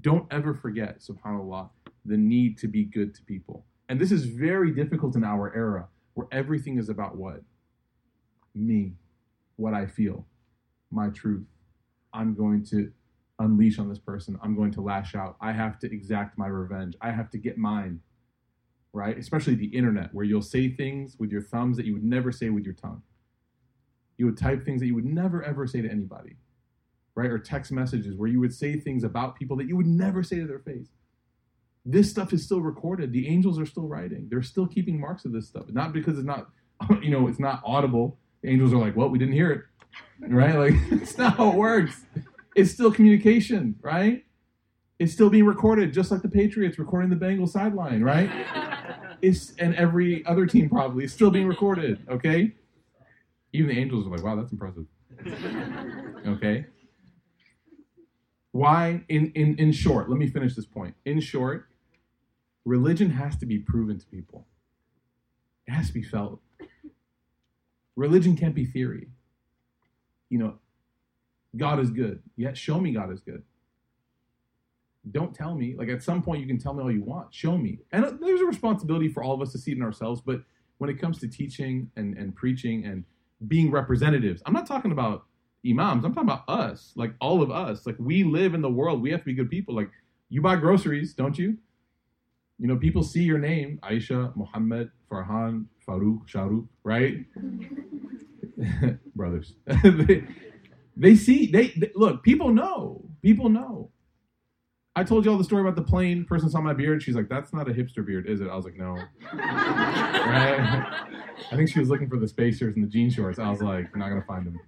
Don't 0.00 0.26
ever 0.32 0.54
forget, 0.54 1.00
subhanAllah, 1.00 1.70
the 2.04 2.16
need 2.16 2.58
to 2.58 2.68
be 2.68 2.84
good 2.84 3.14
to 3.14 3.22
people. 3.22 3.64
And 3.88 4.00
this 4.00 4.12
is 4.12 4.24
very 4.24 4.70
difficult 4.70 5.16
in 5.16 5.24
our 5.24 5.54
era 5.54 5.88
where 6.14 6.26
everything 6.32 6.78
is 6.78 6.88
about 6.88 7.16
what? 7.16 7.42
Me, 8.54 8.94
what 9.56 9.74
I 9.74 9.86
feel, 9.86 10.26
my 10.90 11.08
truth. 11.08 11.46
I'm 12.12 12.34
going 12.34 12.64
to 12.66 12.92
unleash 13.38 13.78
on 13.78 13.88
this 13.88 13.98
person. 13.98 14.38
I'm 14.42 14.54
going 14.54 14.72
to 14.72 14.80
lash 14.80 15.14
out. 15.14 15.36
I 15.40 15.52
have 15.52 15.78
to 15.80 15.92
exact 15.92 16.38
my 16.38 16.46
revenge. 16.46 16.94
I 17.00 17.10
have 17.10 17.30
to 17.30 17.38
get 17.38 17.58
mine. 17.58 18.00
Right? 18.92 19.18
Especially 19.18 19.56
the 19.56 19.66
internet, 19.66 20.14
where 20.14 20.24
you'll 20.24 20.40
say 20.40 20.68
things 20.68 21.16
with 21.18 21.32
your 21.32 21.42
thumbs 21.42 21.76
that 21.76 21.84
you 21.84 21.94
would 21.94 22.04
never 22.04 22.30
say 22.30 22.48
with 22.50 22.64
your 22.64 22.74
tongue. 22.74 23.02
You 24.16 24.26
would 24.26 24.38
type 24.38 24.64
things 24.64 24.80
that 24.80 24.86
you 24.86 24.94
would 24.94 25.04
never 25.04 25.42
ever 25.42 25.66
say 25.66 25.82
to 25.82 25.90
anybody. 25.90 26.36
Right? 27.16 27.30
Or 27.30 27.38
text 27.38 27.72
messages 27.72 28.16
where 28.16 28.28
you 28.28 28.38
would 28.38 28.54
say 28.54 28.78
things 28.78 29.02
about 29.02 29.34
people 29.34 29.56
that 29.56 29.66
you 29.66 29.76
would 29.76 29.86
never 29.86 30.22
say 30.22 30.38
to 30.38 30.46
their 30.46 30.60
face 30.60 30.90
this 31.84 32.10
stuff 32.10 32.32
is 32.32 32.44
still 32.44 32.60
recorded. 32.60 33.12
The 33.12 33.28
angels 33.28 33.58
are 33.58 33.66
still 33.66 33.86
writing. 33.86 34.26
They're 34.30 34.42
still 34.42 34.66
keeping 34.66 34.98
marks 34.98 35.24
of 35.24 35.32
this 35.32 35.46
stuff. 35.46 35.64
Not 35.68 35.92
because 35.92 36.18
it's 36.18 36.26
not, 36.26 36.48
you 37.02 37.10
know, 37.10 37.28
it's 37.28 37.40
not 37.40 37.62
audible. 37.64 38.18
The 38.42 38.50
angels 38.50 38.72
are 38.72 38.78
like, 38.78 38.96
well, 38.96 39.08
we 39.08 39.18
didn't 39.18 39.34
hear 39.34 39.50
it, 39.50 39.62
right? 40.28 40.54
Like, 40.54 40.74
it's 40.90 41.18
not 41.18 41.36
how 41.36 41.50
it 41.50 41.56
works. 41.56 42.04
It's 42.56 42.70
still 42.70 42.92
communication, 42.92 43.76
right? 43.82 44.24
It's 44.98 45.12
still 45.12 45.28
being 45.28 45.44
recorded, 45.44 45.92
just 45.92 46.10
like 46.10 46.22
the 46.22 46.28
Patriots 46.28 46.78
recording 46.78 47.10
the 47.10 47.16
Bengals 47.16 47.50
sideline, 47.50 48.02
right? 48.02 48.30
It's 49.22 49.54
and 49.56 49.74
every 49.76 50.22
other 50.26 50.44
team 50.44 50.68
probably 50.68 51.04
is 51.04 51.12
still 51.14 51.30
being 51.30 51.46
recorded. 51.46 51.98
Okay, 52.10 52.52
even 53.54 53.68
the 53.74 53.80
angels 53.80 54.06
are 54.06 54.10
like, 54.10 54.22
wow, 54.22 54.36
that's 54.36 54.52
impressive. 54.52 54.84
Okay. 56.26 56.66
Why? 58.52 59.02
In 59.08 59.32
in 59.34 59.56
in 59.58 59.72
short, 59.72 60.10
let 60.10 60.18
me 60.18 60.26
finish 60.28 60.54
this 60.54 60.66
point. 60.66 60.94
In 61.06 61.20
short, 61.20 61.68
religion 62.64 63.10
has 63.10 63.36
to 63.36 63.46
be 63.46 63.58
proven 63.58 63.98
to 63.98 64.06
people. 64.06 64.46
It 65.66 65.72
has 65.72 65.88
to 65.88 65.94
be 65.94 66.02
felt. 66.02 66.40
Religion 67.96 68.36
can't 68.36 68.54
be 68.54 68.64
theory. 68.64 69.08
You 70.28 70.38
know, 70.38 70.54
God 71.56 71.78
is 71.80 71.90
good. 71.90 72.22
Yet 72.36 72.56
show 72.56 72.80
me 72.80 72.92
God 72.92 73.12
is 73.12 73.20
good. 73.20 73.42
Don't 75.10 75.34
tell 75.34 75.54
me. 75.54 75.74
Like 75.76 75.88
at 75.88 76.02
some 76.02 76.22
point, 76.22 76.40
you 76.40 76.46
can 76.46 76.58
tell 76.58 76.74
me 76.74 76.82
all 76.82 76.90
you 76.90 77.02
want. 77.02 77.32
Show 77.32 77.56
me. 77.56 77.78
And 77.92 78.04
uh, 78.04 78.12
there's 78.20 78.40
a 78.40 78.46
responsibility 78.46 79.08
for 79.08 79.22
all 79.22 79.34
of 79.34 79.42
us 79.42 79.52
to 79.52 79.58
see 79.58 79.72
it 79.72 79.76
in 79.76 79.82
ourselves. 79.82 80.20
But 80.24 80.42
when 80.78 80.90
it 80.90 81.00
comes 81.00 81.18
to 81.20 81.28
teaching 81.28 81.90
and, 81.96 82.16
and 82.16 82.34
preaching 82.34 82.84
and 82.86 83.04
being 83.46 83.70
representatives, 83.70 84.42
I'm 84.46 84.54
not 84.54 84.66
talking 84.66 84.92
about 84.92 85.24
imams. 85.68 86.04
I'm 86.04 86.14
talking 86.14 86.28
about 86.28 86.48
us, 86.48 86.92
like 86.96 87.14
all 87.20 87.42
of 87.42 87.50
us. 87.50 87.86
Like 87.86 87.96
we 87.98 88.24
live 88.24 88.54
in 88.54 88.62
the 88.62 88.70
world. 88.70 89.02
We 89.02 89.10
have 89.10 89.20
to 89.20 89.26
be 89.26 89.34
good 89.34 89.50
people. 89.50 89.74
Like 89.74 89.90
you 90.30 90.40
buy 90.40 90.56
groceries, 90.56 91.12
don't 91.12 91.38
you? 91.38 91.58
You 92.58 92.68
know, 92.68 92.76
people 92.76 93.02
see 93.02 93.22
your 93.22 93.38
name, 93.38 93.80
Aisha, 93.82 94.34
Muhammad, 94.36 94.90
Farhan, 95.10 95.66
Farouk, 95.86 96.28
Shahrukh, 96.28 96.68
right? 96.84 97.16
Brothers. 99.16 99.54
they, 99.66 100.24
they, 100.96 101.16
see, 101.16 101.50
they, 101.50 101.68
they, 101.76 101.90
look, 101.94 102.22
people 102.22 102.50
know. 102.52 103.04
People 103.22 103.48
know. 103.48 103.90
I 104.96 105.02
told 105.02 105.24
you 105.24 105.32
all 105.32 105.38
the 105.38 105.44
story 105.44 105.62
about 105.62 105.74
the 105.74 105.82
plane. 105.82 106.24
Person 106.24 106.48
saw 106.48 106.60
my 106.60 106.72
beard. 106.72 107.02
She's 107.02 107.16
like, 107.16 107.28
"That's 107.28 107.52
not 107.52 107.68
a 107.68 107.72
hipster 107.72 108.06
beard, 108.06 108.28
is 108.28 108.40
it?" 108.40 108.48
I 108.48 108.54
was 108.54 108.64
like, 108.64 108.76
"No." 108.76 108.92
right? 109.32 111.02
I 111.50 111.56
think 111.56 111.68
she 111.68 111.80
was 111.80 111.88
looking 111.88 112.08
for 112.08 112.16
the 112.16 112.28
spacers 112.28 112.76
and 112.76 112.84
the 112.84 112.88
jean 112.88 113.10
shorts. 113.10 113.40
I 113.40 113.50
was 113.50 113.60
like, 113.60 113.90
"I'm 113.92 113.98
not 113.98 114.08
gonna 114.10 114.24
find 114.24 114.46
them." 114.46 114.60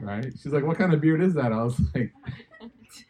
Right? 0.00 0.26
She's 0.40 0.52
like, 0.52 0.64
"What 0.64 0.78
kind 0.78 0.94
of 0.94 1.00
beard 1.00 1.20
is 1.20 1.34
that?" 1.34 1.52
I 1.52 1.64
was 1.64 1.80
like, 1.96 2.12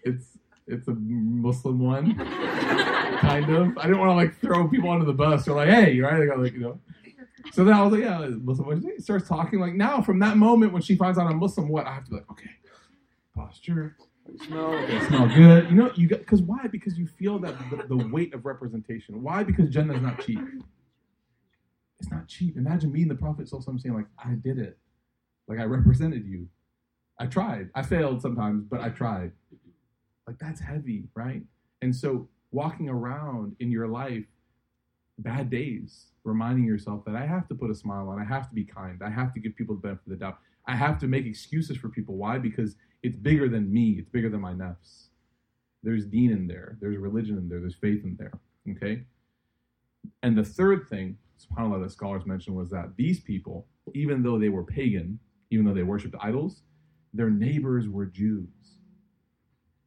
"It's 0.03 0.39
it's 0.73 0.89
a 0.89 0.95
Muslim 0.95 1.79
one, 1.79 2.17
kind 3.21 3.51
of." 3.51 3.79
I 3.79 3.83
didn't 3.83 3.99
want 3.99 4.11
to 4.11 4.15
like 4.15 4.39
throw 4.41 4.69
people 4.69 4.91
under 4.91 5.05
the 5.05 5.13
bus. 5.13 5.45
They're 5.45 5.55
like, 5.55 5.69
"Hey, 5.69 5.99
right?" 6.01 6.23
I 6.23 6.27
got 6.27 6.41
like, 6.41 6.55
you 6.55 6.61
know. 6.61 6.81
So 7.53 7.65
then 7.65 7.75
I 7.75 7.83
was 7.83 7.93
like, 7.93 8.03
"Yeah, 8.03 8.27
Muslim." 8.43 8.67
one." 8.67 8.83
She 8.83 9.03
starts 9.03 9.29
talking 9.29 9.61
like 9.61 9.75
now. 9.75 10.03
From 10.03 10.19
that 10.21 10.37
moment 10.37 10.73
when 10.73 10.83
she 10.83 10.97
finds 10.97 11.19
out 11.19 11.27
I'm 11.27 11.39
Muslim, 11.39 11.69
what 11.69 11.87
I 11.87 11.95
have 11.95 12.05
to 12.05 12.11
be 12.11 12.17
like, 12.17 12.31
okay, 12.31 12.51
posture 13.35 13.97
smell, 14.47 14.71
they 14.87 15.01
smell 15.07 15.29
good. 15.29 15.71
You 15.71 15.77
know, 15.77 15.93
you 15.95 16.09
got 16.09 16.21
because 16.21 16.43
why? 16.43 16.67
Because 16.67 16.99
you 16.99 17.07
feel 17.07 17.39
that 17.41 17.55
the, 17.71 17.97
the 17.97 18.09
weight 18.09 18.35
of 18.35 18.45
representation. 18.45 19.23
Why? 19.23 19.43
Because 19.43 19.69
Jannah 19.69 19.95
is 19.95 20.03
not 20.03 20.25
cheap. 20.25 20.41
It's 22.01 22.11
not 22.11 22.27
cheap. 22.29 22.57
Imagine 22.57 22.93
me 22.93 23.03
and 23.03 23.11
the 23.11 23.15
Prophet 23.15 23.49
so 23.49 23.63
I'm 23.67 23.79
saying 23.79 23.95
like, 23.95 24.07
I 24.19 24.35
did 24.35 24.59
it, 24.59 24.79
like 25.49 25.59
I 25.59 25.65
represented 25.65 26.27
you. 26.27 26.49
I 27.19 27.27
tried. 27.27 27.71
I 27.75 27.83
failed 27.83 28.23
sometimes, 28.23 28.65
but 28.69 28.81
I 28.81 28.89
tried. 28.89 29.33
Like 30.27 30.39
that's 30.39 30.61
heavy, 30.61 31.05
right? 31.15 31.43
And 31.83 31.95
so 31.95 32.29
walking 32.51 32.89
around 32.89 33.57
in 33.61 33.71
your 33.71 33.89
life, 33.89 34.25
bad 35.19 35.51
days, 35.51 36.07
reminding 36.25 36.65
yourself 36.65 37.05
that 37.05 37.17
I 37.17 37.27
have 37.27 37.49
to 37.49 37.55
put 37.55 37.71
a 37.71 37.75
smile 37.75 38.09
on. 38.09 38.21
I 38.21 38.25
have 38.25 38.49
to 38.49 38.55
be 38.55 38.65
kind. 38.65 39.01
I 39.05 39.11
have 39.11 39.33
to 39.35 39.41
give 39.41 39.57
people 39.57 39.75
the 39.75 39.83
benefit 39.83 40.07
of 40.07 40.11
the 40.11 40.17
doubt. 40.17 40.39
I 40.67 40.77
have 40.77 40.99
to 41.01 41.09
make 41.09 41.27
excuses 41.27 41.77
for 41.77 41.89
people. 41.89 42.17
Why? 42.17 42.39
Because 42.39 42.77
it's 43.03 43.17
bigger 43.17 43.49
than 43.49 43.73
me. 43.73 43.97
It's 43.99 44.09
bigger 44.09 44.29
than 44.29 44.41
my 44.41 44.53
nafs. 44.53 45.09
There's 45.83 46.07
deen 46.07 46.31
in 46.31 46.47
there. 46.47 46.79
There's 46.81 46.97
religion 46.99 47.37
in 47.37 47.49
there. 47.49 47.61
There's 47.61 47.75
faith 47.75 48.05
in 48.05 48.17
there. 48.17 48.33
Okay? 48.71 49.05
And 50.23 50.39
the 50.39 50.45
third 50.45 50.89
thing, 50.89 51.19
subhanAllah, 51.41 51.83
that 51.83 51.91
scholars 51.91 52.25
mentioned 52.27 52.57
was 52.57 52.71
that 52.71 52.97
these 52.97 53.21
people, 53.21 53.67
even 53.95 54.23
though 54.23 54.39
they 54.39 54.49
were 54.49 54.63
pagan, 54.63 55.19
even 55.51 55.65
though 55.65 55.75
they 55.75 55.83
worshipped 55.83 56.15
idols, 56.21 56.63
their 57.13 57.31
neighbors 57.31 57.89
were 57.89 58.07
Jews. 58.07 58.49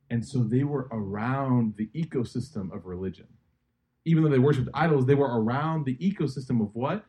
And 0.10 0.26
so 0.26 0.39
they 0.39 0.63
were 0.63 0.88
around 0.91 1.76
the 1.78 1.88
ecosystem 1.96 2.74
of 2.76 2.86
religion. 2.86 3.28
Even 4.06 4.24
though 4.24 4.30
they 4.30 4.39
worshipped 4.39 4.70
idols, 4.74 5.06
they 5.06 5.15
were 5.15 5.41
around 5.41 5.86
the 5.86 5.96
ecosystem 5.98 6.62
of 6.62 6.70
what? 6.74 7.04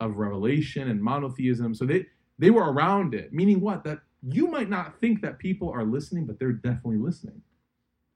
Of 0.00 0.16
revelation 0.16 0.90
and 0.90 1.02
monotheism. 1.02 1.74
So 1.74 1.86
they, 1.86 2.06
they 2.38 2.50
were 2.50 2.70
around 2.72 3.14
it, 3.14 3.32
meaning 3.32 3.60
what? 3.60 3.84
That 3.84 4.00
you 4.22 4.48
might 4.48 4.68
not 4.68 5.00
think 5.00 5.22
that 5.22 5.38
people 5.38 5.70
are 5.70 5.84
listening, 5.84 6.26
but 6.26 6.38
they're 6.38 6.52
definitely 6.52 6.98
listening. 6.98 7.40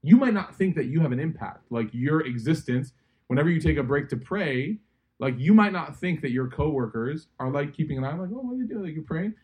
You 0.03 0.17
might 0.17 0.35
not 0.35 0.55
think 0.55 0.77
that 0.77 0.85
you 0.85 1.01
have 1.01 1.13
an 1.13 1.19
impact, 1.19 1.65
like 1.71 1.89
your 1.93 2.21
existence, 2.27 2.93
whenever 3.29 3.51
you 3.51 3.61
take 3.61 3.79
a 3.79 3.83
break 3.83 4.09
to 4.11 4.17
pray, 4.17 4.79
like 5.19 5.35
you 5.39 5.55
might 5.55 5.73
not 5.73 5.97
think 5.97 6.21
that 6.21 6.31
your 6.31 6.49
coworkers 6.49 7.29
are 7.41 7.51
like 7.51 7.73
keeping 7.73 7.99
an 7.99 8.05
eye, 8.05 8.15
like, 8.15 8.29
oh, 8.33 8.41
what 8.41 8.55
are 8.55 8.59
they 8.59 8.67
doing? 8.67 8.85
Like 8.85 8.95
you're 8.95 9.03
praying. 9.03 9.35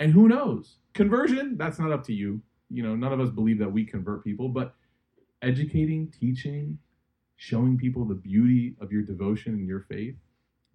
And 0.00 0.12
who 0.12 0.28
knows? 0.28 0.78
Conversion, 0.94 1.56
that's 1.58 1.78
not 1.78 1.92
up 1.92 2.04
to 2.04 2.14
you. 2.14 2.40
You 2.70 2.82
know, 2.82 2.94
none 2.94 3.12
of 3.12 3.20
us 3.20 3.30
believe 3.30 3.58
that 3.58 3.72
we 3.72 3.84
convert 3.84 4.24
people, 4.24 4.48
but 4.48 4.74
educating, 5.42 6.12
teaching, 6.18 6.78
showing 7.36 7.78
people 7.78 8.04
the 8.04 8.14
beauty 8.14 8.76
of 8.80 8.92
your 8.92 9.02
devotion 9.02 9.54
and 9.54 9.66
your 9.66 9.80
faith, 9.80 10.16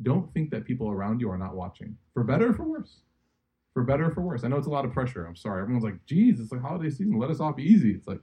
don't 0.01 0.33
think 0.33 0.49
that 0.51 0.65
people 0.65 0.89
around 0.89 1.21
you 1.21 1.29
are 1.29 1.37
not 1.37 1.55
watching, 1.55 1.95
for 2.13 2.23
better 2.23 2.49
or 2.49 2.53
for 2.53 2.63
worse 2.63 3.01
for 3.73 3.83
better 3.83 4.05
or 4.05 4.11
for 4.11 4.21
worse. 4.21 4.43
I 4.43 4.47
know 4.47 4.57
it's 4.57 4.67
a 4.67 4.71
lot 4.71 4.85
of 4.85 4.93
pressure. 4.93 5.25
I'm 5.25 5.35
sorry. 5.35 5.61
Everyone's 5.61 5.83
like, 5.83 6.05
geez, 6.05 6.39
it's 6.39 6.51
like 6.51 6.61
holiday 6.61 6.89
season. 6.89 7.17
Let 7.17 7.31
us 7.31 7.39
off 7.39 7.59
easy. 7.59 7.91
It's 7.91 8.07
like, 8.07 8.19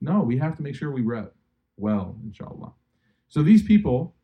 no, 0.00 0.20
we 0.20 0.38
have 0.38 0.56
to 0.56 0.62
make 0.62 0.74
sure 0.74 0.90
we 0.90 1.02
rep 1.02 1.34
well, 1.76 2.16
inshallah. 2.24 2.72
So 3.28 3.42
these 3.42 3.62
people, 3.62 4.14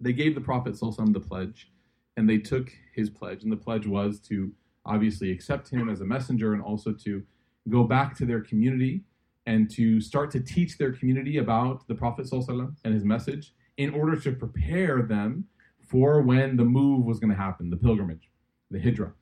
they 0.00 0.12
gave 0.12 0.34
the 0.34 0.40
Prophet 0.40 0.74
Sallallahu 0.74 1.12
the 1.12 1.20
pledge, 1.20 1.70
and 2.16 2.28
they 2.28 2.38
took 2.38 2.72
his 2.94 3.10
pledge. 3.10 3.42
And 3.42 3.52
the 3.52 3.56
pledge 3.56 3.86
was 3.86 4.18
to 4.20 4.52
obviously 4.84 5.30
accept 5.30 5.68
him 5.68 5.88
as 5.88 6.00
a 6.00 6.04
messenger 6.04 6.54
and 6.54 6.62
also 6.62 6.92
to 6.92 7.22
go 7.68 7.84
back 7.84 8.16
to 8.18 8.26
their 8.26 8.40
community 8.40 9.04
and 9.46 9.70
to 9.70 10.00
start 10.00 10.30
to 10.32 10.40
teach 10.40 10.78
their 10.78 10.92
community 10.92 11.38
about 11.38 11.86
the 11.88 11.94
Prophet 11.94 12.26
Sallallahu 12.26 12.74
and 12.84 12.94
his 12.94 13.04
message 13.04 13.54
in 13.76 13.94
order 13.94 14.16
to 14.16 14.32
prepare 14.32 15.02
them 15.02 15.44
for 15.86 16.20
when 16.20 16.56
the 16.56 16.64
move 16.64 17.04
was 17.04 17.18
going 17.18 17.30
to 17.30 17.36
happen, 17.36 17.70
the 17.70 17.76
pilgrimage, 17.76 18.30
the 18.70 18.78
hijrah. 18.80 19.12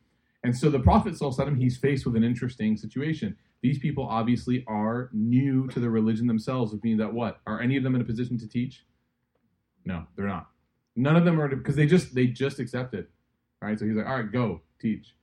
And 0.42 0.56
so 0.56 0.70
the 0.70 0.78
Prophet, 0.78 1.14
ﷺ, 1.14 1.60
he's 1.60 1.76
faced 1.76 2.06
with 2.06 2.14
an 2.14 2.22
interesting 2.22 2.76
situation. 2.76 3.36
These 3.62 3.78
people 3.78 4.06
obviously 4.06 4.64
are 4.68 5.10
new 5.12 5.66
to 5.68 5.80
the 5.80 5.90
religion 5.90 6.26
themselves, 6.26 6.72
which 6.72 6.82
means 6.84 7.00
that 7.00 7.12
what? 7.12 7.40
Are 7.46 7.60
any 7.60 7.76
of 7.76 7.82
them 7.82 7.94
in 7.94 8.00
a 8.00 8.04
position 8.04 8.38
to 8.38 8.48
teach? 8.48 8.84
No, 9.84 10.04
they're 10.16 10.28
not. 10.28 10.48
None 10.94 11.16
of 11.16 11.24
them 11.24 11.40
are 11.40 11.48
because 11.48 11.74
they 11.74 11.86
just 11.86 12.14
they 12.14 12.26
just 12.26 12.58
accept 12.58 12.94
it. 12.94 13.10
All 13.60 13.68
right, 13.68 13.78
so 13.78 13.86
he's 13.86 13.96
like, 13.96 14.06
all 14.06 14.16
right, 14.16 14.30
go 14.30 14.62
teach. 14.80 15.14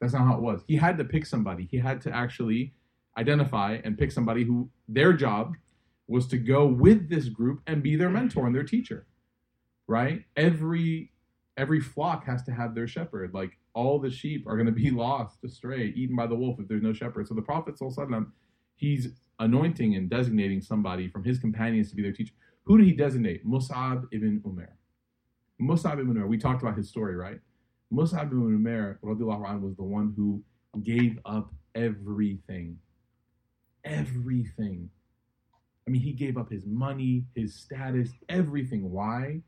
That's 0.00 0.12
not 0.12 0.26
how 0.26 0.34
it 0.34 0.40
was. 0.40 0.62
He 0.66 0.76
had 0.76 0.98
to 0.98 1.04
pick 1.04 1.26
somebody. 1.26 1.68
He 1.70 1.78
had 1.78 2.00
to 2.02 2.14
actually 2.14 2.74
identify 3.18 3.78
and 3.84 3.98
pick 3.98 4.12
somebody 4.12 4.44
who 4.44 4.70
their 4.88 5.12
job 5.12 5.54
was 6.08 6.26
to 6.28 6.38
go 6.38 6.66
with 6.66 7.08
this 7.08 7.28
group 7.28 7.60
and 7.66 7.82
be 7.82 7.96
their 7.96 8.10
mentor 8.10 8.46
and 8.46 8.54
their 8.54 8.64
teacher. 8.64 9.06
Right? 9.86 10.24
Every 10.36 11.12
every 11.56 11.80
flock 11.80 12.24
has 12.24 12.42
to 12.44 12.52
have 12.52 12.74
their 12.74 12.86
shepherd. 12.86 13.34
Like 13.34 13.58
all 13.74 13.98
the 13.98 14.10
sheep 14.10 14.46
are 14.46 14.56
going 14.56 14.66
to 14.72 14.72
be 14.72 14.90
lost, 14.90 15.44
astray, 15.44 15.92
eaten 15.94 16.16
by 16.16 16.26
the 16.26 16.34
wolf 16.34 16.58
if 16.58 16.68
there's 16.68 16.82
no 16.82 16.92
shepherd. 16.92 17.28
So 17.28 17.34
the 17.34 17.42
Prophet, 17.42 17.78
he's 18.76 19.08
anointing 19.38 19.96
and 19.96 20.08
designating 20.08 20.60
somebody 20.60 21.08
from 21.08 21.24
his 21.24 21.38
companions 21.38 21.90
to 21.90 21.96
be 21.96 22.02
their 22.02 22.12
teacher. 22.12 22.34
Who 22.64 22.78
did 22.78 22.86
he 22.86 22.92
designate? 22.92 23.46
Mus'ab 23.46 24.06
ibn 24.12 24.40
Umair. 24.46 24.72
Mus'ab 25.60 26.00
ibn 26.00 26.14
Umair, 26.14 26.28
we 26.28 26.38
talked 26.38 26.62
about 26.62 26.76
his 26.76 26.88
story, 26.88 27.16
right? 27.16 27.40
Mus'ab 27.92 28.26
ibn 28.26 28.58
Umair 28.58 28.98
was 29.02 29.18
the 29.76 29.82
one 29.82 30.14
who 30.16 30.42
gave 30.82 31.18
up 31.24 31.52
everything. 31.74 32.78
Everything. 33.84 34.90
I 35.86 35.90
mean, 35.90 36.02
he 36.02 36.12
gave 36.12 36.36
up 36.36 36.50
his 36.50 36.66
money, 36.66 37.24
his 37.34 37.54
status, 37.54 38.10
everything. 38.28 38.90
Why? 38.90 39.40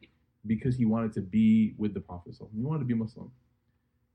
Because 0.46 0.76
he 0.76 0.86
wanted 0.86 1.12
to 1.14 1.20
be 1.20 1.74
with 1.78 1.94
the 1.94 2.00
Prophet. 2.00 2.34
He 2.38 2.62
wanted 2.62 2.80
to 2.80 2.84
be 2.86 2.94
Muslim 2.94 3.30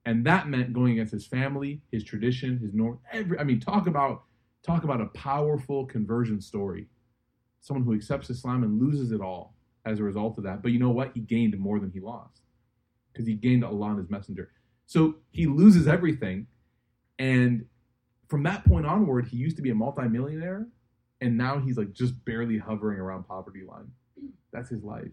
and 0.07 0.25
that 0.25 0.47
meant 0.47 0.71
going 0.71 0.93
against 0.93 1.11
his 1.11 1.27
family, 1.27 1.81
his 1.91 2.01
tradition, 2.01 2.57
his 2.59 2.73
norm. 2.73 2.97
Every, 3.11 3.37
I 3.39 3.43
mean, 3.43 3.59
talk 3.59 3.87
about 3.87 4.23
talk 4.63 4.85
about 4.85 5.01
a 5.01 5.07
powerful 5.07 5.85
conversion 5.85 6.39
story. 6.39 6.87
Someone 7.59 7.83
who 7.83 7.93
accepts 7.93 8.29
Islam 8.29 8.63
and 8.63 8.81
loses 8.81 9.11
it 9.11 9.19
all 9.19 9.53
as 9.85 9.99
a 9.99 10.03
result 10.03 10.37
of 10.37 10.45
that. 10.45 10.61
But 10.61 10.71
you 10.71 10.79
know 10.79 10.91
what? 10.91 11.11
He 11.13 11.19
gained 11.19 11.59
more 11.59 11.81
than 11.81 11.91
he 11.91 11.99
lost 11.99 12.41
because 13.17 13.27
he 13.27 13.33
gained 13.33 13.63
Allah 13.63 13.89
and 13.89 13.99
His 13.99 14.09
Messenger. 14.09 14.49
So 14.85 15.15
he 15.31 15.47
loses 15.47 15.87
everything, 15.87 16.47
and 17.19 17.65
from 18.27 18.43
that 18.43 18.65
point 18.65 18.85
onward, 18.85 19.27
he 19.27 19.37
used 19.37 19.55
to 19.57 19.61
be 19.61 19.71
a 19.71 19.75
multimillionaire, 19.75 20.67
and 21.21 21.37
now 21.37 21.59
he's 21.59 21.77
like 21.77 21.93
just 21.93 22.13
barely 22.25 22.57
hovering 22.57 22.99
around 22.99 23.23
poverty 23.27 23.63
line. 23.67 23.89
That's 24.51 24.69
his 24.69 24.83
life. 24.83 25.11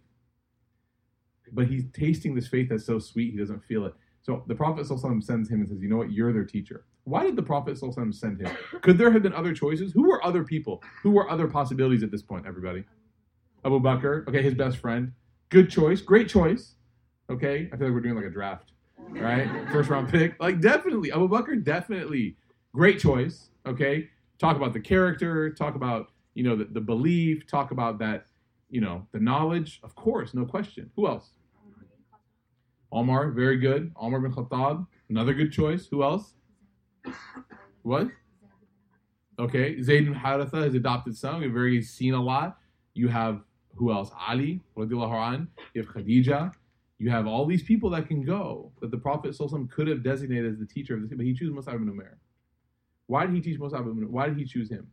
But 1.53 1.67
he's 1.67 1.85
tasting 1.93 2.35
this 2.35 2.49
faith 2.49 2.69
that's 2.71 2.85
so 2.85 2.99
sweet 2.99 3.33
he 3.33 3.38
doesn't 3.38 3.64
feel 3.64 3.85
it. 3.87 3.95
So 4.23 4.43
the 4.47 4.55
Prophet 4.55 4.87
sends 4.87 5.51
him 5.51 5.61
and 5.61 5.69
says, 5.69 5.81
You 5.81 5.88
know 5.88 5.97
what? 5.97 6.12
You're 6.12 6.33
their 6.33 6.45
teacher. 6.45 6.87
Why 7.05 7.25
did 7.25 7.37
the 7.37 7.43
Prophet 7.43 7.79
send 7.79 8.40
him? 8.40 8.57
Could 8.81 8.97
there 8.97 9.11
have 9.11 9.23
been 9.23 9.35
other 9.35 9.53
choices? 9.53 9.93
Who 9.93 10.09
were 10.09 10.25
other 10.25 10.43
people? 10.43 10.83
Who 11.03 11.11
were 11.11 11.31
other 11.31 11.47
possibilities 11.47 12.03
at 12.03 12.11
this 12.11 12.23
point, 12.23 12.47
everybody? 12.47 12.85
Abu 13.64 13.81
Bakr, 13.81 14.27
okay, 14.27 14.43
his 14.43 14.55
best 14.55 14.79
friend. 14.79 15.12
Good 15.51 15.71
choice, 15.71 16.01
great 16.01 16.29
choice. 16.29 16.75
Okay, 17.31 17.71
I 17.73 17.77
feel 17.77 17.87
like 17.87 17.95
we're 17.95 18.01
doing 18.01 18.17
like 18.17 18.27
a 18.27 18.31
draft, 18.31 18.73
right? 19.11 19.49
First 19.73 19.89
round 19.89 20.11
pick. 20.11 20.41
Like, 20.41 20.61
definitely. 20.61 21.11
Abu 21.11 21.29
Bakr, 21.29 21.63
definitely. 21.63 22.37
Great 22.75 22.99
choice, 22.99 23.51
okay? 23.67 24.09
Talk 24.39 24.57
about 24.57 24.73
the 24.73 24.81
character, 24.81 25.51
talk 25.51 25.75
about, 25.75 26.09
you 26.35 26.45
know, 26.45 26.55
the, 26.55 26.65
the 26.65 26.81
belief, 26.81 27.47
talk 27.47 27.71
about 27.71 27.99
that, 28.01 28.27
you 28.69 28.81
know, 28.81 29.07
the 29.13 29.21
knowledge. 29.21 29.81
Of 29.83 29.95
course, 29.95 30.35
no 30.35 30.45
question. 30.45 30.91
Who 30.97 31.07
else? 31.07 31.31
Omar, 32.93 33.31
very 33.31 33.57
good. 33.57 33.93
Omar 33.97 34.21
bin 34.21 34.33
Khattab, 34.33 34.87
another 35.09 35.33
good 35.33 35.51
choice. 35.51 35.87
Who 35.91 36.03
else? 36.03 36.35
What? 37.83 38.09
Okay, 39.39 39.81
Zayd 39.83 40.05
bin 40.05 40.14
Haritha, 40.14 40.64
his 40.64 40.75
adopted 40.75 41.16
son. 41.16 41.41
We've 41.41 41.55
already 41.55 41.83
seen 41.83 42.14
a 42.14 42.22
lot. 42.22 42.59
You 42.93 43.09
have 43.09 43.41
who 43.77 43.93
else? 43.93 44.11
Ali, 44.29 44.61
an. 44.77 45.49
You 45.75 45.83
have 45.83 45.93
Khadija. 45.93 46.53
You 46.99 47.11
have 47.11 47.26
all 47.26 47.45
these 47.45 47.62
people 47.62 47.90
that 47.90 48.07
can 48.07 48.24
go 48.24 48.72
that 48.80 48.90
the 48.90 48.99
Prophet 48.99 49.36
could 49.70 49.88
have 49.88 50.03
designated 50.03 50.53
as 50.53 50.59
the 50.59 50.66
teacher 50.66 50.95
of 50.95 51.03
this, 51.03 51.11
but 51.14 51.24
he 51.24 51.34
chose 51.34 51.51
Mus'ab 51.51 51.74
ibn 51.74 51.88
Umair. 51.88 52.14
Why 53.07 53.26
did 53.26 53.34
he 53.34 53.40
teach 53.40 53.59
Mus'ab 53.59 53.80
ibn 53.80 53.97
Umair? 53.97 54.11
Why 54.11 54.28
did 54.28 54.38
he 54.38 54.45
choose 54.45 54.70
him? 54.70 54.86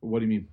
What 0.00 0.20
do 0.20 0.24
you 0.24 0.30
mean? 0.30 0.48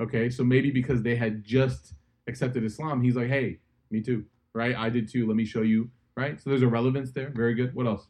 Okay, 0.00 0.28
so 0.28 0.44
maybe 0.44 0.70
because 0.70 1.02
they 1.02 1.16
had 1.16 1.44
just 1.44 1.94
accepted 2.26 2.64
Islam, 2.64 3.00
he's 3.02 3.16
like, 3.16 3.28
hey, 3.28 3.60
me 3.90 4.02
too, 4.02 4.24
right? 4.52 4.76
I 4.76 4.90
did 4.90 5.08
too. 5.08 5.26
Let 5.26 5.36
me 5.36 5.44
show 5.44 5.62
you 5.62 5.88
right? 6.16 6.40
So 6.40 6.50
there's 6.50 6.62
a 6.62 6.68
relevance 6.68 7.10
there. 7.10 7.30
Very 7.34 7.54
good. 7.54 7.74
What 7.74 7.86
else? 7.86 8.06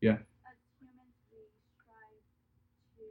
Yeah. 0.00 0.18
as 0.48 0.56
humans, 0.80 1.14
we 1.30 1.46
strive 1.76 2.16
to 2.96 3.06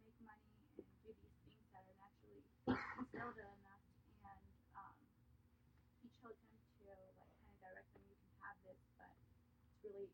make 0.00 0.16
money 0.24 0.48
and 0.56 0.64
do 0.74 0.82
these 1.04 1.20
things 1.20 1.68
that 1.72 1.84
are 1.84 1.96
naturally 2.00 2.40
instilled 2.72 3.36
in 3.36 3.46
us, 3.68 3.84
and 4.24 4.42
um, 4.74 4.96
he 6.02 6.08
chose 6.18 6.40
him 6.40 6.56
to 6.56 6.88
like 7.20 7.32
kind 7.36 7.52
of 7.52 7.56
direct 7.60 7.88
them. 7.92 8.04
You 8.08 8.16
can 8.16 8.32
have 8.42 8.56
this, 8.64 8.80
but 8.96 9.12
it's 9.60 9.76
really, 9.84 10.08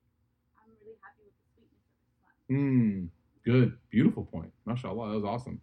I'm 0.58 0.74
really 0.82 0.98
happy 1.00 1.22
with 1.22 1.38
the 1.38 1.46
sweetness 1.54 1.86
of 1.86 2.02
Islam. 2.02 2.34
Hmm. 2.52 3.04
Good. 3.46 3.78
Beautiful 3.90 4.24
point. 4.24 4.52
Mashallah. 4.66 5.08
That 5.08 5.14
was 5.14 5.24
awesome. 5.24 5.60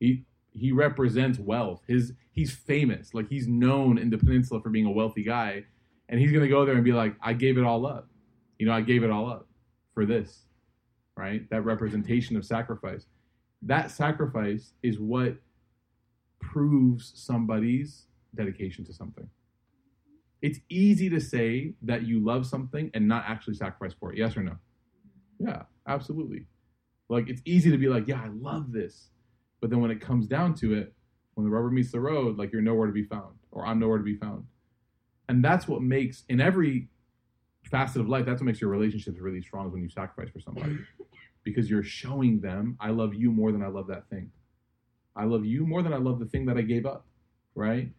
He 0.00 0.24
he 0.52 0.72
represents 0.72 1.38
wealth. 1.38 1.82
His 1.86 2.14
he's 2.32 2.52
famous. 2.52 3.12
Like 3.12 3.28
he's 3.28 3.46
known 3.46 3.98
in 3.98 4.08
the 4.08 4.16
peninsula 4.16 4.62
for 4.62 4.70
being 4.70 4.86
a 4.86 4.90
wealthy 4.90 5.22
guy. 5.22 5.64
And 6.08 6.18
he's 6.18 6.32
gonna 6.32 6.48
go 6.48 6.64
there 6.64 6.76
and 6.76 6.84
be 6.84 6.92
like, 6.92 7.14
I 7.20 7.34
gave 7.34 7.58
it 7.58 7.64
all 7.64 7.86
up. 7.86 8.08
You 8.58 8.66
know, 8.66 8.72
I 8.72 8.80
gave 8.80 9.04
it 9.04 9.10
all 9.10 9.28
up 9.28 9.48
for 9.92 10.06
this. 10.06 10.44
Right? 11.14 11.48
That 11.50 11.64
representation 11.64 12.36
of 12.36 12.44
sacrifice. 12.46 13.06
That 13.60 13.90
sacrifice 13.90 14.72
is 14.82 14.98
what 14.98 15.36
proves 16.40 17.12
somebody's 17.14 18.06
dedication 18.34 18.84
to 18.86 18.94
something. 18.94 19.28
It's 20.40 20.58
easy 20.68 21.10
to 21.10 21.20
say 21.20 21.74
that 21.82 22.02
you 22.02 22.24
love 22.24 22.46
something 22.46 22.90
and 22.94 23.06
not 23.06 23.24
actually 23.26 23.54
sacrifice 23.54 23.94
for 23.98 24.12
it. 24.12 24.18
Yes 24.18 24.36
or 24.36 24.42
no? 24.42 24.56
Yeah, 25.38 25.62
absolutely. 25.86 26.46
Like 27.08 27.28
it's 27.28 27.42
easy 27.44 27.70
to 27.70 27.78
be 27.78 27.88
like, 27.88 28.08
yeah, 28.08 28.22
I 28.22 28.28
love 28.28 28.72
this. 28.72 29.08
But 29.60 29.70
then 29.70 29.80
when 29.80 29.90
it 29.90 30.00
comes 30.00 30.26
down 30.26 30.54
to 30.56 30.74
it, 30.74 30.92
when 31.34 31.44
the 31.44 31.50
rubber 31.50 31.70
meets 31.70 31.92
the 31.92 32.00
road, 32.00 32.38
like 32.38 32.52
you're 32.52 32.62
nowhere 32.62 32.86
to 32.86 32.92
be 32.92 33.04
found, 33.04 33.34
or 33.50 33.66
I'm 33.66 33.78
nowhere 33.78 33.98
to 33.98 34.04
be 34.04 34.16
found. 34.16 34.44
And 35.28 35.44
that's 35.44 35.66
what 35.66 35.82
makes 35.82 36.24
in 36.28 36.40
every 36.40 36.88
facet 37.70 38.00
of 38.00 38.08
life, 38.08 38.26
that's 38.26 38.40
what 38.40 38.46
makes 38.46 38.60
your 38.60 38.70
relationships 38.70 39.18
really 39.18 39.42
strong 39.42 39.66
is 39.66 39.72
when 39.72 39.82
you 39.82 39.88
sacrifice 39.88 40.32
for 40.32 40.40
somebody. 40.40 40.78
Because 41.42 41.68
you're 41.68 41.82
showing 41.82 42.40
them, 42.40 42.74
I 42.80 42.88
love 42.88 43.12
you 43.12 43.30
more 43.30 43.52
than 43.52 43.62
I 43.62 43.66
love 43.66 43.86
that 43.88 44.08
thing. 44.08 44.30
I 45.14 45.24
love 45.24 45.44
you 45.44 45.66
more 45.66 45.82
than 45.82 45.92
I 45.92 45.98
love 45.98 46.18
the 46.18 46.24
thing 46.24 46.46
that 46.46 46.56
I 46.56 46.62
gave 46.62 46.86
up. 46.86 47.04
Right? 47.54 47.90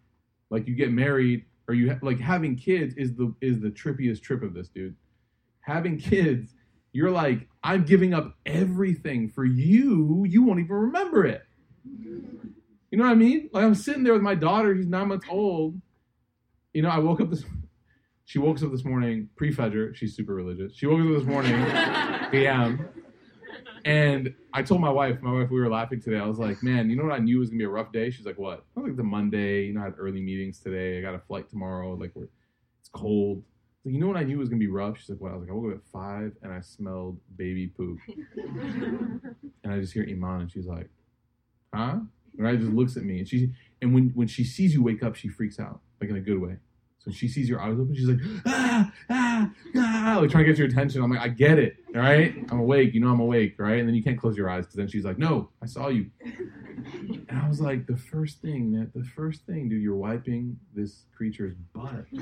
Like 0.49 0.67
you 0.67 0.73
get 0.73 0.91
married 0.91 1.45
or 1.67 1.75
you 1.75 1.91
ha- 1.91 1.99
like 2.01 2.19
having 2.19 2.55
kids 2.55 2.95
is 2.95 3.15
the 3.15 3.35
is 3.41 3.59
the 3.59 3.69
trippiest 3.69 4.23
trip 4.23 4.41
of 4.41 4.55
this, 4.55 4.69
dude. 4.69 4.95
Having 5.61 5.99
kids, 5.99 6.55
you're 6.95 7.11
like, 7.11 7.49
I'm 7.61 7.83
giving 7.83 8.13
up 8.13 8.37
everything 8.45 9.27
for 9.27 9.43
you. 9.43 10.25
You 10.29 10.43
won't 10.43 10.61
even 10.61 10.73
remember 10.73 11.25
it. 11.25 11.41
You 11.83 12.97
know 12.97 13.03
what 13.03 13.11
I 13.11 13.15
mean? 13.15 13.49
Like 13.51 13.65
I'm 13.65 13.75
sitting 13.75 14.03
there 14.03 14.13
with 14.13 14.21
my 14.21 14.33
daughter, 14.33 14.73
she's 14.73 14.87
nine 14.87 15.09
months 15.09 15.25
old. 15.29 15.81
You 16.73 16.83
know, 16.83 16.89
I 16.89 16.99
woke 16.99 17.19
up 17.19 17.29
this 17.29 17.43
she 18.23 18.39
woke 18.39 18.63
up 18.63 18.71
this 18.71 18.85
morning, 18.85 19.27
pre-Fajr, 19.35 19.93
she's 19.93 20.15
super 20.15 20.33
religious. 20.33 20.73
She 20.73 20.87
woke 20.87 21.01
up 21.01 21.19
this 21.19 21.27
morning, 21.27 21.53
PM. 22.31 22.87
And 23.83 24.33
I 24.53 24.63
told 24.63 24.79
my 24.79 24.89
wife, 24.89 25.21
my 25.21 25.33
wife, 25.33 25.51
we 25.51 25.59
were 25.59 25.69
laughing 25.69 26.01
today. 26.01 26.17
I 26.17 26.25
was 26.25 26.39
like, 26.39 26.63
man, 26.63 26.89
you 26.89 26.95
know 26.95 27.03
what 27.03 27.11
I 27.11 27.19
knew 27.19 27.39
was 27.39 27.49
gonna 27.49 27.57
be 27.57 27.65
a 27.65 27.69
rough 27.69 27.91
day? 27.91 28.09
She's 28.09 28.25
like, 28.25 28.39
what? 28.39 28.63
I 28.77 28.79
was 28.79 28.87
like 28.87 28.95
the 28.95 29.03
Monday, 29.03 29.65
you 29.65 29.73
know, 29.73 29.81
I 29.81 29.85
had 29.85 29.95
early 29.99 30.21
meetings 30.21 30.59
today. 30.59 30.97
I 30.97 31.01
got 31.01 31.13
a 31.13 31.19
flight 31.19 31.49
tomorrow. 31.49 31.93
Like, 31.95 32.11
we're, 32.15 32.29
it's 32.79 32.89
cold. 32.93 33.43
Like, 33.85 33.93
you 33.93 33.99
know 33.99 34.07
what 34.07 34.17
I 34.17 34.23
knew 34.23 34.39
was 34.39 34.49
gonna 34.49 34.59
be 34.59 34.67
rough? 34.67 34.97
She's 34.97 35.09
like, 35.09 35.21
what? 35.21 35.31
I 35.31 35.35
was 35.35 35.41
like, 35.41 35.51
I 35.51 35.53
woke 35.53 35.71
up 35.73 35.77
at 35.77 35.85
five 35.91 36.31
and 36.41 36.51
I 36.51 36.59
smelled 36.61 37.19
baby 37.37 37.67
poop. 37.67 37.99
and 38.35 39.73
I 39.73 39.79
just 39.79 39.93
hear 39.93 40.03
Iman, 40.09 40.41
and 40.41 40.51
she's 40.51 40.65
like, 40.65 40.89
huh? 41.73 41.99
And 42.37 42.47
I 42.47 42.55
just 42.55 42.71
looks 42.71 42.97
at 42.97 43.03
me, 43.03 43.19
and 43.19 43.27
she, 43.27 43.51
and 43.81 43.93
when 43.93 44.09
when 44.09 44.27
she 44.27 44.43
sees 44.43 44.73
you 44.73 44.81
wake 44.83 45.03
up, 45.03 45.15
she 45.15 45.27
freaks 45.27 45.59
out, 45.59 45.81
like 46.01 46.09
in 46.09 46.15
a 46.15 46.21
good 46.21 46.41
way. 46.41 46.57
So 47.05 47.11
she 47.11 47.27
sees 47.27 47.47
your 47.47 47.61
eyes 47.61 47.73
open, 47.73 47.93
she's 47.93 48.09
like, 48.09 48.17
ah, 48.47 48.91
ah, 49.11 49.51
ah, 49.77 50.17
like 50.19 50.31
trying 50.31 50.45
to 50.45 50.49
get 50.51 50.57
your 50.57 50.67
attention. 50.67 51.03
I'm 51.03 51.11
like, 51.11 51.19
I 51.19 51.27
get 51.27 51.59
it, 51.59 51.75
all 51.93 52.01
right? 52.01 52.33
I'm 52.49 52.59
awake, 52.59 52.95
you 52.95 52.99
know 52.99 53.09
I'm 53.09 53.19
awake, 53.19 53.59
right? 53.59 53.77
And 53.77 53.87
then 53.87 53.93
you 53.93 54.01
can't 54.01 54.19
close 54.19 54.35
your 54.35 54.49
eyes 54.49 54.65
because 54.65 54.77
then 54.77 54.87
she's 54.87 55.05
like, 55.05 55.19
no, 55.19 55.51
I 55.61 55.67
saw 55.67 55.89
you. 55.89 56.09
And 57.29 57.39
I 57.39 57.47
was 57.47 57.61
like, 57.61 57.85
the 57.85 57.95
first 57.95 58.41
thing, 58.41 58.71
that 58.71 58.91
the 58.95 59.05
first 59.05 59.45
thing, 59.45 59.69
dude, 59.69 59.83
you're 59.83 59.95
wiping 59.95 60.57
this 60.73 61.05
creature's 61.15 61.53
butt. 61.73 62.05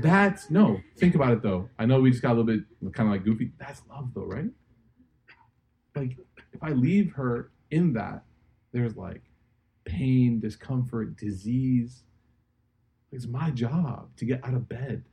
That's 0.00 0.50
no. 0.50 0.80
Think 0.98 1.14
about 1.14 1.32
it 1.32 1.42
though. 1.42 1.68
I 1.78 1.86
know 1.86 2.00
we 2.00 2.10
just 2.10 2.22
got 2.22 2.32
a 2.32 2.36
little 2.40 2.46
bit 2.46 2.64
kind 2.94 3.08
of 3.08 3.12
like 3.12 3.24
goofy. 3.24 3.52
That's 3.58 3.82
love 3.88 4.10
though, 4.14 4.26
right? 4.26 4.50
Like 5.94 6.16
if 6.52 6.62
I 6.62 6.70
leave 6.70 7.12
her 7.12 7.50
in 7.70 7.92
that, 7.94 8.24
there's 8.72 8.96
like 8.96 9.22
pain, 9.84 10.40
discomfort, 10.40 11.16
disease. 11.16 12.02
It's 13.12 13.26
my 13.26 13.50
job 13.50 14.16
to 14.16 14.24
get 14.24 14.44
out 14.44 14.54
of 14.54 14.68
bed. 14.68 15.04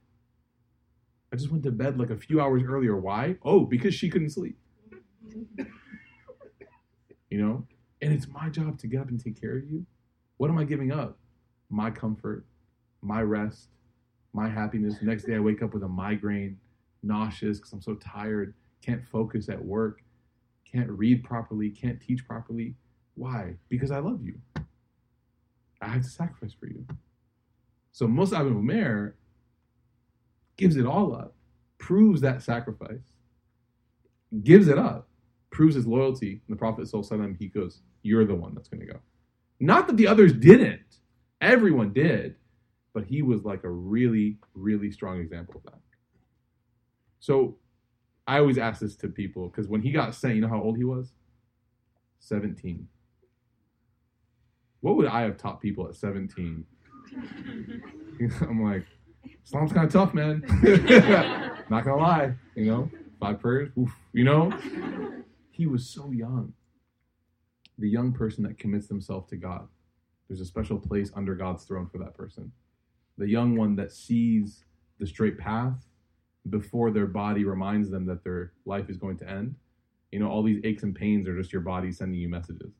I 1.34 1.36
just 1.36 1.52
went 1.52 1.64
to 1.64 1.72
bed 1.72 2.00
like 2.00 2.10
a 2.10 2.18
few 2.18 2.40
hours 2.40 2.64
earlier. 2.66 2.96
Why? 2.96 3.38
Oh, 3.44 3.66
because 3.66 3.94
she 3.94 4.10
couldn't 4.10 4.30
sleep. 4.32 4.58
You 7.30 7.42
know? 7.42 7.68
And 8.02 8.14
it's 8.14 8.28
my 8.28 8.48
job 8.48 8.80
to 8.80 8.88
get 8.88 9.02
up 9.02 9.10
and 9.10 9.22
take 9.22 9.40
care 9.40 9.58
of 9.58 9.70
you. 9.70 9.86
What 10.38 10.50
am 10.50 10.58
I 10.58 10.64
giving 10.64 10.94
up? 10.94 11.18
My 11.70 11.92
comfort, 11.92 12.46
my 13.02 13.22
rest, 13.22 13.68
my 14.38 14.48
happiness. 14.48 15.00
The 15.00 15.06
next 15.06 15.24
day 15.24 15.36
I 15.36 15.40
wake 15.40 15.64
up 15.64 15.74
with 15.74 15.82
a 15.82 15.88
migraine, 15.88 16.58
nauseous 17.02 17.58
because 17.58 17.74
I'm 17.74 17.82
so 17.82 17.96
tired, 17.96 18.54
can't 18.86 19.04
focus 19.12 19.50
at 19.50 19.66
work, 19.66 20.04
can't 20.72 20.90
read 20.92 21.24
properly, 21.24 21.72
can't 21.72 22.00
teach 22.00 22.26
properly. 22.28 22.76
Why? 23.16 23.56
Because 23.68 23.90
I 23.90 23.98
love 23.98 24.22
you. 24.24 24.36
I 25.82 25.88
have 25.88 26.04
to 26.04 26.08
sacrifice 26.08 26.54
for 26.54 26.68
you. 26.68 26.86
So 27.92 28.06
Mus'ab 28.06 28.42
ibn 28.42 28.64
Umair 28.64 29.14
gives 30.56 30.76
it 30.76 30.86
all 30.86 31.16
up, 31.16 31.36
proves 31.80 32.22
that 32.22 32.44
sacrifice, 32.44 33.14
gives 34.44 34.68
it 34.68 34.78
up, 34.78 35.10
proves 35.50 35.74
his 35.74 35.88
loyalty. 35.88 36.42
And 36.48 36.56
the 36.56 36.60
Prophet 36.60 36.88
he 37.40 37.48
goes, 37.48 37.82
You're 38.04 38.26
the 38.26 38.36
one 38.36 38.54
that's 38.54 38.70
going 38.70 38.82
to 38.82 38.94
go. 38.94 39.00
Not 39.60 39.88
that 39.88 39.98
the 39.98 40.08
others 40.08 40.32
didn't, 40.32 41.00
everyone 41.42 41.92
did, 41.92 42.36
but 42.98 43.06
he 43.06 43.22
was 43.22 43.46
like 43.46 43.64
a 43.64 43.70
really, 43.70 44.40
really 44.56 44.90
strong 44.90 45.20
example 45.20 45.62
of 45.64 45.72
that. 45.72 45.80
So 47.20 47.58
I 48.26 48.40
always 48.40 48.58
ask 48.58 48.82
this 48.82 48.96
to 48.96 49.08
people 49.08 49.50
because 49.50 49.68
when 49.68 49.84
he 49.84 49.92
got 49.92 50.16
sent, 50.16 50.34
you 50.34 50.42
know 50.42 50.48
how 50.48 50.60
old 50.60 50.78
he 50.78 50.84
was? 50.84 51.14
17. 52.22 52.88
What 54.82 54.98
would 54.98 55.06
I 55.06 55.22
have 55.22 55.38
taught 55.38 55.62
people 55.62 55.88
at 55.88 55.96
17? 55.96 56.66
I'm 58.42 58.64
like, 58.64 58.88
Islam's 59.46 59.74
kind 59.74 59.86
of 59.86 59.94
tough, 59.94 60.16
man. 60.16 60.42
Not 61.70 61.86
gonna 61.86 61.98
lie, 61.98 62.34
you 62.56 62.66
know, 62.66 62.90
five 63.20 63.40
prayers, 63.40 63.70
oof, 63.78 63.96
you 64.12 64.24
know. 64.24 64.52
He 65.52 65.68
was 65.68 65.88
so 65.88 66.10
young. 66.10 66.52
The 67.78 67.90
young 67.90 68.12
person 68.12 68.44
that 68.46 68.58
commits 68.58 68.88
themselves 68.88 69.30
to 69.30 69.36
God, 69.36 69.68
there's 70.28 70.42
a 70.42 70.46
special 70.46 70.80
place 70.80 71.12
under 71.16 71.36
God's 71.36 71.64
throne 71.64 71.88
for 71.92 72.00
that 72.00 72.16
person. 72.16 72.54
The 73.18 73.28
young 73.28 73.56
one 73.56 73.76
that 73.78 73.92
sees 73.92 74.66
the 75.00 75.08
straight 75.08 75.38
path 75.38 75.86
before 76.50 76.92
their 76.92 77.08
body 77.08 77.44
reminds 77.44 77.90
them 77.90 78.06
that 78.06 78.24
their 78.24 78.54
life 78.66 78.90
is 78.90 78.98
going 78.98 79.18
to 79.18 79.30
end. 79.30 79.56
You 80.12 80.20
know, 80.20 80.30
all 80.30 80.44
these 80.44 80.62
aches 80.64 80.84
and 80.84 80.96
pains 80.96 81.28
are 81.28 81.38
just 81.38 81.52
your 81.52 81.62
body 81.62 81.92
sending 81.92 82.20
you 82.20 82.30
messages. 82.30 82.74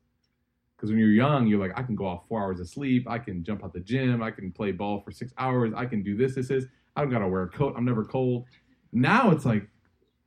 Because 0.76 0.90
when 0.90 0.98
you're 0.98 1.10
young, 1.10 1.46
you're 1.46 1.58
like, 1.58 1.76
I 1.76 1.82
can 1.82 1.96
go 1.96 2.06
off 2.06 2.22
four 2.28 2.40
hours 2.40 2.60
of 2.60 2.68
sleep. 2.68 3.08
I 3.08 3.18
can 3.18 3.42
jump 3.42 3.64
out 3.64 3.72
the 3.72 3.80
gym. 3.80 4.22
I 4.22 4.30
can 4.30 4.52
play 4.52 4.70
ball 4.70 5.00
for 5.00 5.10
six 5.10 5.32
hours. 5.36 5.72
I 5.76 5.86
can 5.86 6.02
do 6.02 6.16
this, 6.16 6.36
this, 6.36 6.48
this. 6.48 6.64
I 6.94 7.02
don't 7.02 7.10
got 7.10 7.18
to 7.18 7.28
wear 7.28 7.42
a 7.42 7.48
coat. 7.48 7.74
I'm 7.76 7.84
never 7.84 8.04
cold. 8.04 8.46
Now 8.92 9.30
it's 9.32 9.44
like, 9.44 9.68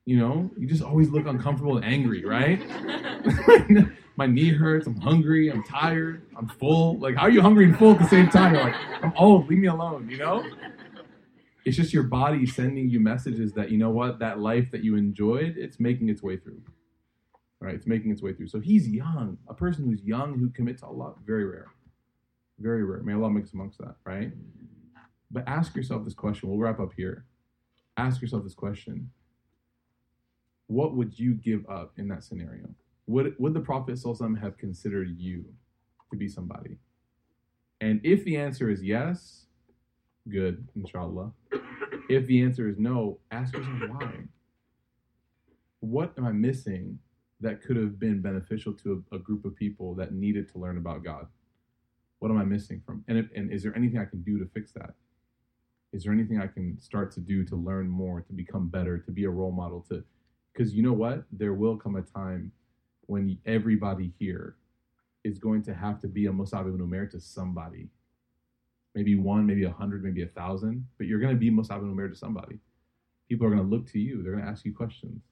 you 0.06 0.18
know, 0.18 0.52
you 0.58 0.68
just 0.68 0.84
always 0.84 1.10
look 1.10 1.26
uncomfortable 1.26 1.78
and 1.78 1.86
angry, 1.86 2.26
right? 2.26 2.62
My 4.18 4.26
knee 4.26 4.50
hurts. 4.50 4.88
I'm 4.88 5.00
hungry. 5.00 5.50
I'm 5.50 5.64
tired. 5.64 6.28
I'm 6.38 6.48
full. 6.48 7.00
Like, 7.00 7.16
how 7.16 7.24
are 7.24 7.30
you 7.30 7.42
hungry 7.42 7.66
and 7.66 7.78
full 7.78 7.94
at 7.94 8.00
the 8.00 8.08
same 8.08 8.30
time? 8.30 8.54
You're 8.54 8.64
like, 8.64 8.76
I'm 9.02 9.14
old. 9.18 9.48
Leave 9.48 9.60
me 9.60 9.68
alone, 9.68 10.10
you 10.10 10.18
know? 10.18 10.46
It's 11.66 11.78
just 11.78 11.94
your 11.94 12.04
body 12.04 12.46
sending 12.46 12.90
you 12.90 13.00
messages 13.00 13.54
that, 13.54 13.72
you 13.72 13.78
know 13.78 13.92
what, 13.92 14.20
that 14.20 14.40
life 14.40 14.70
that 14.72 14.84
you 14.84 14.96
enjoyed, 14.96 15.56
it's 15.58 15.80
making 15.80 16.10
its 16.10 16.24
way 16.24 16.38
through 16.38 16.62
right? 17.62 17.76
It's 17.76 17.88
making 17.88 18.12
its 18.12 18.22
way 18.22 18.34
through. 18.34 18.48
So 18.48 18.60
he's 18.60 18.88
young. 18.90 19.38
A 19.48 19.54
person 19.54 19.86
who's 19.86 20.04
young 20.04 20.38
who 20.38 20.50
commits 20.50 20.82
to 20.82 20.88
Allah, 20.88 21.14
very 21.26 21.46
rare. 21.46 21.68
Very 22.60 22.84
rare. 22.84 23.02
May 23.04 23.14
Allah 23.14 23.30
make 23.30 23.46
us 23.46 23.54
amongst 23.54 23.78
that, 23.78 23.96
right? 24.04 24.32
But 25.30 25.48
ask 25.48 25.76
yourself 25.76 26.04
this 26.04 26.14
question. 26.14 26.50
We'll 26.50 26.58
wrap 26.58 26.80
up 26.80 26.92
here. 26.98 27.26
Ask 27.96 28.22
yourself 28.22 28.44
this 28.44 28.56
question. 28.56 29.12
What 30.68 30.96
would 30.96 31.18
you 31.18 31.36
give 31.36 31.66
up 31.70 31.94
in 31.98 32.08
that 32.10 32.24
scenario? 32.24 32.68
Would, 33.08 33.36
would 33.40 33.54
the 33.54 33.60
Prophet 33.60 34.00
have 34.42 34.58
considered 34.58 35.18
you 35.18 35.46
to 36.12 36.18
be 36.18 36.28
somebody? 36.28 36.78
And 37.80 38.00
if 38.04 38.24
the 38.24 38.38
answer 38.38 38.70
is 38.70 38.84
yes, 38.84 39.48
good, 40.30 40.68
inshallah. 40.76 41.32
If 42.10 42.28
the 42.28 42.42
answer 42.44 42.70
is 42.70 42.78
no, 42.78 43.20
ask 43.32 43.54
yourself 43.54 43.78
why. 43.90 44.12
What 45.80 46.14
am 46.18 46.26
I 46.26 46.32
missing 46.32 47.00
that 47.40 47.64
could 47.64 47.76
have 47.76 48.00
been 48.00 48.22
beneficial 48.22 48.74
to 48.74 49.04
a, 49.12 49.16
a, 49.16 49.20
group 49.20 49.46
of 49.46 49.56
people 49.56 49.96
that 49.96 50.14
needed 50.14 50.52
to 50.52 50.60
learn 50.60 50.78
about 50.78 51.04
God? 51.04 51.26
What 52.20 52.30
am 52.30 52.38
I 52.38 52.44
missing 52.44 52.84
from? 52.86 53.04
And, 53.08 53.18
if, 53.18 53.26
and 53.36 53.52
is 53.52 53.64
there 53.64 53.76
anything 53.76 53.98
I 53.98 54.06
can 54.06 54.22
do 54.22 54.38
to 54.38 54.46
fix 54.54 54.72
that? 54.74 54.94
Is 55.92 56.04
there 56.04 56.14
anything 56.14 56.40
I 56.40 56.48
can 56.48 56.80
start 56.80 57.12
to 57.14 57.20
do 57.20 57.44
to 57.46 57.56
learn 57.56 57.90
more, 57.90 58.22
to 58.22 58.34
become 58.34 58.70
better, 58.70 59.00
to 59.00 59.12
be 59.12 59.24
a 59.24 59.30
role 59.30 59.52
model? 59.52 59.84
To 59.90 60.04
because 60.54 60.74
you 60.74 60.84
know 60.84 60.94
what, 60.94 61.24
there 61.32 61.54
will 61.54 61.78
come 61.78 61.96
a 61.96 62.02
time 62.02 62.52
when 63.12 63.38
everybody 63.46 64.14
here 64.18 64.56
is 65.26 65.38
going 65.38 65.62
to 65.62 65.74
have 65.74 66.00
to 66.00 66.08
be 66.08 66.28
a 66.28 66.32
Musab 66.32 66.62
ibn 66.62 66.80
Umair 66.80 67.12
to 67.12 67.20
somebody. 67.20 67.90
Maybe 68.96 69.16
one, 69.16 69.46
maybe 69.46 69.66
a 69.66 69.70
hundred, 69.70 70.02
maybe 70.02 70.24
a 70.24 70.28
thousand, 70.28 70.88
but 70.98 71.08
you're 71.08 71.20
going 71.20 71.34
to 71.34 71.38
be 71.38 71.52
Musab 71.52 71.80
ibn 71.80 71.94
Umair 71.94 72.10
to 72.10 72.16
somebody. 72.16 72.58
People 73.28 73.46
are 73.48 73.50
going 73.50 73.62
to 73.62 73.68
look 73.68 73.86
to 73.92 74.00
you. 74.00 74.24
They're 74.24 74.32
going 74.32 74.46
to 74.46 74.50
ask 74.50 74.64
you 74.64 74.74
questions, 74.74 75.24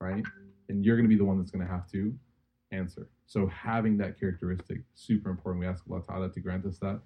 right? 0.00 0.24
And 0.68 0.84
you're 0.84 0.96
going 0.96 1.08
to 1.08 1.08
be 1.08 1.16
the 1.16 1.24
one 1.24 1.38
that's 1.38 1.52
going 1.52 1.64
to 1.64 1.72
have 1.72 1.88
to 1.92 2.12
answer. 2.72 3.06
So 3.26 3.46
having 3.46 3.96
that 3.98 4.18
characteristic, 4.18 4.78
super 4.94 5.30
important. 5.30 5.60
We 5.60 5.68
ask 5.68 5.84
Allah 5.88 6.02
Ta'ala 6.04 6.30
to 6.30 6.40
grant 6.40 6.66
us 6.66 6.78
that. 6.78 7.00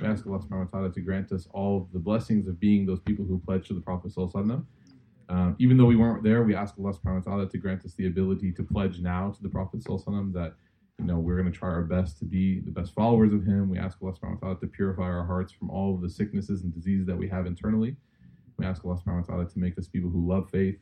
We 0.00 0.08
ask 0.08 0.26
Allah 0.26 0.40
subhanahu 0.40 0.72
wa 0.72 0.78
ta'ala 0.78 0.92
to 0.92 1.00
grant 1.00 1.30
us 1.30 1.46
all 1.52 1.88
the 1.92 2.00
blessings 2.00 2.48
of 2.48 2.58
being 2.58 2.84
those 2.84 3.00
people 3.00 3.24
who 3.24 3.38
pledge 3.38 3.68
to 3.68 3.74
the 3.74 3.80
Prophet 3.80 4.10
Sallallahu 4.12 4.66
um, 5.30 5.54
even 5.60 5.76
though 5.76 5.84
we 5.86 5.94
weren't 5.94 6.24
there, 6.24 6.42
we 6.42 6.56
ask 6.56 6.74
Allah 6.76 6.92
subhanahu 6.92 7.24
wa 7.24 7.32
ta'ala 7.32 7.48
to 7.48 7.58
grant 7.58 7.84
us 7.84 7.94
the 7.94 8.08
ability 8.08 8.50
to 8.52 8.64
pledge 8.64 8.98
now 8.98 9.30
to 9.30 9.42
the 9.42 9.48
Prophet 9.48 9.80
Sallallahu 9.84 10.32
that 10.32 10.54
you 10.98 11.04
know 11.04 11.20
we're 11.20 11.40
going 11.40 11.50
to 11.50 11.56
try 11.56 11.68
our 11.68 11.84
best 11.84 12.18
to 12.18 12.24
be 12.24 12.60
the 12.60 12.72
best 12.72 12.92
followers 12.94 13.32
of 13.32 13.44
him. 13.44 13.70
We 13.70 13.78
ask 13.78 13.96
Allah 14.02 14.12
subhanahu 14.12 14.42
wa 14.42 14.48
ta'ala 14.48 14.60
to 14.60 14.66
purify 14.66 15.04
our 15.04 15.24
hearts 15.24 15.52
from 15.52 15.70
all 15.70 15.94
of 15.94 16.02
the 16.02 16.10
sicknesses 16.10 16.64
and 16.64 16.74
diseases 16.74 17.06
that 17.06 17.16
we 17.16 17.28
have 17.28 17.46
internally. 17.46 17.94
We 18.58 18.66
ask 18.66 18.84
Allah 18.84 18.96
subhanahu 18.96 19.28
wa 19.28 19.34
ta'ala 19.34 19.48
to 19.50 19.58
make 19.60 19.78
us 19.78 19.86
people 19.86 20.10
who 20.10 20.26
love 20.28 20.50
faith, 20.50 20.78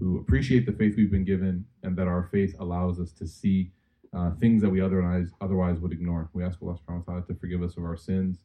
who 0.00 0.18
appreciate 0.18 0.66
the 0.66 0.72
faith 0.72 0.96
we've 0.96 1.12
been 1.12 1.24
given, 1.24 1.64
and 1.84 1.96
that 1.96 2.08
our 2.08 2.24
faith 2.32 2.56
allows 2.58 2.98
us 2.98 3.12
to 3.12 3.26
see 3.26 3.70
uh, 4.12 4.32
things 4.40 4.62
that 4.62 4.70
we 4.70 4.80
otherwise 4.80 5.30
otherwise 5.40 5.78
would 5.78 5.92
ignore. 5.92 6.28
We 6.32 6.42
ask 6.42 6.58
Allah 6.60 6.74
subhanahu 6.74 7.06
wa 7.06 7.12
ta'ala 7.12 7.26
to 7.28 7.34
forgive 7.36 7.62
us 7.62 7.76
of 7.76 7.84
our 7.84 7.96
sins 7.96 8.40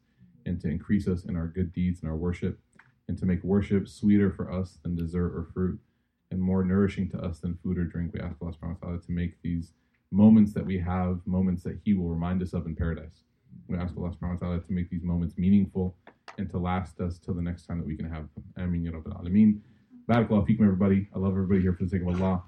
and 0.46 0.62
to 0.62 0.70
increase 0.70 1.08
us 1.08 1.26
in 1.26 1.36
our 1.36 1.48
good 1.48 1.74
deeds 1.74 2.02
and 2.02 2.12
our 2.12 2.18
worship 2.18 2.60
and 3.12 3.20
to 3.20 3.26
make 3.26 3.44
worship 3.44 3.90
sweeter 3.90 4.32
for 4.32 4.50
us 4.50 4.78
than 4.82 4.96
dessert 4.96 5.36
or 5.36 5.46
fruit, 5.54 5.78
and 6.32 6.40
more 6.40 6.64
nourishing 6.64 7.10
to 7.10 7.18
us 7.18 7.40
than 7.40 7.58
food 7.62 7.78
or 7.78 7.84
drink. 7.84 8.14
We 8.14 8.22
ask 8.22 8.38
Allah 8.42 8.54
subhanahu 8.54 8.82
wa 8.82 8.88
ta'ala 8.88 9.00
to 9.02 9.12
make 9.12 9.34
these 9.42 9.74
moments 10.12 10.54
that 10.54 10.66
we 10.66 10.80
have 10.80 11.20
moments 11.26 11.62
that 11.64 11.78
He 11.84 11.94
will 11.94 12.08
remind 12.08 12.42
us 12.42 12.54
of 12.54 12.66
in 12.68 12.74
paradise. 12.74 13.26
We 13.68 13.76
ask 13.78 13.94
Allah 13.98 14.12
subhanahu 14.12 14.40
wa 14.40 14.48
ta'ala 14.48 14.60
to 14.62 14.72
make 14.72 14.90
these 14.90 15.04
moments 15.04 15.38
meaningful 15.38 15.98
and 16.38 16.50
to 16.52 16.58
last 16.58 17.02
us 17.02 17.20
till 17.20 17.34
the 17.34 17.42
next 17.42 17.66
time 17.66 17.80
that 17.80 17.86
we 17.86 17.98
can 17.98 18.10
have 18.10 18.30
them. 18.34 18.46
Ameen 18.56 18.86
ya 18.86 18.92
Rabbil 18.92 19.20
Alameen. 19.22 19.60
Barakallahu 20.08 20.48
feekum, 20.48 20.62
everybody. 20.62 21.10
I 21.14 21.20
love 21.20 21.34
everybody 21.34 21.60
here 21.60 21.74
for 21.74 21.84
the 21.84 21.90
sake 21.90 22.04
of 22.04 22.16
Allah. 22.16 22.40